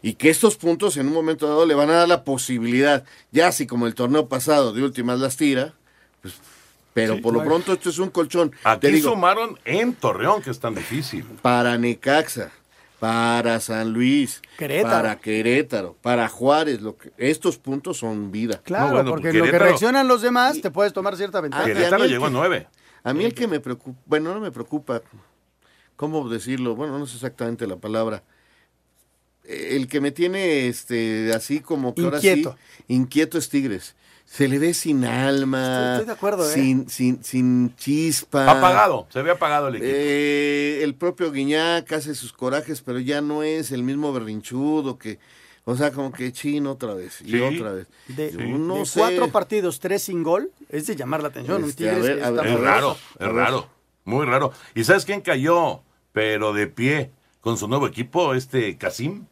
y 0.02 0.14
que 0.14 0.30
estos 0.30 0.56
puntos 0.56 0.96
en 0.96 1.06
un 1.08 1.12
momento 1.12 1.46
dado 1.46 1.66
le 1.66 1.74
van 1.74 1.90
a 1.90 1.94
dar 1.94 2.08
la 2.08 2.24
posibilidad, 2.24 3.04
ya 3.32 3.48
así 3.48 3.66
como 3.66 3.86
el 3.86 3.94
torneo 3.94 4.28
pasado 4.28 4.72
de 4.72 4.82
últimas 4.82 5.20
las 5.20 5.36
tira, 5.36 5.74
pues, 6.22 6.34
pero 6.94 7.16
Sí. 7.16 7.20
por 7.20 7.34
lo 7.34 7.44
pronto 7.44 7.72
esto 7.74 7.90
es 7.90 7.98
un 7.98 8.08
colchón. 8.10 8.50
Aquí 8.64 8.80
Te 8.80 8.92
digo, 8.92 9.10
sumaron 9.10 9.58
en 9.64 9.92
Torreón, 9.94 10.42
que 10.42 10.50
es 10.50 10.58
tan 10.58 10.74
difícil. 10.74 11.24
para 11.42 11.76
Necaxa, 11.78 12.50
para 12.98 13.60
San 13.60 13.92
Luis, 13.92 14.42
Querétaro. 14.56 14.92
para 14.94 15.18
Querétaro, 15.20 15.96
para 16.02 16.28
Juárez, 16.28 16.80
lo 16.80 16.96
que, 16.96 17.12
estos 17.16 17.56
puntos 17.58 17.98
son 17.98 18.30
vida. 18.32 18.60
Claro, 18.64 18.88
No, 18.88 18.92
bueno, 18.94 19.10
porque 19.10 19.22
pues 19.28 19.34
en 19.34 19.38
lo 19.40 19.44
que 19.46 19.50
Querétaro- 19.52 19.58
reaccionan 19.68 20.08
los 20.08 20.22
demás 20.22 20.60
te 20.60 20.70
puedes 20.70 20.92
tomar 20.92 21.16
cierta 21.16 21.40
ventaja. 21.40 21.64
Querétaro 21.64 21.98
mí 21.98 22.04
el 22.04 22.10
llegó 22.10 22.24
a 22.26 22.28
que- 22.28 22.34
nueve. 22.34 22.66
A 23.04 23.14
mí 23.14 23.24
el 23.24 23.32
que 23.34 23.46
me 23.46 23.60
preocupa, 23.60 23.98
bueno, 24.06 24.34
no 24.34 24.40
me 24.40 24.50
preocupa, 24.50 25.00
¿cómo 25.96 26.28
decirlo? 26.28 26.74
Bueno, 26.74 26.98
no 26.98 27.06
sé 27.06 27.14
exactamente 27.14 27.66
la 27.66 27.76
palabra. 27.76 28.22
El 29.44 29.86
que 29.88 30.00
me 30.00 30.10
tiene 30.10 30.66
este 30.68 31.32
así 31.32 31.60
como 31.60 31.94
que 31.94 32.02
ahora 32.02 32.18
Inquieto. 32.18 32.56
sí, 32.76 32.84
inquieto 32.88 33.38
es 33.38 33.48
Tigres. 33.48 33.94
Se 34.30 34.46
le 34.46 34.58
ve 34.58 34.74
sin 34.74 35.04
alma, 35.06 35.62
Estoy- 35.62 35.92
estoy 35.92 36.06
de 36.06 36.12
acuerdo, 36.12 36.48
¿eh? 36.50 36.52
sin, 36.52 36.88
sin, 36.90 37.24
sin 37.24 37.74
chispa. 37.76 38.48
Apagado, 38.50 39.06
se 39.10 39.22
ve 39.22 39.30
apagado 39.30 39.68
el 39.68 39.76
equipo. 39.76 39.90
Eh, 39.90 40.80
el 40.82 40.94
propio 40.94 41.32
Guiñac 41.32 41.90
hace 41.92 42.14
sus 42.14 42.32
corajes, 42.34 42.82
pero 42.82 42.98
ya 43.00 43.20
no 43.22 43.42
es 43.42 43.72
el 43.72 43.82
mismo 43.82 44.12
berrinchudo 44.12 44.98
que, 44.98 45.18
o 45.64 45.74
sea, 45.76 45.92
como 45.92 46.12
que 46.12 46.30
chino 46.30 46.72
otra 46.72 46.92
vez 46.92 47.22
y 47.22 47.30
Sí. 47.32 47.40
otra 47.40 47.72
vez. 47.72 47.86
De, 48.08 48.30
sé. 48.84 48.98
cuatro 49.00 49.28
partidos, 49.32 49.80
tres 49.80 50.02
sin 50.02 50.22
gol, 50.22 50.52
es 50.68 50.86
de 50.86 50.94
llamar 50.94 51.22
la 51.22 51.28
atención. 51.28 51.64
Este, 51.64 51.88
a 51.90 51.94
ver, 51.98 52.22
a 52.22 52.30
ver, 52.30 52.46
Es 52.48 52.60
raro, 52.60 52.96
es 53.18 53.28
raro, 53.28 53.66
muy 54.04 54.26
raro. 54.26 54.52
¿Y 54.74 54.84
sabes 54.84 55.06
quién 55.06 55.22
cayó, 55.22 55.80
pero 56.12 56.52
de 56.52 56.66
pie, 56.66 57.10
con 57.40 57.56
su 57.56 57.66
nuevo 57.66 57.86
equipo, 57.86 58.34
este 58.34 58.76
Casim? 58.76 59.24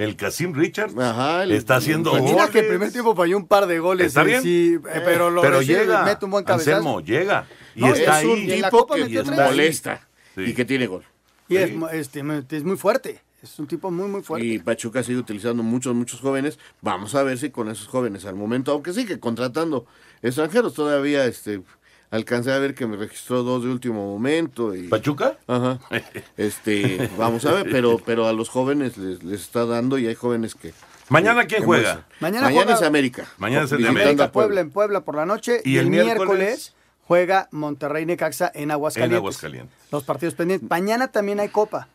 El 0.00 0.16
Casim 0.16 0.54
Richard 0.54 0.98
Ajá, 0.98 1.42
el- 1.42 1.52
está 1.52 1.76
haciendo 1.76 2.16
el- 2.16 2.22
Mira 2.22 2.34
goles. 2.34 2.50
que 2.50 2.58
el 2.60 2.66
primer 2.68 2.90
tiempo 2.92 3.14
falló 3.14 3.36
un 3.36 3.46
par 3.46 3.66
de 3.66 3.78
goles. 3.78 4.06
Está 4.08 4.22
eh, 4.22 4.24
bien. 4.24 4.42
sí, 4.42 4.74
eh, 4.92 5.02
pero 5.04 5.30
lo 5.30 5.42
pero 5.42 5.58
recibe, 5.58 5.80
llega, 5.80 6.04
mete 6.04 6.24
un 6.24 6.30
buen 6.30 6.44
cabezazo. 6.44 6.76
Anselmo, 6.76 7.00
llega. 7.00 7.46
Y 7.74 7.80
No, 7.82 7.94
está 7.94 8.20
es 8.20 8.26
un 8.26 8.38
ahí. 8.38 8.62
Tipo 8.62 8.86
que 8.86 9.02
está 9.02 9.44
molesta 9.46 10.08
Sí. 10.34 10.42
y 10.42 10.54
que 10.54 10.64
tiene 10.64 10.86
gol. 10.86 11.04
Y 11.48 11.56
Sí. 11.56 11.78
este, 11.92 12.22
es 12.56 12.64
muy 12.64 12.76
fuerte. 12.76 13.20
Es 13.42 13.58
un 13.58 13.66
tipo 13.66 13.90
muy, 13.90 14.06
muy 14.08 14.22
fuerte. 14.22 14.46
Y 14.46 14.58
Pachuca 14.58 15.02
sigue 15.02 15.18
utilizando 15.18 15.62
muchos, 15.62 15.94
muchos 15.94 16.20
jóvenes. 16.20 16.58
Vamos 16.82 17.14
a 17.14 17.22
ver 17.22 17.38
si 17.38 17.50
con 17.50 17.68
esos 17.70 17.86
jóvenes 17.88 18.24
al 18.26 18.34
momento, 18.36 18.72
aunque 18.72 18.92
sigue 18.92 19.18
contratando 19.18 19.86
extranjeros, 20.22 20.74
todavía 20.74 21.24
este 21.26 21.62
alcancé 22.10 22.52
a 22.52 22.58
ver 22.58 22.74
que 22.74 22.86
me 22.86 22.96
registró 22.96 23.42
dos 23.42 23.62
de 23.64 23.70
último 23.70 24.06
momento. 24.12 24.74
Y, 24.74 24.88
¿Pachuca? 24.88 25.38
Ajá. 25.46 25.78
Este, 26.36 27.10
vamos 27.18 27.44
a 27.44 27.52
ver, 27.52 27.68
pero, 27.70 27.98
pero 28.04 28.26
a 28.26 28.32
los 28.32 28.48
jóvenes 28.48 28.96
les, 28.96 29.22
les 29.22 29.40
está 29.42 29.66
dando 29.66 29.98
y 29.98 30.06
hay 30.06 30.14
jóvenes 30.14 30.54
que. 30.54 30.72
¿Mañana 31.08 31.44
quién 31.46 31.60
que 31.60 31.66
juega? 31.66 32.06
Mañana 32.20 32.46
Mañana, 32.46 32.62
juega- 32.64 32.74
es 32.80 32.82
América. 32.82 33.26
Mañana 33.38 33.64
es 33.64 33.72
el 33.72 33.82
de 33.82 33.88
América. 33.88 34.24
a 34.24 34.32
Puebla. 34.32 34.46
Puebla 34.48 34.60
en 34.60 34.70
Puebla 34.70 35.00
por 35.02 35.16
la 35.16 35.26
noche. 35.26 35.60
¿Y 35.64 35.72
Y, 35.74 35.78
el 35.78 35.84
el 35.86 35.90
miércoles? 35.90 36.18
miércoles 36.18 36.74
juega 37.06 37.48
Monterrey 37.50 38.06
Necaxa 38.06 38.50
en 38.54 38.70
Aguascalientes. 38.70 39.12
En 39.14 39.16
Aguascalientes. 39.18 39.76
Los 39.90 40.04
partidos 40.04 40.34
pendientes. 40.34 40.70
Mañana 40.70 41.08
también 41.08 41.40
hay 41.40 41.48
Copa. 41.48 41.88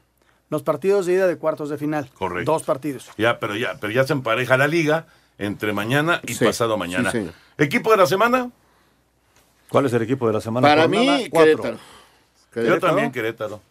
Los 0.49 0.61
partidos 0.63 1.05
de 1.05 1.13
ida 1.13 1.28
de 1.28 1.38
cuartos 1.38 1.70
de 1.70 1.78
final. 1.78 2.09
Correcto. 2.13 2.51
Dos 2.51 2.63
partidos. 2.63 3.09
Ya, 3.18 3.39
pero 3.39 3.55
ya, 3.55 3.78
pero 3.80 3.91
ya 3.93 4.03
se 4.05 4.13
empareja 4.13 4.57
la 4.57 4.68
liga 4.68 5.07
entre 5.38 5.74
mañana 5.74 6.20
y 6.28 6.34
Sí, 6.36 6.45
pasado 6.45 6.78
mañana. 6.78 7.11
sí. 7.11 7.26
¿Equipo 7.57 7.91
de 7.91 7.97
la 7.97 8.05
semana? 8.05 8.51
¿Cuál 9.70 9.86
es 9.86 9.93
el 9.93 10.01
equipo 10.01 10.28
de 10.28 10.34
la 10.34 10.41
semana? 10.41 10.68
Para 10.68 10.88
mí, 10.88 11.28
cuatro. 11.30 11.78
Querétaro. 12.51 12.76
Yo 12.76 12.80
también 12.80 13.11
Querétaro. 13.11 13.61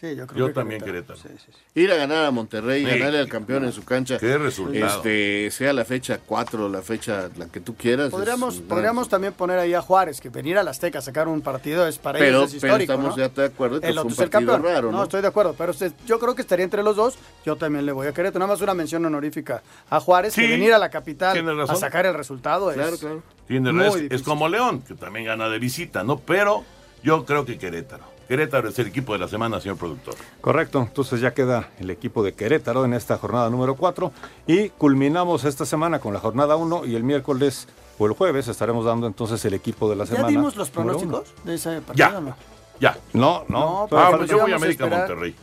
Sí, 0.00 0.16
yo 0.16 0.26
creo 0.26 0.38
Yo 0.38 0.46
que 0.48 0.52
también 0.54 0.82
Querétaro. 0.82 1.16
Sí, 1.18 1.28
sí, 1.38 1.52
sí. 1.52 1.80
Ir 1.80 1.90
a 1.92 1.94
ganar 1.96 2.24
a 2.24 2.30
Monterrey, 2.32 2.84
Sí. 2.84 2.90
ganarle 2.98 3.20
al 3.20 3.28
campeón 3.28 3.64
en 3.64 3.72
su 3.72 3.84
cancha. 3.84 4.18
Qué 4.18 4.36
resultado. 4.36 4.86
Este, 4.96 5.50
sea 5.52 5.72
la 5.72 5.84
fecha 5.84 6.18
4, 6.26 6.68
la 6.68 6.82
fecha, 6.82 7.30
la 7.36 7.46
que 7.46 7.60
tú 7.60 7.74
quieras. 7.76 8.10
Podríamos, 8.10 8.54
es 8.56 8.60
un 8.60 8.66
podríamos 8.66 9.08
también 9.08 9.32
poner 9.34 9.58
ahí 9.58 9.72
a 9.72 9.80
Juárez, 9.80 10.20
que 10.20 10.28
venir 10.30 10.58
al 10.58 10.66
Azteca 10.66 10.98
a 10.98 11.02
sacar 11.02 11.28
un 11.28 11.40
partido 11.42 11.86
es 11.86 11.98
para 11.98 12.18
Pero, 12.18 12.38
ellos 12.40 12.54
es 12.54 12.60
pero 12.60 12.72
histórico, 12.74 12.92
estamos 12.92 13.16
¿no? 13.16 13.22
ya 13.22 13.28
de 13.28 13.44
acuerdo 13.46 13.80
que 13.80 13.86
El 13.86 13.92
otro 13.98 14.06
un 14.08 14.12
es 14.12 14.18
el 14.18 14.30
partido 14.30 14.52
campeón. 14.52 14.74
raro, 14.74 14.92
¿no? 14.92 15.02
estoy 15.04 15.22
de 15.22 15.28
acuerdo, 15.28 15.54
pero 15.56 15.70
usted- 15.70 15.92
yo 16.06 16.18
creo 16.18 16.34
que 16.34 16.42
estaría 16.42 16.64
entre 16.64 16.82
los 16.82 16.96
dos. 16.96 17.14
Yo 17.46 17.54
también 17.56 17.86
le 17.86 17.92
voy 17.92 18.08
a 18.08 18.12
Querétaro. 18.12 18.40
Nada 18.40 18.52
más 18.52 18.60
una 18.60 18.74
mención 18.74 19.04
honorífica 19.06 19.62
a 19.90 20.00
Juárez, 20.00 20.34
Sí, 20.34 20.40
que 20.42 20.48
venir 20.48 20.74
a 20.74 20.78
la 20.78 20.90
capital 20.90 21.60
a 21.60 21.76
sacar 21.76 22.04
el 22.04 22.14
resultado 22.14 22.70
es... 22.70 22.76
Claro, 22.76 22.98
claro. 22.98 23.22
Tiene 23.46 23.72
Muy 23.72 24.08
es, 24.10 24.22
como 24.22 24.48
León, 24.48 24.82
que 24.82 24.94
también 24.94 25.24
gana 25.26 25.48
de 25.48 25.58
visita, 25.60 26.02
¿no? 26.02 26.18
Pero 26.18 26.64
yo 27.04 27.24
creo 27.24 27.44
que 27.44 27.58
Querétaro. 27.58 28.12
Querétaro 28.28 28.68
es 28.68 28.78
el 28.78 28.86
equipo 28.86 29.12
de 29.12 29.18
la 29.18 29.28
semana, 29.28 29.60
señor 29.60 29.76
productor. 29.76 30.14
Correcto, 30.40 30.80
entonces 30.80 31.20
ya 31.20 31.34
queda 31.34 31.70
el 31.78 31.90
equipo 31.90 32.22
de 32.22 32.32
Querétaro 32.32 32.84
en 32.84 32.94
esta 32.94 33.18
jornada 33.18 33.50
número 33.50 33.76
4 33.76 34.12
y 34.46 34.70
culminamos 34.70 35.44
esta 35.44 35.66
semana 35.66 35.98
con 35.98 36.14
la 36.14 36.20
jornada 36.20 36.56
1 36.56 36.86
y 36.86 36.94
el 36.96 37.02
miércoles 37.04 37.68
o 37.98 38.06
el 38.06 38.12
jueves 38.12 38.48
estaremos 38.48 38.84
dando 38.84 39.06
entonces 39.06 39.44
el 39.44 39.54
equipo 39.54 39.88
de 39.90 39.96
la 39.96 40.04
¿Ya 40.04 40.10
semana. 40.12 40.28
dimos 40.28 40.56
los 40.56 40.70
pronósticos 40.70 41.32
de 41.44 41.54
ese 41.54 41.80
partido? 41.80 42.10
Ya. 42.10 42.18
o 42.18 42.20
no? 42.20 42.36
Ya. 42.80 42.98
No, 43.12 43.44
no. 43.48 43.88
Ah, 43.92 44.12
pues 44.16 44.30
yo 44.30 44.40
voy 44.40 44.52
a 44.52 44.56
América. 44.56 44.86
Monterrey. 44.86 45.34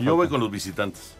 Yo 0.00 0.16
voy 0.16 0.28
con 0.28 0.40
los 0.40 0.50
visitantes. 0.50 1.14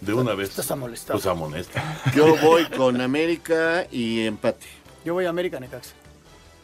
De 0.00 0.12
una 0.14 0.34
vez. 0.34 0.50
estás 0.50 0.70
amolestado. 0.70 1.16
Pues 1.18 1.26
amonesta. 1.26 2.00
Yo 2.14 2.36
voy 2.42 2.66
con 2.66 3.00
América 3.00 3.86
y 3.90 4.26
empate. 4.26 4.66
Yo 5.04 5.14
voy 5.14 5.26
a 5.26 5.30
América 5.30 5.60
Necaxa. 5.60 5.94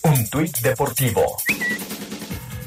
Un 0.05 0.31
tuit 0.31 0.57
deportivo. 0.61 1.37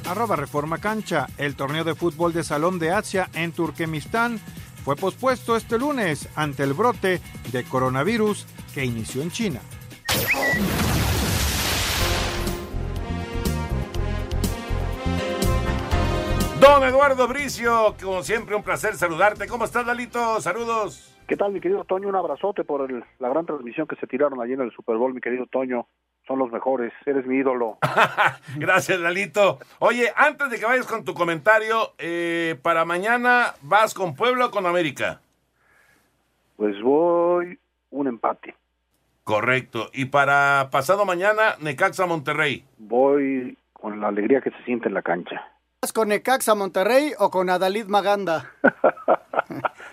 Arroba 0.08 0.36
Reforma 0.36 0.78
Cancha. 0.78 1.26
El 1.40 1.56
torneo 1.56 1.84
de 1.84 1.96
fútbol 1.96 2.32
de 2.32 2.44
Salón 2.44 2.78
de 2.78 2.92
Asia 2.92 3.28
en 3.34 3.54
Turkmenistán 3.54 4.40
fue 4.84 4.96
pospuesto 4.96 5.56
este 5.56 5.78
lunes 5.78 6.28
ante 6.36 6.64
el 6.64 6.74
brote 6.74 7.22
de 7.52 7.64
coronavirus 7.64 8.46
que 8.74 8.86
inició 8.86 9.22
en 9.22 9.32
China. 9.32 9.62
Don 16.60 16.84
Eduardo 16.84 17.28
Bricio, 17.28 17.96
como 18.02 18.22
siempre, 18.22 18.56
un 18.56 18.62
placer 18.64 18.94
saludarte. 18.96 19.48
¿Cómo 19.48 19.66
estás, 19.66 19.86
Dalito? 19.86 20.40
Saludos. 20.42 21.08
¿Qué 21.28 21.36
tal, 21.36 21.52
mi 21.54 21.60
querido 21.62 21.84
Toño? 21.86 22.08
Un 22.10 22.16
abrazote 22.16 22.64
por 22.64 22.90
el- 22.90 23.04
la 23.20 23.30
gran 23.30 23.46
transmisión 23.46 23.88
que 23.88 23.96
se 23.96 24.06
tiraron 24.06 24.40
allí 24.42 24.54
en 24.54 24.62
el 24.62 24.72
Super 24.72 24.98
Bowl, 24.98 25.14
mi 25.14 25.22
querido 25.22 25.46
Toño. 25.48 25.88
Son 26.28 26.40
los 26.40 26.52
mejores, 26.52 26.94
eres 27.06 27.26
mi 27.26 27.38
ídolo. 27.38 27.78
Gracias, 28.58 29.00
Lalito. 29.00 29.60
Oye, 29.80 30.12
antes 30.16 30.50
de 30.50 30.60
que 30.60 30.66
vayas 30.66 30.86
con 30.86 31.04
tu 31.04 31.14
comentario, 31.14 31.94
eh, 31.98 32.58
para 32.62 32.86
mañana 32.86 33.54
vas 33.62 33.94
con 33.94 34.16
Puebla 34.16 34.46
o 34.46 34.52
con 34.52 34.66
América. 34.66 35.20
Pues 36.58 36.80
voy 36.82 37.60
un 37.90 38.08
empate. 38.08 38.56
Correcto. 39.24 39.90
Y 39.94 40.06
para 40.06 40.70
pasado 40.72 41.06
mañana, 41.06 41.56
Necaxa 41.60 42.06
Monterrey. 42.06 42.64
Voy 42.78 43.58
con 43.74 44.00
la 44.00 44.08
alegría 44.10 44.42
que 44.42 44.52
se 44.52 44.64
siente 44.64 44.88
en 44.88 44.94
la 44.94 45.02
cancha. 45.02 45.48
¿Vas 45.82 45.92
con 45.94 46.10
Necaxa 46.10 46.54
Monterrey 46.54 47.14
o 47.18 47.32
con 47.32 47.50
Adalid 47.50 47.88
Maganda? 47.88 48.52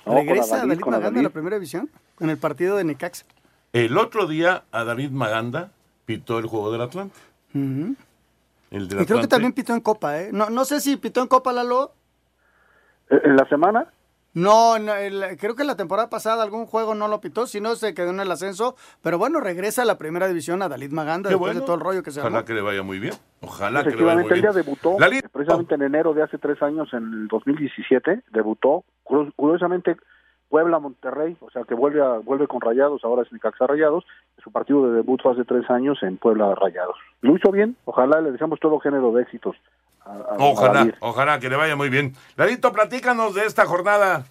No, 0.06 0.14
¿Regresa 0.14 0.56
Adalid, 0.56 0.72
Adalid 0.72 0.80
Maganda 0.86 0.96
a 0.98 1.00
la 1.00 1.08
Adalid. 1.18 1.30
primera 1.30 1.56
división? 1.56 1.90
En 2.20 2.30
el 2.30 2.38
partido 2.38 2.76
de 2.76 2.84
Necaxa. 2.84 3.26
El 3.72 3.98
otro 3.98 4.26
día, 4.26 4.62
a 4.72 4.84
David 4.84 5.10
Maganda 5.10 5.70
pitó 6.08 6.38
el 6.38 6.46
juego 6.46 6.72
del 6.72 6.80
Atlante. 6.80 7.14
Ujú. 7.54 7.94
El 8.70 8.84
Y 8.84 9.04
creo 9.04 9.20
que 9.20 9.26
también 9.28 9.52
pitó 9.52 9.74
en 9.74 9.80
Copa, 9.82 10.18
¿eh? 10.22 10.30
No, 10.32 10.48
no 10.48 10.64
sé 10.64 10.80
si 10.80 10.96
pitó 10.96 11.20
en 11.20 11.28
Copa, 11.28 11.52
Lalo. 11.52 11.92
¿En 13.10 13.36
la 13.36 13.46
semana? 13.48 13.88
No, 14.32 14.78
no, 14.78 14.94
el- 14.94 15.36
creo 15.38 15.54
que 15.54 15.64
la 15.64 15.76
temporada 15.76 16.08
pasada 16.08 16.42
algún 16.42 16.64
juego 16.64 16.94
no 16.94 17.08
lo 17.08 17.20
pitó, 17.20 17.46
si 17.46 17.60
no 17.60 17.76
se 17.76 17.92
quedó 17.92 18.10
en 18.10 18.20
el 18.20 18.30
ascenso. 18.32 18.74
Pero 19.02 19.18
bueno, 19.18 19.40
regresa 19.40 19.82
a 19.82 19.84
la 19.84 19.98
primera 19.98 20.28
división 20.28 20.62
a 20.62 20.68
Dalit 20.68 20.92
Maganda 20.92 21.28
Qué 21.28 21.34
después 21.34 21.50
bueno. 21.50 21.60
de 21.60 21.66
todo 21.66 21.76
el 21.76 21.82
rollo 21.82 22.02
que 22.02 22.10
se 22.10 22.20
Ojalá 22.20 22.38
armó. 22.38 22.46
que 22.46 22.54
le 22.54 22.60
vaya 22.62 22.82
muy 22.82 22.98
bien. 22.98 23.12
Ojalá 23.42 23.84
que 23.84 23.90
le 23.96 24.02
vaya 24.02 24.20
muy 24.22 24.30
bien. 24.30 24.44
ya 24.44 24.52
debutó, 24.52 24.96
precisamente 25.32 25.74
en 25.74 25.82
enero 25.82 26.14
de 26.14 26.22
hace 26.22 26.38
tres 26.38 26.62
años, 26.62 26.88
en 26.94 27.04
el 27.04 27.28
2017, 27.28 28.22
debutó, 28.32 28.84
Curu- 29.04 29.32
curiosamente, 30.48 30.50
Puebla-Monterrey, 30.50 31.36
o 31.40 31.50
sea 31.50 31.64
que 31.64 31.74
vuelve 31.74 32.02
a, 32.02 32.18
vuelve 32.18 32.46
con 32.46 32.60
Rayados, 32.60 33.04
ahora 33.04 33.22
es 33.22 33.32
Necaxa 33.32 33.66
Rayados, 33.66 34.04
su 34.42 34.50
partido 34.50 34.88
de 34.90 34.96
debut 34.96 35.20
fue 35.22 35.32
hace 35.32 35.44
tres 35.44 35.68
años 35.70 36.02
en 36.02 36.16
Puebla 36.16 36.54
Rayados. 36.54 36.96
Lo 37.20 37.36
hizo 37.36 37.50
bien, 37.50 37.76
ojalá 37.84 38.20
le 38.20 38.32
deseamos 38.32 38.58
todo 38.60 38.78
género 38.80 39.12
de 39.12 39.22
éxitos. 39.22 39.56
a- 40.04 40.12
a- 40.12 40.36
Ojalá, 40.38 40.86
ojalá 41.00 41.38
que 41.38 41.50
le 41.50 41.56
vaya 41.56 41.76
muy 41.76 41.90
bien. 41.90 42.14
Lalito, 42.36 42.72
platícanos 42.72 43.34
de 43.34 43.44
esta 43.44 43.66
jornada. 43.66 44.24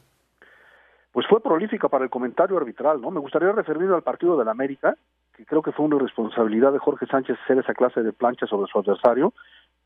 Pues 1.12 1.28
fue 1.28 1.40
prolífica 1.42 1.88
para 1.88 2.04
el 2.04 2.10
comentario 2.10 2.58
arbitral, 2.58 3.00
¿no? 3.02 3.12
Me 3.12 3.20
gustaría 3.20 3.52
referirme 3.52 3.94
al 3.96 4.02
partido 4.02 4.38
del 4.38 4.48
América, 4.50 4.96
que 5.36 5.46
creo 5.46 5.62
que 5.62 5.72
fue 5.72 5.86
una 5.86 5.98
irresponsabilidad 5.98 6.72
de 6.74 6.80
Jorge 6.80 7.06
Sánchez 7.06 7.38
hacer 7.44 7.60
esa 7.60 7.74
clase 7.76 8.02
de 8.02 8.12
plancha 8.12 8.48
sobre 8.48 8.72
su 8.72 8.80
adversario. 8.80 9.34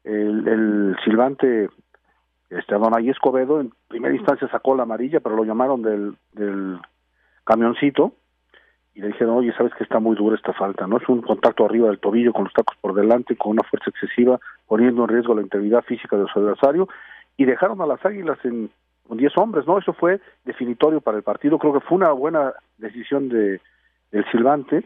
El, 0.05 0.47
el 0.47 0.97
silbante 1.03 1.69
este 2.51 2.75
Adonai 2.75 3.09
Escobedo 3.09 3.61
en 3.61 3.71
primera 3.87 4.13
instancia 4.13 4.47
sacó 4.49 4.75
la 4.75 4.83
amarilla, 4.83 5.19
pero 5.19 5.35
lo 5.35 5.43
llamaron 5.43 5.81
del, 5.81 6.15
del 6.33 6.79
camioncito. 7.43 8.13
Y 8.93 8.99
le 8.99 9.07
dijeron, 9.07 9.37
oye, 9.37 9.53
sabes 9.53 9.73
que 9.75 9.85
está 9.85 9.99
muy 9.99 10.17
dura 10.17 10.35
esta 10.35 10.51
falta, 10.51 10.85
¿no? 10.85 10.97
Es 10.97 11.07
un 11.07 11.21
contacto 11.21 11.63
arriba 11.63 11.87
del 11.87 11.99
tobillo 11.99 12.33
con 12.33 12.43
los 12.43 12.53
tacos 12.53 12.75
por 12.81 12.93
delante, 12.93 13.37
con 13.37 13.51
una 13.53 13.63
fuerza 13.63 13.89
excesiva, 13.89 14.37
poniendo 14.67 15.03
en 15.03 15.07
riesgo 15.07 15.33
la 15.33 15.41
integridad 15.41 15.81
física 15.83 16.17
de 16.17 16.27
su 16.27 16.39
adversario 16.39 16.89
y 17.37 17.45
dejaron 17.45 17.81
a 17.81 17.85
las 17.85 18.05
Águilas 18.05 18.37
en 18.43 18.69
con 19.07 19.17
10 19.17 19.37
hombres, 19.37 19.65
¿no? 19.65 19.77
Eso 19.77 19.93
fue 19.93 20.21
definitorio 20.45 21.01
para 21.01 21.17
el 21.17 21.23
partido, 21.23 21.57
creo 21.57 21.73
que 21.73 21.79
fue 21.79 21.97
una 21.97 22.11
buena 22.11 22.53
decisión 22.77 23.29
de 23.29 23.59
del 24.11 24.25
silbante 24.31 24.83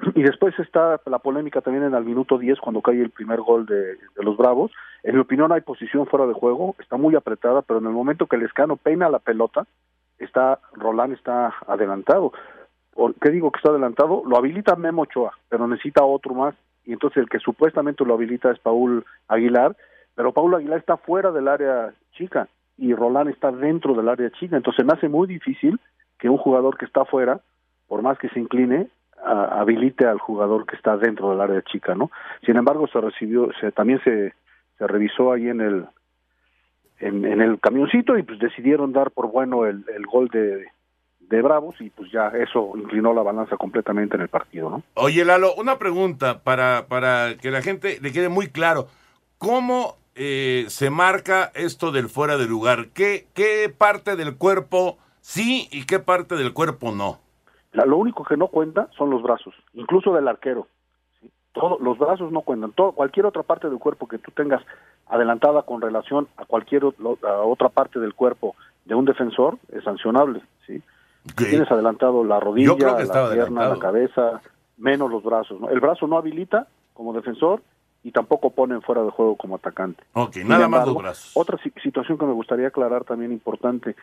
y 0.14 0.22
después 0.22 0.58
está 0.58 1.00
la 1.06 1.18
polémica 1.18 1.60
también 1.60 1.84
en 1.84 1.94
el 1.94 2.04
minuto 2.04 2.38
10 2.38 2.58
cuando 2.60 2.82
cae 2.82 3.00
el 3.00 3.10
primer 3.10 3.40
gol 3.40 3.66
de, 3.66 3.98
los 4.16 4.36
Bravos. 4.36 4.72
En 5.02 5.14
mi 5.14 5.20
opinión 5.20 5.52
hay 5.52 5.60
posición 5.60 6.06
fuera 6.06 6.26
de 6.26 6.34
juego, 6.34 6.76
está 6.78 6.96
muy 6.96 7.14
apretada, 7.14 7.62
pero 7.62 7.80
en 7.80 7.86
el 7.86 7.92
momento 7.92 8.26
que 8.26 8.36
el 8.36 8.42
escano 8.42 8.76
peina 8.76 9.08
la 9.08 9.18
pelota, 9.18 9.66
está 10.18 10.58
Roland 10.74 11.14
está 11.14 11.54
adelantado. 11.66 12.32
¿Por 12.92 13.14
qué 13.14 13.30
digo 13.30 13.50
que 13.50 13.58
está 13.58 13.70
adelantado? 13.70 14.22
Lo 14.26 14.36
habilita 14.36 14.76
Memo 14.76 15.02
Ochoa, 15.02 15.32
pero 15.48 15.66
necesita 15.66 16.04
otro 16.04 16.34
más 16.34 16.54
y 16.84 16.92
entonces 16.92 17.18
el 17.18 17.28
que 17.28 17.38
supuestamente 17.38 18.04
lo 18.04 18.14
habilita 18.14 18.50
es 18.50 18.58
Paul 18.58 19.04
Aguilar, 19.28 19.76
pero 20.14 20.32
Paul 20.32 20.54
Aguilar 20.54 20.78
está 20.78 20.96
fuera 20.96 21.30
del 21.30 21.48
área 21.48 21.92
chica 22.12 22.48
y 22.76 22.94
Roland 22.94 23.30
está 23.30 23.52
dentro 23.52 23.94
del 23.94 24.08
área 24.08 24.30
chica, 24.30 24.56
entonces 24.56 24.84
me 24.84 24.92
hace 24.92 25.08
muy 25.08 25.28
difícil 25.28 25.78
que 26.18 26.28
un 26.28 26.38
jugador 26.38 26.76
que 26.76 26.86
está 26.86 27.04
fuera, 27.04 27.40
por 27.86 28.02
más 28.02 28.18
que 28.18 28.28
se 28.30 28.40
incline, 28.40 28.88
habilite 29.24 30.06
al 30.06 30.18
jugador 30.18 30.66
que 30.66 30.76
está 30.76 30.96
dentro 30.96 31.30
del 31.30 31.40
área 31.40 31.62
chica, 31.62 31.94
¿no? 31.94 32.10
Sin 32.44 32.56
embargo, 32.56 32.86
se 32.88 33.00
recibió, 33.00 33.50
se, 33.60 33.72
también 33.72 34.00
se, 34.02 34.34
se 34.78 34.86
revisó 34.86 35.32
ahí 35.32 35.48
en 35.48 35.60
el 35.60 35.86
en, 37.00 37.24
en 37.24 37.40
el 37.40 37.58
camioncito 37.60 38.16
y 38.18 38.22
pues 38.22 38.38
decidieron 38.38 38.92
dar 38.92 39.10
por 39.10 39.30
bueno 39.30 39.64
el, 39.66 39.84
el 39.94 40.06
gol 40.06 40.28
de, 40.28 40.66
de 41.18 41.42
Bravos 41.42 41.76
y 41.80 41.90
pues 41.90 42.10
ya 42.12 42.28
eso 42.28 42.72
inclinó 42.76 43.14
la 43.14 43.22
balanza 43.22 43.56
completamente 43.56 44.16
en 44.16 44.22
el 44.22 44.28
partido, 44.28 44.68
¿no? 44.68 44.82
Oye, 44.94 45.24
Lalo, 45.24 45.54
una 45.54 45.78
pregunta 45.78 46.40
para, 46.42 46.86
para 46.88 47.36
que 47.40 47.50
la 47.50 47.62
gente 47.62 47.98
le 48.02 48.12
quede 48.12 48.28
muy 48.28 48.48
claro. 48.48 48.88
¿Cómo 49.38 49.96
eh, 50.14 50.66
se 50.68 50.90
marca 50.90 51.50
esto 51.54 51.92
del 51.92 52.08
fuera 52.08 52.36
de 52.36 52.46
lugar? 52.46 52.88
¿Qué, 52.92 53.26
¿Qué 53.32 53.72
parte 53.76 54.16
del 54.16 54.36
cuerpo 54.36 54.98
sí 55.20 55.68
y 55.70 55.86
qué 55.86 56.00
parte 56.00 56.36
del 56.36 56.52
cuerpo 56.52 56.92
no? 56.92 57.20
La- 57.72 57.84
lo 57.84 57.96
único 57.96 58.24
que 58.24 58.36
no 58.36 58.48
cuenta 58.48 58.88
son 58.96 59.10
los 59.10 59.22
brazos, 59.22 59.54
incluso 59.74 60.12
del 60.12 60.26
arquero. 60.28 60.66
¿sí? 61.20 61.30
Todo, 61.52 61.78
los 61.80 61.98
brazos 61.98 62.32
no 62.32 62.40
cuentan. 62.42 62.72
Todo, 62.72 62.92
cualquier 62.92 63.26
otra 63.26 63.42
parte 63.42 63.68
del 63.68 63.78
cuerpo 63.78 64.08
que 64.08 64.18
tú 64.18 64.30
tengas 64.32 64.62
adelantada 65.06 65.62
con 65.62 65.80
relación 65.80 66.28
a 66.36 66.44
cualquier 66.44 66.82
a 66.84 67.32
otra 67.42 67.68
parte 67.68 67.98
del 67.98 68.14
cuerpo 68.14 68.54
de 68.84 68.94
un 68.94 69.04
defensor 69.04 69.58
es 69.72 69.82
sancionable. 69.84 70.42
¿sí? 70.66 70.82
Tienes 71.36 71.70
adelantado 71.70 72.24
la 72.24 72.40
rodilla, 72.40 72.70
la 72.70 73.30
pierna, 73.34 73.68
la 73.68 73.78
cabeza, 73.78 74.40
menos 74.78 75.10
los 75.10 75.22
brazos. 75.22 75.60
¿no? 75.60 75.68
El 75.68 75.80
brazo 75.80 76.06
no 76.06 76.16
habilita 76.16 76.66
como 76.94 77.12
defensor 77.12 77.62
y 78.02 78.12
tampoco 78.12 78.50
pone 78.50 78.74
en 78.74 78.82
fuera 78.82 79.02
de 79.02 79.10
juego 79.10 79.36
como 79.36 79.56
atacante. 79.56 80.02
Ok, 80.14 80.32
Sin 80.34 80.48
nada 80.48 80.68
más 80.68 80.86
los 80.86 80.96
brazos. 80.96 81.32
Otra 81.36 81.58
si- 81.62 81.70
situación 81.82 82.16
que 82.16 82.24
me 82.24 82.32
gustaría 82.32 82.68
aclarar 82.68 83.04
también 83.04 83.30
importante, 83.32 83.94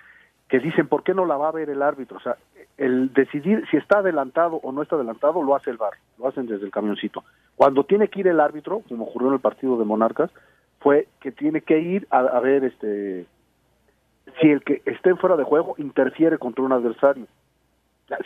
que 0.49 0.59
dicen, 0.59 0.87
¿por 0.87 1.03
qué 1.03 1.13
no 1.13 1.25
la 1.25 1.37
va 1.37 1.49
a 1.49 1.53
ver 1.53 1.69
el 1.69 1.81
árbitro? 1.81 2.17
O 2.17 2.21
sea, 2.21 2.37
el 2.77 3.11
decidir 3.13 3.65
si 3.69 3.77
está 3.77 3.99
adelantado 3.99 4.57
o 4.57 4.71
no 4.71 4.81
está 4.81 4.95
adelantado 4.95 5.43
lo 5.43 5.55
hace 5.55 5.71
el 5.71 5.77
VAR, 5.77 5.93
lo 6.17 6.27
hacen 6.27 6.45
desde 6.45 6.65
el 6.65 6.71
camioncito. 6.71 7.23
Cuando 7.55 7.83
tiene 7.83 8.07
que 8.07 8.19
ir 8.19 8.27
el 8.27 8.39
árbitro, 8.39 8.81
como 8.87 9.05
ocurrió 9.05 9.29
en 9.29 9.33
el 9.35 9.39
partido 9.39 9.77
de 9.77 9.85
Monarcas, 9.85 10.31
fue 10.79 11.07
que 11.19 11.31
tiene 11.31 11.61
que 11.61 11.79
ir 11.79 12.07
a, 12.11 12.39
ver 12.39 12.63
este 12.63 13.25
si 14.39 14.47
el 14.49 14.63
que 14.63 14.81
esté 14.85 15.15
fuera 15.15 15.35
de 15.35 15.43
juego 15.43 15.75
interfiere 15.77 16.37
contra 16.37 16.63
un 16.63 16.71
adversario. 16.71 17.25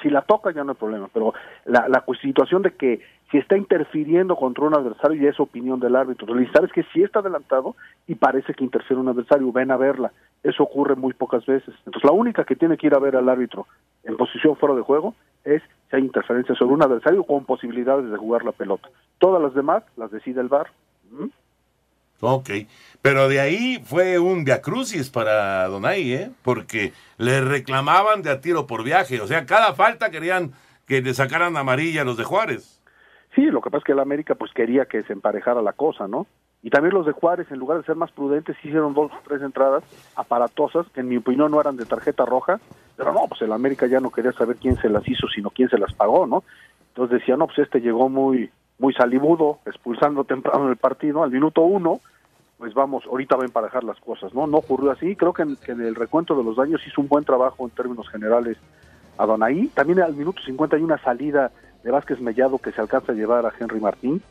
Si 0.01 0.09
la 0.09 0.21
toca 0.21 0.51
ya 0.51 0.63
no 0.63 0.73
hay 0.73 0.77
problema, 0.77 1.09
pero 1.11 1.33
la, 1.65 2.03
situación 2.21 2.61
de 2.61 2.71
que 2.71 3.01
si 3.31 3.37
está 3.37 3.57
interfiriendo 3.57 4.35
contra 4.35 4.65
un 4.65 4.75
adversario 4.75 5.21
ya 5.23 5.29
es 5.29 5.39
opinión 5.39 5.79
del 5.79 5.95
árbitro. 5.95 6.27
Entonces, 6.27 6.53
sabes 6.53 6.71
que 6.71 6.83
si 6.93 7.01
está 7.01 7.19
adelantado 7.19 7.75
y 8.05 8.15
parece 8.15 8.53
que 8.53 8.63
interfiere 8.63 8.99
un 8.99 9.07
adversario, 9.07 9.51
ven 9.51 9.71
a 9.71 9.77
verla. 9.77 10.11
Eso 10.43 10.63
ocurre 10.63 10.95
muy 10.95 11.13
pocas 11.13 11.45
veces. 11.45 11.73
Entonces 11.85 12.03
la 12.03 12.11
única 12.11 12.43
que 12.43 12.55
tiene 12.55 12.77
que 12.77 12.87
ir 12.87 12.95
a 12.95 12.99
ver 12.99 13.15
al 13.15 13.29
árbitro 13.29 13.67
en 14.03 14.17
posición 14.17 14.55
fuera 14.57 14.75
de 14.75 14.81
juego 14.81 15.13
es 15.43 15.61
si 15.89 15.95
hay 15.95 16.03
interferencia 16.03 16.55
sobre 16.55 16.73
un 16.73 16.83
adversario 16.83 17.23
con 17.23 17.45
posibilidades 17.45 18.09
de 18.09 18.17
jugar 18.17 18.43
la 18.43 18.51
pelota. 18.51 18.89
Todas 19.19 19.41
las 19.41 19.53
demás 19.53 19.83
las 19.97 20.11
decide 20.11 20.41
el 20.41 20.47
VAR. 20.47 20.67
¿Mm? 21.11 21.27
Ok, 22.23 22.49
pero 23.01 23.27
de 23.27 23.39
ahí 23.39 23.81
fue 23.83 24.19
un 24.19 24.43
viacrucis 24.43 25.09
para 25.09 25.67
Donay, 25.67 26.13
¿eh? 26.13 26.31
Porque 26.43 26.93
le 27.17 27.41
reclamaban 27.41 28.21
de 28.21 28.29
a 28.29 28.41
tiro 28.41 28.67
por 28.67 28.83
viaje, 28.83 29.19
o 29.21 29.27
sea, 29.27 29.47
cada 29.47 29.73
falta 29.73 30.11
querían 30.11 30.51
que 30.85 31.01
le 31.01 31.15
sacaran 31.15 31.57
amarilla 31.57 32.01
a 32.01 32.05
los 32.05 32.17
de 32.17 32.23
Juárez. 32.23 32.79
Sí, 33.33 33.45
lo 33.45 33.61
que 33.61 33.71
pasa 33.71 33.79
es 33.79 33.83
que 33.85 33.91
el 33.93 33.99
América 33.99 34.35
pues 34.35 34.51
quería 34.53 34.85
que 34.85 35.01
se 35.03 35.13
emparejara 35.13 35.63
la 35.63 35.73
cosa, 35.73 36.07
¿no? 36.07 36.27
Y 36.63 36.69
también 36.69 36.93
los 36.93 37.05
de 37.05 37.11
Juárez, 37.11 37.51
en 37.51 37.59
lugar 37.59 37.79
de 37.79 37.85
ser 37.85 37.95
más 37.95 38.11
prudentes, 38.11 38.55
hicieron 38.63 38.93
dos 38.93 39.11
o 39.11 39.19
tres 39.27 39.41
entradas 39.41 39.83
aparatosas, 40.15 40.87
que 40.89 40.99
en 40.99 41.07
mi 41.07 41.17
opinión 41.17 41.49
no 41.51 41.59
eran 41.59 41.75
de 41.75 41.85
tarjeta 41.85 42.25
roja, 42.25 42.59
pero 42.95 43.13
no, 43.13 43.21
pues 43.27 43.41
el 43.41 43.51
América 43.51 43.87
ya 43.87 43.99
no 43.99 44.11
quería 44.11 44.31
saber 44.31 44.57
quién 44.57 44.77
se 44.77 44.89
las 44.89 45.07
hizo, 45.07 45.27
sino 45.27 45.49
quién 45.49 45.69
se 45.69 45.79
las 45.79 45.93
pagó, 45.93 46.27
¿no? 46.27 46.43
Entonces 46.89 47.19
decía, 47.19 47.35
no, 47.35 47.47
pues 47.47 47.59
este 47.59 47.81
llegó 47.81 48.09
muy 48.09 48.51
muy 48.81 48.93
salibudo, 48.95 49.59
expulsando 49.67 50.23
temprano 50.23 50.67
el 50.69 50.75
partido, 50.75 51.21
al 51.21 51.29
minuto 51.29 51.61
uno, 51.61 51.99
pues 52.57 52.73
vamos, 52.73 53.05
ahorita 53.05 53.35
va 53.35 53.43
a 53.43 53.45
emparejar 53.45 53.83
las 53.83 53.99
cosas, 53.99 54.33
¿no? 54.33 54.47
No 54.47 54.57
ocurrió 54.57 54.89
así, 54.89 55.15
creo 55.15 55.33
que 55.33 55.43
en, 55.43 55.55
que 55.55 55.73
en 55.73 55.81
el 55.81 55.93
recuento 55.93 56.35
de 56.35 56.43
los 56.43 56.55
daños 56.55 56.81
hizo 56.87 56.99
un 56.99 57.07
buen 57.07 57.23
trabajo 57.23 57.63
en 57.63 57.69
términos 57.69 58.09
generales 58.09 58.57
a 59.19 59.25
Donaí, 59.27 59.67
también 59.67 60.01
al 60.01 60.15
minuto 60.15 60.41
50 60.41 60.77
hay 60.77 60.81
una 60.81 60.97
salida 60.97 61.51
de 61.83 61.91
Vázquez 61.91 62.19
Mellado 62.21 62.57
que 62.57 62.71
se 62.71 62.81
alcanza 62.81 63.11
a 63.11 63.15
llevar 63.15 63.45
a 63.45 63.53
Henry 63.57 63.79
Martín, 63.79 64.21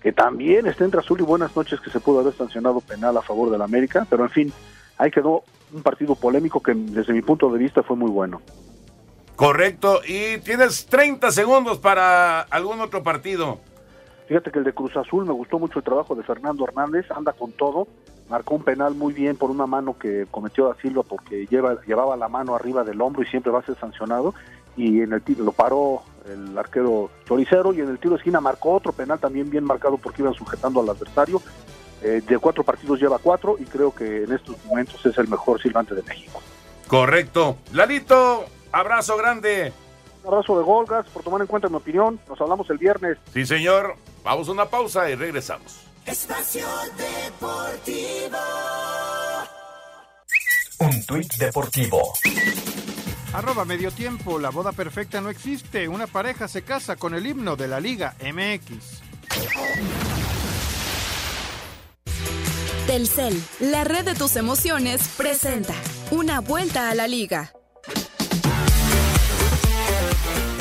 que 0.00 0.12
también 0.12 0.66
está 0.66 0.84
entre 0.84 1.00
azul 1.00 1.20
y 1.20 1.24
buenas 1.24 1.54
noches 1.56 1.80
que 1.80 1.90
se 1.90 2.00
pudo 2.00 2.20
haber 2.20 2.34
sancionado 2.34 2.80
penal 2.80 3.16
a 3.16 3.22
favor 3.22 3.50
del 3.50 3.62
América, 3.62 4.06
pero 4.08 4.24
en 4.24 4.30
fin, 4.30 4.52
ahí 4.98 5.10
quedó 5.10 5.44
un 5.72 5.82
partido 5.82 6.14
polémico 6.14 6.62
que 6.62 6.74
desde 6.74 7.12
mi 7.12 7.22
punto 7.22 7.50
de 7.50 7.58
vista 7.58 7.82
fue 7.82 7.96
muy 7.96 8.10
bueno. 8.10 8.40
Correcto, 9.34 10.00
y 10.06 10.38
tienes 10.38 10.86
30 10.86 11.30
segundos 11.30 11.78
para 11.78 12.40
algún 12.40 12.80
otro 12.80 13.02
partido. 13.02 13.58
Fíjate 14.28 14.50
que 14.50 14.58
el 14.58 14.64
de 14.64 14.72
Cruz 14.72 14.96
Azul 14.96 15.24
me 15.24 15.32
gustó 15.32 15.58
mucho 15.58 15.78
el 15.78 15.84
trabajo 15.84 16.14
de 16.14 16.22
Fernando 16.22 16.64
Hernández, 16.64 17.10
anda 17.10 17.32
con 17.32 17.52
todo, 17.52 17.86
marcó 18.28 18.54
un 18.56 18.64
penal 18.64 18.94
muy 18.94 19.12
bien 19.12 19.36
por 19.36 19.50
una 19.50 19.66
mano 19.66 19.96
que 19.98 20.26
cometió 20.30 20.66
Da 20.66 20.76
Silva 20.80 21.02
porque 21.02 21.46
lleva, 21.46 21.80
llevaba 21.86 22.16
la 22.16 22.28
mano 22.28 22.54
arriba 22.54 22.82
del 22.82 23.00
hombro 23.00 23.22
y 23.22 23.26
siempre 23.26 23.52
va 23.52 23.60
a 23.60 23.66
ser 23.66 23.76
sancionado 23.76 24.34
y 24.76 25.00
en 25.00 25.12
el 25.12 25.22
tiro 25.22 25.44
lo 25.44 25.52
paró 25.52 26.02
el 26.28 26.56
arquero 26.56 27.10
Choricero 27.26 27.72
y 27.72 27.80
en 27.80 27.88
el 27.88 27.98
tiro 27.98 28.12
de 28.12 28.18
esquina 28.18 28.40
marcó 28.40 28.72
otro 28.72 28.92
penal 28.92 29.18
también 29.18 29.50
bien 29.50 29.64
marcado 29.64 29.96
porque 29.96 30.22
iban 30.22 30.34
sujetando 30.34 30.80
al 30.80 30.88
adversario. 30.88 31.42
Eh, 32.02 32.22
de 32.26 32.38
cuatro 32.38 32.62
partidos 32.62 33.00
lleva 33.00 33.18
cuatro 33.18 33.56
y 33.58 33.64
creo 33.64 33.94
que 33.94 34.24
en 34.24 34.32
estos 34.32 34.56
momentos 34.66 35.04
es 35.06 35.16
el 35.18 35.28
mejor 35.28 35.60
silbante 35.60 35.94
de 35.94 36.02
México. 36.02 36.42
Correcto. 36.88 37.56
Lalito, 37.72 38.44
abrazo 38.72 39.16
grande. 39.16 39.72
Un 40.22 40.34
abrazo 40.34 40.58
de 40.58 40.64
gol, 40.64 40.86
gracias 40.86 41.12
por 41.12 41.22
tomar 41.22 41.40
en 41.40 41.46
cuenta 41.46 41.68
mi 41.68 41.76
opinión. 41.76 42.20
Nos 42.28 42.40
hablamos 42.40 42.68
el 42.70 42.78
viernes. 42.78 43.16
Sí, 43.32 43.46
señor. 43.46 43.94
Vamos 44.22 44.48
a 44.48 44.52
una 44.52 44.66
pausa 44.66 45.08
y 45.08 45.14
regresamos. 45.14 45.86
Espacio 46.04 46.66
Deportivo. 46.96 48.38
Un 50.78 51.06
tuit 51.06 51.34
deportivo. 51.36 52.12
Arroba 53.36 53.66
medio 53.66 53.90
tiempo, 53.90 54.38
la 54.38 54.48
boda 54.48 54.72
perfecta 54.72 55.20
no 55.20 55.28
existe. 55.28 55.88
Una 55.88 56.06
pareja 56.06 56.48
se 56.48 56.62
casa 56.62 56.96
con 56.96 57.14
el 57.14 57.26
himno 57.26 57.54
de 57.54 57.68
la 57.68 57.80
Liga 57.80 58.14
MX. 58.22 59.02
Telcel, 62.86 63.38
la 63.60 63.84
red 63.84 64.06
de 64.06 64.14
tus 64.14 64.36
emociones, 64.36 65.12
presenta 65.18 65.74
una 66.10 66.40
vuelta 66.40 66.88
a 66.88 66.94
la 66.94 67.06
liga. 67.06 67.52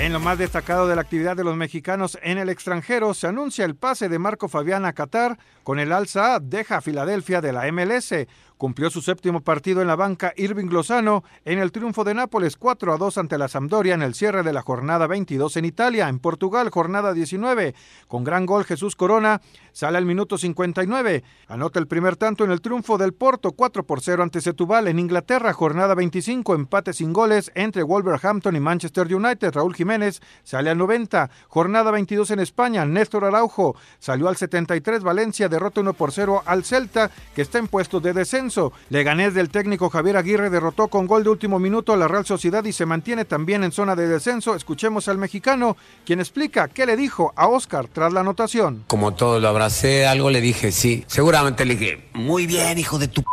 En 0.05 0.13
lo 0.13 0.19
más 0.19 0.37
destacado 0.37 0.87
de 0.87 0.95
la 0.95 1.01
actividad 1.01 1.37
de 1.37 1.43
los 1.43 1.55
mexicanos 1.55 2.19
en 2.21 2.37
el 2.37 2.49
extranjero, 2.49 3.13
se 3.13 3.25
anuncia 3.25 3.65
el 3.65 3.75
pase 3.75 4.09
de 4.09 4.19
Marco 4.19 4.49
Fabián 4.49 4.85
a 4.85 4.93
Qatar 4.93 5.39
con 5.63 5.79
el 5.79 5.91
alza 5.91 6.39
deja 6.39 6.77
a 6.77 6.81
Filadelfia 6.81 7.41
de 7.41 7.53
la 7.53 7.71
MLS. 7.71 8.13
Cumplió 8.57 8.89
su 8.89 9.01
séptimo 9.01 9.41
partido 9.41 9.81
en 9.81 9.87
la 9.87 9.97
banca 9.97 10.33
Irving 10.37 10.69
Lozano 10.69 11.25
en 11.43 11.59
el 11.59 11.73
triunfo 11.73 12.05
de 12.05 12.13
Nápoles 12.13 12.55
4 12.55 12.93
a 12.93 12.97
2 12.97 13.17
ante 13.17 13.37
la 13.37 13.49
Sampdoria 13.49 13.95
en 13.95 14.01
el 14.01 14.13
cierre 14.13 14.43
de 14.43 14.53
la 14.53 14.61
jornada 14.61 15.07
22 15.07 15.57
en 15.57 15.65
Italia. 15.65 16.07
En 16.07 16.19
Portugal, 16.19 16.69
jornada 16.69 17.11
19. 17.11 17.75
Con 18.07 18.23
gran 18.23 18.45
gol 18.45 18.63
Jesús 18.63 18.95
Corona 18.95 19.41
sale 19.73 19.97
al 19.97 20.05
minuto 20.05 20.37
59. 20.37 21.23
Anota 21.49 21.79
el 21.79 21.87
primer 21.87 22.15
tanto 22.15 22.45
en 22.45 22.51
el 22.51 22.61
triunfo 22.61 22.97
del 22.97 23.13
Porto 23.13 23.51
4 23.51 23.85
por 23.85 23.99
0 23.99 24.23
ante 24.23 24.39
Setúbal. 24.39 24.87
En 24.87 24.99
Inglaterra, 24.99 25.51
jornada 25.51 25.93
25. 25.93 26.55
Empate 26.55 26.93
sin 26.93 27.11
goles 27.11 27.51
entre 27.55 27.83
Wolverhampton 27.83 28.55
y 28.55 28.61
Manchester 28.61 29.13
United. 29.13 29.51
Raúl 29.53 29.75
Jiménez 29.75 30.21
sale 30.43 30.69
al 30.69 30.77
90. 30.77 31.29
Jornada 31.49 31.91
22 31.91 32.31
en 32.31 32.39
España. 32.39 32.85
Néstor 32.85 33.25
Araujo 33.25 33.75
salió 33.99 34.29
al 34.29 34.37
73. 34.37 35.03
Valencia 35.03 35.49
derrota 35.49 35.81
1 35.81 35.93
por 35.93 36.13
0 36.13 36.43
al 36.45 36.63
Celta, 36.63 37.11
que 37.35 37.41
está 37.41 37.59
en 37.59 37.67
puestos 37.67 38.01
de 38.01 38.13
descenso. 38.13 38.44
Leganés 38.89 39.33
del 39.33 39.49
técnico 39.49 39.89
Javier 39.89 40.17
Aguirre 40.17 40.49
derrotó 40.49 40.87
con 40.87 41.07
gol 41.07 41.23
de 41.23 41.29
último 41.29 41.59
minuto 41.59 41.93
a 41.93 41.97
la 41.97 42.07
Real 42.07 42.25
Sociedad 42.25 42.63
y 42.65 42.73
se 42.73 42.85
mantiene 42.85 43.25
también 43.25 43.63
en 43.63 43.71
zona 43.71 43.95
de 43.95 44.07
descenso. 44.07 44.55
Escuchemos 44.55 45.07
al 45.07 45.17
mexicano, 45.17 45.77
quien 46.05 46.19
explica 46.19 46.67
qué 46.67 46.85
le 46.85 46.95
dijo 46.95 47.33
a 47.35 47.47
Oscar 47.47 47.87
tras 47.87 48.13
la 48.13 48.21
anotación. 48.21 48.83
Como 48.87 49.13
todo, 49.13 49.39
lo 49.39 49.47
abracé, 49.47 50.05
algo 50.05 50.29
le 50.29 50.41
dije, 50.41 50.71
sí. 50.71 51.03
Seguramente 51.07 51.65
le 51.65 51.75
dije, 51.75 52.09
muy 52.13 52.45
bien, 52.45 52.77
hijo 52.77 52.99
de 52.99 53.07
tu... 53.07 53.23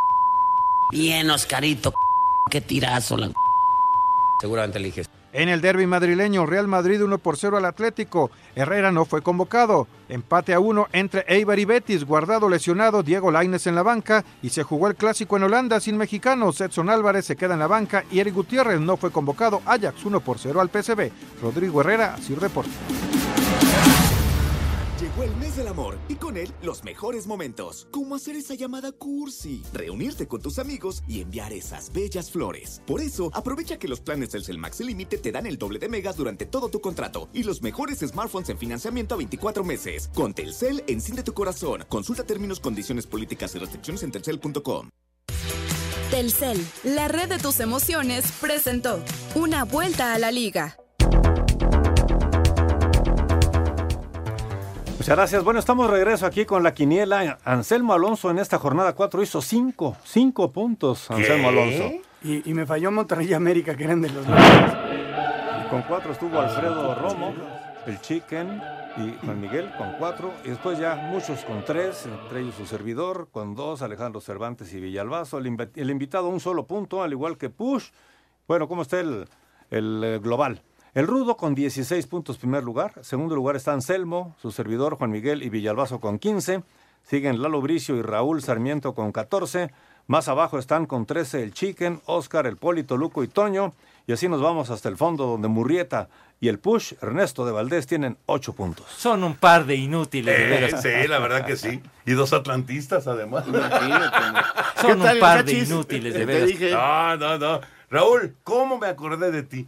Bien, 0.90 1.30
Oscarito, 1.30 1.92
qué 2.50 2.60
tirazo. 2.60 3.16
La... 3.16 3.30
Seguramente 4.40 4.78
le. 4.78 5.21
En 5.32 5.48
el 5.48 5.62
derby 5.62 5.86
madrileño, 5.86 6.44
Real 6.44 6.68
Madrid 6.68 7.02
1 7.02 7.16
por 7.18 7.38
0 7.38 7.56
al 7.56 7.64
Atlético. 7.64 8.30
Herrera 8.54 8.92
no 8.92 9.06
fue 9.06 9.22
convocado. 9.22 9.88
Empate 10.10 10.52
a 10.52 10.60
1 10.60 10.88
entre 10.92 11.24
Eibar 11.26 11.58
y 11.58 11.64
Betis. 11.64 12.04
Guardado 12.04 12.50
lesionado, 12.50 13.02
Diego 13.02 13.30
Laines 13.30 13.66
en 13.66 13.74
la 13.74 13.82
banca. 13.82 14.24
Y 14.42 14.50
se 14.50 14.62
jugó 14.62 14.88
el 14.88 14.94
clásico 14.94 15.38
en 15.38 15.44
Holanda 15.44 15.80
sin 15.80 15.96
mexicanos. 15.96 16.60
Edson 16.60 16.90
Álvarez 16.90 17.24
se 17.24 17.36
queda 17.36 17.54
en 17.54 17.60
la 17.60 17.66
banca 17.66 18.04
y 18.10 18.20
Eric 18.20 18.34
Gutiérrez 18.34 18.80
no 18.80 18.98
fue 18.98 19.10
convocado. 19.10 19.62
Ajax 19.64 20.04
1 20.04 20.20
por 20.20 20.38
0 20.38 20.60
al 20.60 20.68
PSV. 20.68 21.10
Rodrigo 21.40 21.80
Herrera, 21.80 22.18
Sir 22.18 22.38
Deporte. 22.38 22.70
Llegó 25.02 25.24
el 25.24 25.34
mes 25.34 25.56
del 25.56 25.66
amor 25.66 25.98
y 26.08 26.14
con 26.14 26.36
él 26.36 26.48
los 26.62 26.84
mejores 26.84 27.26
momentos, 27.26 27.88
como 27.90 28.14
hacer 28.14 28.36
esa 28.36 28.54
llamada 28.54 28.92
cursi, 28.92 29.64
reunirte 29.72 30.28
con 30.28 30.40
tus 30.40 30.60
amigos 30.60 31.02
y 31.08 31.20
enviar 31.20 31.52
esas 31.52 31.92
bellas 31.92 32.30
flores. 32.30 32.80
Por 32.86 33.00
eso, 33.00 33.28
aprovecha 33.34 33.80
que 33.80 33.88
los 33.88 33.98
planes 33.98 34.28
Telcel 34.28 34.58
Max 34.58 34.78
Límite 34.78 35.18
te 35.18 35.32
dan 35.32 35.46
el 35.46 35.58
doble 35.58 35.80
de 35.80 35.88
megas 35.88 36.14
durante 36.14 36.46
todo 36.46 36.68
tu 36.68 36.80
contrato 36.80 37.28
y 37.32 37.42
los 37.42 37.62
mejores 37.62 37.98
smartphones 37.98 38.50
en 38.50 38.58
financiamiento 38.58 39.16
a 39.16 39.18
24 39.18 39.64
meses. 39.64 40.08
Con 40.14 40.34
Telcel, 40.34 40.84
enciende 40.86 41.24
tu 41.24 41.34
corazón. 41.34 41.84
Consulta 41.88 42.22
términos, 42.22 42.60
condiciones 42.60 43.08
políticas 43.08 43.56
y 43.56 43.58
restricciones 43.58 44.04
en 44.04 44.12
telcel.com. 44.12 44.88
Telcel, 46.12 46.64
la 46.84 47.08
red 47.08 47.28
de 47.28 47.38
tus 47.38 47.58
emociones, 47.58 48.30
presentó 48.40 49.02
una 49.34 49.64
vuelta 49.64 50.14
a 50.14 50.20
la 50.20 50.30
liga. 50.30 50.76
Muchas 55.02 55.16
gracias. 55.16 55.42
Bueno, 55.42 55.58
estamos 55.58 55.90
de 55.90 55.96
regreso 55.96 56.26
aquí 56.26 56.44
con 56.44 56.62
la 56.62 56.74
quiniela. 56.74 57.36
Anselmo 57.44 57.92
Alonso 57.92 58.30
en 58.30 58.38
esta 58.38 58.56
jornada 58.60 58.92
4 58.92 59.20
hizo 59.20 59.42
5, 59.42 59.96
5 60.04 60.52
puntos. 60.52 61.10
Anselmo 61.10 61.48
Alonso. 61.48 61.90
Y, 62.22 62.48
y 62.48 62.54
me 62.54 62.64
falló 62.66 62.92
Monterrey 62.92 63.26
y 63.26 63.34
América, 63.34 63.74
que 63.74 63.82
eran 63.82 64.00
de 64.00 64.10
los 64.10 64.24
Y 64.24 65.68
con 65.70 65.82
4 65.82 66.12
estuvo 66.12 66.38
Alfredo 66.38 66.94
Romo, 66.94 67.34
el 67.84 68.00
Chicken 68.00 68.62
y 68.98 69.26
Juan 69.26 69.40
Miguel 69.40 69.72
con 69.76 69.90
4. 69.98 70.34
Y 70.44 70.50
después 70.50 70.78
ya 70.78 70.94
muchos 70.94 71.40
con 71.46 71.64
3, 71.64 72.06
entre 72.06 72.42
ellos 72.42 72.54
su 72.54 72.66
servidor, 72.66 73.26
con 73.32 73.56
2, 73.56 73.82
Alejandro 73.82 74.20
Cervantes 74.20 74.72
y 74.72 74.78
Villalbazo. 74.78 75.38
El, 75.38 75.68
el 75.74 75.90
invitado 75.90 76.28
un 76.28 76.38
solo 76.38 76.68
punto, 76.68 77.02
al 77.02 77.10
igual 77.10 77.38
que 77.38 77.50
Push. 77.50 77.90
Bueno, 78.46 78.68
¿cómo 78.68 78.82
está 78.82 79.00
el, 79.00 79.28
el 79.68 80.04
eh, 80.04 80.18
global? 80.20 80.62
El 80.94 81.06
Rudo 81.06 81.36
con 81.38 81.54
16 81.54 82.06
puntos, 82.06 82.36
primer 82.36 82.62
lugar. 82.62 82.92
Segundo 83.02 83.34
lugar 83.34 83.56
está 83.56 83.72
Anselmo, 83.72 84.36
su 84.42 84.50
servidor 84.52 84.96
Juan 84.96 85.10
Miguel 85.10 85.42
y 85.42 85.48
Villalbazo 85.48 86.00
con 86.00 86.18
15. 86.18 86.62
Siguen 87.02 87.40
Lalo 87.40 87.60
Bricio 87.62 87.96
y 87.96 88.02
Raúl 88.02 88.42
Sarmiento 88.42 88.94
con 88.94 89.10
14. 89.10 89.70
Más 90.06 90.28
abajo 90.28 90.58
están 90.58 90.84
con 90.84 91.06
13 91.06 91.42
el 91.44 91.54
Chicken, 91.54 92.02
Oscar, 92.04 92.46
el 92.46 92.56
Polito, 92.58 92.96
Luco 92.98 93.22
y 93.24 93.28
Toño. 93.28 93.72
Y 94.06 94.12
así 94.12 94.28
nos 94.28 94.42
vamos 94.42 94.68
hasta 94.68 94.88
el 94.90 94.96
fondo 94.98 95.26
donde 95.26 95.48
Murrieta 95.48 96.08
y 96.40 96.48
el 96.48 96.58
Push, 96.58 96.94
Ernesto 97.00 97.46
de 97.46 97.52
Valdés, 97.52 97.86
tienen 97.86 98.18
8 98.26 98.52
puntos. 98.52 98.86
Son 98.94 99.24
un 99.24 99.34
par 99.36 99.64
de 99.64 99.76
inútiles. 99.76 100.36
de 100.36 100.44
Eh, 100.44 100.48
veras. 100.60 100.82
sí, 100.82 101.08
la 101.08 101.18
verdad 101.20 101.46
que 101.46 101.56
sí. 101.56 101.80
Y 102.04 102.12
dos 102.12 102.32
atlantistas, 102.34 103.06
además. 103.06 103.44
Son 104.80 105.00
un 105.00 105.18
par 105.20 105.44
de 105.44 105.52
inútiles, 105.54 106.12
de 106.12 106.24
veras. 106.26 106.50
No, 106.72 107.16
no, 107.16 107.38
no. 107.38 107.60
Raúl, 107.90 108.36
¿cómo 108.44 108.76
me 108.78 108.88
acordé 108.88 109.30
de 109.30 109.42
ti? 109.44 109.66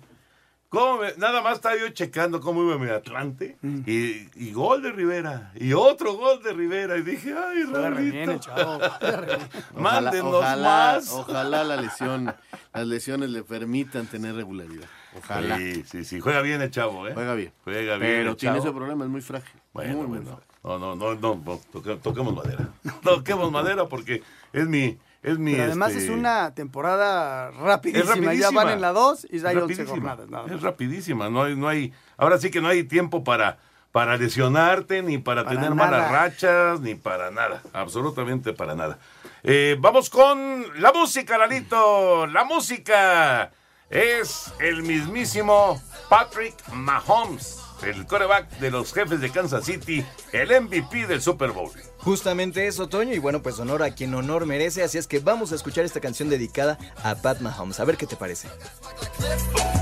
¿Cómo 0.75 0.99
me- 1.03 1.15
Nada 1.17 1.41
más 1.43 1.55
estaba 1.55 1.77
yo 1.77 1.89
checando 1.91 2.41
cómo 2.41 2.63
iba 2.65 2.77
mi 2.79 2.91
Atlante. 2.91 3.57
Mm. 3.63 3.81
Y, 3.87 4.29
y 4.35 4.53
gol 4.53 4.83
de 4.83 4.93
Rivera. 4.93 5.53
Y 5.55 5.73
otro 5.73 6.15
gol 6.15 6.43
de 6.43 6.53
Rivera. 6.53 6.97
Y 6.99 7.03
dije, 7.03 7.35
ay, 7.35 7.63
Raulito. 7.65 8.41
Mándenos 9.75 10.35
ojalá, 10.35 10.93
más. 10.97 11.11
Ojalá 11.13 11.65
la 11.65 11.77
lesión, 11.77 12.35
las 12.73 12.87
lesiones 12.87 13.31
le 13.31 13.43
permitan 13.43 14.07
tener 14.07 14.35
regularidad. 14.35 14.87
Ojalá. 15.17 15.57
Sí, 15.59 15.85
sí, 15.85 16.05
sí. 16.05 16.21
Juega 16.21 16.41
bien 16.43 16.61
el 16.63 16.71
chavo, 16.71 17.07
¿eh? 17.07 17.13
Juega 17.15 17.35
bien. 17.35 17.53
Juega 17.65 17.97
bien. 17.97 18.01
Pero 18.01 18.31
el 18.33 18.37
tiene 18.37 18.57
chavo. 18.57 18.67
ese 18.69 18.77
problema, 18.77 19.05
es 19.05 19.11
muy 19.11 19.21
frágil. 19.23 19.61
Bueno, 19.73 19.97
Muy, 19.97 20.07
muy 20.07 20.19
bueno. 20.19 20.41
No, 20.65 20.79
no, 20.79 20.97
no, 20.97 21.15
no, 21.15 21.35
no, 21.45 21.61
toque- 21.73 22.01
toquemos 22.01 22.35
madera. 22.35 22.69
Toquemos 23.03 23.53
madera 23.53 23.87
porque 23.87 24.23
es 24.53 24.67
mi, 24.67 24.97
es 25.25 25.39
mi. 25.39 25.53
Pero 25.53 25.65
además 25.65 25.91
este, 25.93 26.05
es 26.05 26.11
una 26.11 26.55
temporada 26.55 27.49
es 27.51 27.57
rapidísima. 27.57 28.35
Ya 28.35 28.51
van 28.51 28.69
en 28.71 28.81
la 28.81 28.93
2 28.93 29.27
y 29.31 29.37
Es 29.39 29.45
hay 29.45 29.57
11 29.57 29.61
rapidísima. 29.83 30.11
jornadas. 30.17 30.51
Es 30.53 30.63
rapidísima. 30.63 31.31
No 31.31 31.43
hay, 31.43 31.57
no 31.57 31.67
hay, 31.69 31.93
ahora 32.17 32.39
sí 32.39 32.51
que 32.51 32.61
no 32.61 32.69
hay 32.69 32.85
tiempo 32.85 33.25
para, 33.25 33.59
para 33.91 34.17
lesionarte, 34.17 35.03
ni 35.03 35.19
para, 35.19 35.45
Para 35.45 35.57
tener 35.57 35.75
nada. 35.75 35.91
malas 35.91 36.11
rachas, 36.13 36.81
ni 36.81 36.95
para 36.95 37.31
nada. 37.33 37.63
Absolutamente 37.73 38.53
para 38.53 38.75
nada. 38.75 38.99
Eh, 39.43 39.77
vamos 39.81 40.09
con 40.11 40.65
la 40.81 40.93
música, 40.93 41.37
Lalito. 41.39 42.27
La 42.27 42.45
música 42.45 43.51
es 43.91 44.53
el 44.61 44.83
mismísimo 44.83 45.81
Patrick 46.09 46.55
Mahomes, 46.73 47.61
el 47.89 48.07
coreback 48.07 48.51
de 48.59 48.71
los 48.71 48.93
jefes 48.93 49.21
de 49.21 49.31
Kansas 49.31 49.65
City, 49.65 50.05
el 50.33 50.61
MVP 50.63 51.07
del 51.07 51.21
Super 51.21 51.51
Bowl. 51.51 51.71
Justamente 51.99 52.67
eso, 52.67 52.89
Toño, 52.89 53.15
y 53.15 53.19
bueno, 53.19 53.43
pues 53.43 53.59
honor 53.59 53.83
a 53.83 53.91
quien 53.91 54.15
honor 54.15 54.47
merece, 54.47 54.83
así 54.83 54.99
es 54.99 55.07
que 55.07 55.21
vamos 55.21 55.53
a 55.53 55.55
escuchar 55.55 55.85
esta 55.85 56.01
canción 56.01 56.29
dedicada 56.29 56.79
a 57.03 57.15
Pat 57.15 57.41
Mahomes, 57.41 57.81
a 57.81 57.85
ver 57.85 57.97
qué 57.97 58.07
te 58.07 58.17
parece. 58.17 58.49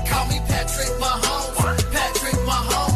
Call 0.09 0.27
me 0.29 0.41
Patrick 0.41 0.99
Mahomes. 0.99 1.83
Patrick 1.85 2.45
Mahomes. 2.45 2.92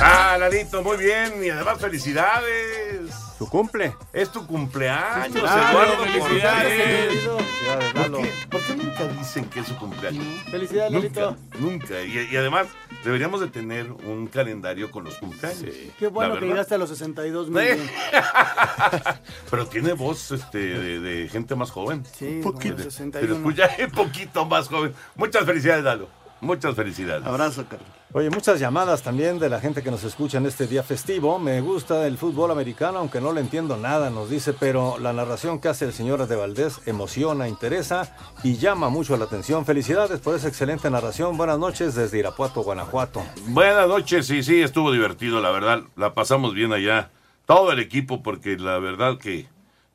Ah, 0.00 0.36
Lalito, 0.38 0.82
muy 0.82 0.96
bien. 0.96 1.42
Y 1.44 1.50
además, 1.50 1.78
felicidades. 1.80 3.10
Tu 3.38 3.48
cumple. 3.48 3.94
Es 4.12 4.30
tu 4.32 4.44
cumpleaños, 4.46 5.42
Ah, 5.46 5.70
Eduardo. 5.70 6.04
felicidades. 6.04 7.08
Felicidades. 7.08 7.92
¿Por 7.92 8.22
qué, 8.22 8.32
por 8.50 8.60
qué 8.62 8.76
nunca 8.76 9.08
dicen 9.08 9.44
que 9.44 9.60
es 9.60 9.66
su 9.68 9.76
cumpleaños? 9.76 10.24
Felicidades, 10.50 10.92
Lalito. 10.92 11.36
nunca. 11.60 12.02
Y, 12.02 12.28
y 12.32 12.36
además, 12.36 12.66
deberíamos 13.04 13.40
de 13.40 13.46
tener 13.48 13.92
un 13.92 14.26
calendario 14.26 14.90
con 14.90 15.04
los 15.04 15.14
cumpleaños. 15.18 15.72
Qué 15.98 16.08
bueno 16.08 16.38
que 16.38 16.46
llegaste 16.46 16.74
a 16.74 16.78
los 16.78 16.88
62 16.88 17.48
muy 17.50 17.62
Sí. 17.64 17.74
bien. 17.74 17.90
Pero 19.50 19.66
tiene 19.66 19.92
voz 19.92 20.32
este, 20.32 20.58
de, 20.58 21.00
de 21.00 21.28
gente 21.28 21.54
más 21.54 21.70
joven. 21.70 22.04
Sí, 22.18 22.26
Un 22.26 22.42
poquito. 22.42 22.74
como 22.76 22.90
61. 22.90 23.20
Pero 23.20 23.36
escucha 23.36 23.70
un 23.84 23.90
poquito 23.92 24.44
más 24.46 24.68
joven. 24.68 24.94
Muchas 25.14 25.44
felicidades, 25.44 25.84
Lalo. 25.84 26.08
Muchas 26.40 26.74
felicidades. 26.74 27.26
Abrazo, 27.26 27.64
Carlos. 27.68 27.88
Oye, 28.12 28.30
muchas 28.30 28.58
llamadas 28.58 29.02
también 29.02 29.38
de 29.38 29.50
la 29.50 29.60
gente 29.60 29.82
que 29.82 29.90
nos 29.90 30.02
escucha 30.02 30.38
en 30.38 30.46
este 30.46 30.66
día 30.66 30.82
festivo. 30.82 31.38
Me 31.38 31.60
gusta 31.60 32.06
el 32.06 32.16
fútbol 32.16 32.50
americano, 32.50 33.00
aunque 33.00 33.20
no 33.20 33.32
le 33.32 33.42
entiendo 33.42 33.76
nada, 33.76 34.08
nos 34.08 34.30
dice, 34.30 34.54
pero 34.54 34.98
la 34.98 35.12
narración 35.12 35.60
que 35.60 35.68
hace 35.68 35.84
el 35.84 35.92
señor 35.92 36.26
de 36.26 36.34
Valdés 36.34 36.80
emociona, 36.86 37.48
interesa 37.48 38.16
y 38.42 38.56
llama 38.56 38.88
mucho 38.88 39.16
la 39.18 39.26
atención. 39.26 39.66
Felicidades 39.66 40.20
por 40.20 40.34
esa 40.34 40.48
excelente 40.48 40.90
narración. 40.90 41.36
Buenas 41.36 41.58
noches 41.58 41.94
desde 41.94 42.18
Irapuato, 42.18 42.62
Guanajuato. 42.62 43.22
Buenas 43.48 43.86
noches, 43.86 44.26
sí, 44.26 44.42
sí, 44.42 44.62
estuvo 44.62 44.90
divertido, 44.90 45.42
la 45.42 45.50
verdad. 45.50 45.82
La 45.94 46.14
pasamos 46.14 46.54
bien 46.54 46.72
allá. 46.72 47.10
Todo 47.44 47.72
el 47.72 47.78
equipo, 47.78 48.22
porque 48.22 48.56
la 48.56 48.78
verdad 48.78 49.18
que 49.18 49.48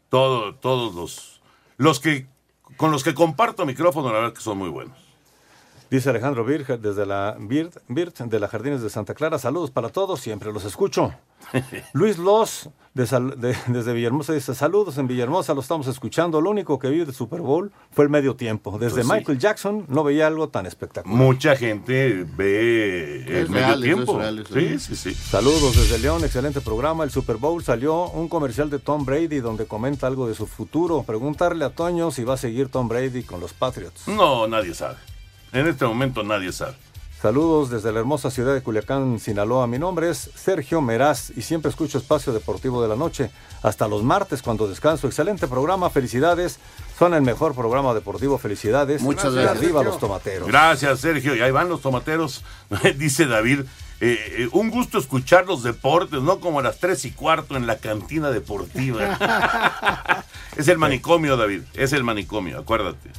todo, 0.09 0.53
todos 0.53 0.93
los, 0.93 1.41
los 1.77 1.99
que 1.99 2.27
con 2.77 2.91
los 2.91 3.03
que 3.03 3.13
comparto 3.13 3.65
micrófono, 3.65 4.09
la 4.09 4.19
verdad 4.19 4.33
que 4.33 4.41
son 4.41 4.57
muy 4.57 4.69
buenos. 4.69 5.02
Dice 5.93 6.09
Alejandro 6.09 6.43
Bird 6.43 6.79
desde 6.79 7.05
la 7.05 7.37
Bird, 7.39 7.69
Bird 7.87 8.13
de 8.13 8.39
las 8.39 8.49
Jardines 8.49 8.81
de 8.81 8.89
Santa 8.89 9.13
Clara. 9.13 9.37
Saludos 9.37 9.69
para 9.69 9.89
todos, 9.89 10.19
siempre 10.19 10.51
los 10.51 10.65
escucho. 10.65 11.13
Luis 11.93 12.17
Los 12.17 12.71
de 12.95 13.55
desde 13.67 13.93
Villahermosa 13.93 14.33
dice 14.33 14.55
saludos 14.55 14.97
en 14.97 15.05
Villahermosa, 15.05 15.53
lo 15.53 15.61
estamos 15.61 15.85
escuchando. 15.85 16.41
Lo 16.41 16.49
único 16.49 16.79
que 16.79 16.89
vi 16.89 17.05
del 17.05 17.13
Super 17.13 17.41
Bowl 17.41 17.71
fue 17.91 18.05
el 18.05 18.09
medio 18.09 18.35
tiempo. 18.35 18.79
Desde 18.79 18.95
Pues 18.95 19.05
sí. 19.05 19.13
Michael 19.13 19.37
Jackson 19.37 19.85
no 19.87 20.03
veía 20.03 20.25
algo 20.25 20.49
tan 20.49 20.65
espectacular. 20.65 21.15
Mucha 21.15 21.55
gente 21.55 22.25
ve 22.37 23.41
el 23.41 23.49
medio 23.51 23.67
real, 23.67 23.81
tiempo. 23.83 24.17
real, 24.17 24.47
sí, 24.51 24.79
sí, 24.79 24.95
sí. 24.95 25.13
Saludos 25.13 25.75
desde 25.75 25.99
León, 25.99 26.23
excelente 26.23 26.61
programa. 26.61 27.03
El 27.03 27.11
Super 27.11 27.37
Bowl 27.37 27.63
salió 27.63 28.09
un 28.09 28.29
comercial 28.29 28.71
de 28.71 28.79
Tom 28.79 29.05
Brady 29.05 29.41
donde 29.41 29.67
comenta 29.67 30.07
algo 30.07 30.27
de 30.27 30.33
su 30.33 30.47
futuro. 30.47 31.03
Preguntarle 31.03 31.65
a 31.65 31.69
Toño 31.69 32.09
si 32.09 32.23
va 32.23 32.33
a 32.33 32.37
seguir 32.37 32.69
Tom 32.69 32.87
Brady 32.87 33.21
con 33.21 33.39
los 33.39 33.53
Patriots. 33.53 34.07
No, 34.07 34.47
nadie 34.47 34.73
sabe. 34.73 35.12
En 35.53 35.67
este 35.67 35.85
momento 35.85 36.23
nadie 36.23 36.51
sabe. 36.51 36.73
Saludos 37.21 37.69
desde 37.69 37.93
la 37.93 37.99
hermosa 38.01 38.29
ciudad 38.29 38.53
de 38.53 38.61
Culiacán, 38.61 39.17
Sinaloa. 39.17 39.65
Mi 39.65 39.79
nombre 39.79 40.09
es 40.09 40.29
Sergio 40.35 40.81
Meraz 40.81 41.29
y 41.37 41.41
siempre 41.41 41.69
escucho 41.69 41.97
Espacio 41.97 42.33
Deportivo 42.33 42.81
de 42.81 42.89
la 42.89 42.97
Noche. 42.97 43.31
Hasta 43.61 43.87
los 43.87 44.03
martes 44.03 44.41
cuando 44.41 44.67
descanso. 44.67 45.07
Excelente 45.07 45.47
programa, 45.47 45.89
felicidades. 45.89 46.59
Son 46.99 47.13
el 47.13 47.21
mejor 47.21 47.55
programa 47.55 47.93
deportivo, 47.93 48.37
felicidades. 48.37 49.01
Muchas 49.01 49.31
Y 49.31 49.35
gracias, 49.35 49.51
arriba 49.57 49.79
Sergio. 49.79 49.83
los 49.83 49.99
tomateros. 49.99 50.47
Gracias, 50.49 50.99
Sergio. 50.99 51.33
Y 51.33 51.39
ahí 51.39 51.51
van 51.51 51.69
los 51.69 51.79
tomateros. 51.81 52.43
Dice 52.97 53.25
David. 53.25 53.61
eh, 54.01 54.17
eh, 54.39 54.49
un 54.51 54.69
gusto 54.69 54.97
escuchar 54.97 55.45
los 55.45 55.63
deportes, 55.63 56.21
¿no? 56.21 56.41
Como 56.41 56.59
a 56.59 56.63
las 56.63 56.79
tres 56.79 57.05
y 57.05 57.11
cuarto 57.11 57.55
en 57.55 57.67
la 57.67 57.77
cantina 57.77 58.31
deportiva. 58.31 60.25
es 60.57 60.67
el 60.67 60.77
manicomio, 60.77 61.37
David. 61.37 61.61
Es 61.73 61.93
el 61.93 62.03
manicomio, 62.03 62.59
acuérdate. 62.59 63.11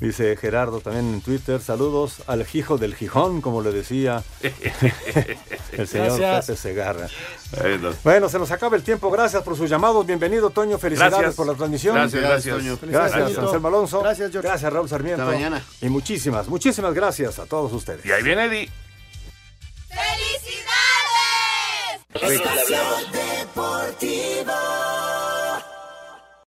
Dice 0.00 0.34
Gerardo 0.36 0.80
también 0.80 1.12
en 1.12 1.20
Twitter, 1.20 1.60
saludos 1.60 2.22
al 2.26 2.46
hijo 2.54 2.78
del 2.78 2.94
Gijón, 2.94 3.42
como 3.42 3.60
le 3.60 3.70
decía 3.70 4.22
el 5.72 5.86
señor 5.86 6.18
Gracias. 6.18 6.46
Pepe 6.46 6.58
Segarra. 6.58 7.08
Bueno. 7.60 7.92
Bueno, 8.02 8.28
se 8.30 8.38
nos 8.38 8.50
acaba 8.50 8.76
el 8.76 8.82
tiempo. 8.82 9.10
Gracias 9.10 9.42
por 9.42 9.58
sus 9.58 9.68
llamados. 9.68 10.06
Bienvenido, 10.06 10.48
Toño. 10.48 10.78
Felicidades 10.78 11.12
Gracias. 11.12 11.34
por 11.34 11.46
la 11.46 11.54
transmisión. 11.54 11.94
Gracias, 11.96 12.22
gracias. 12.22 12.56
Toño. 12.56 12.78
Gracias, 12.80 13.12
Felicidades, 13.12 13.38
Anselmo 13.38 13.68
Alonso. 13.68 14.00
Gracias, 14.00 14.32
George. 14.32 14.48
Gracias, 14.48 14.72
Raúl 14.72 14.88
Sarmiento. 14.88 15.22
Hasta 15.22 15.34
mañana. 15.34 15.62
Y 15.82 15.88
muchísimas, 15.90 16.48
muchísimas 16.48 16.94
gracias 16.94 17.38
a 17.38 17.44
todos 17.44 17.70
ustedes. 17.72 18.04
Y 18.06 18.12
ahí 18.12 18.22
viene 18.22 18.46
Eddie. 18.46 18.70
Espacio 22.14 22.78
Deportivo. 23.12 24.52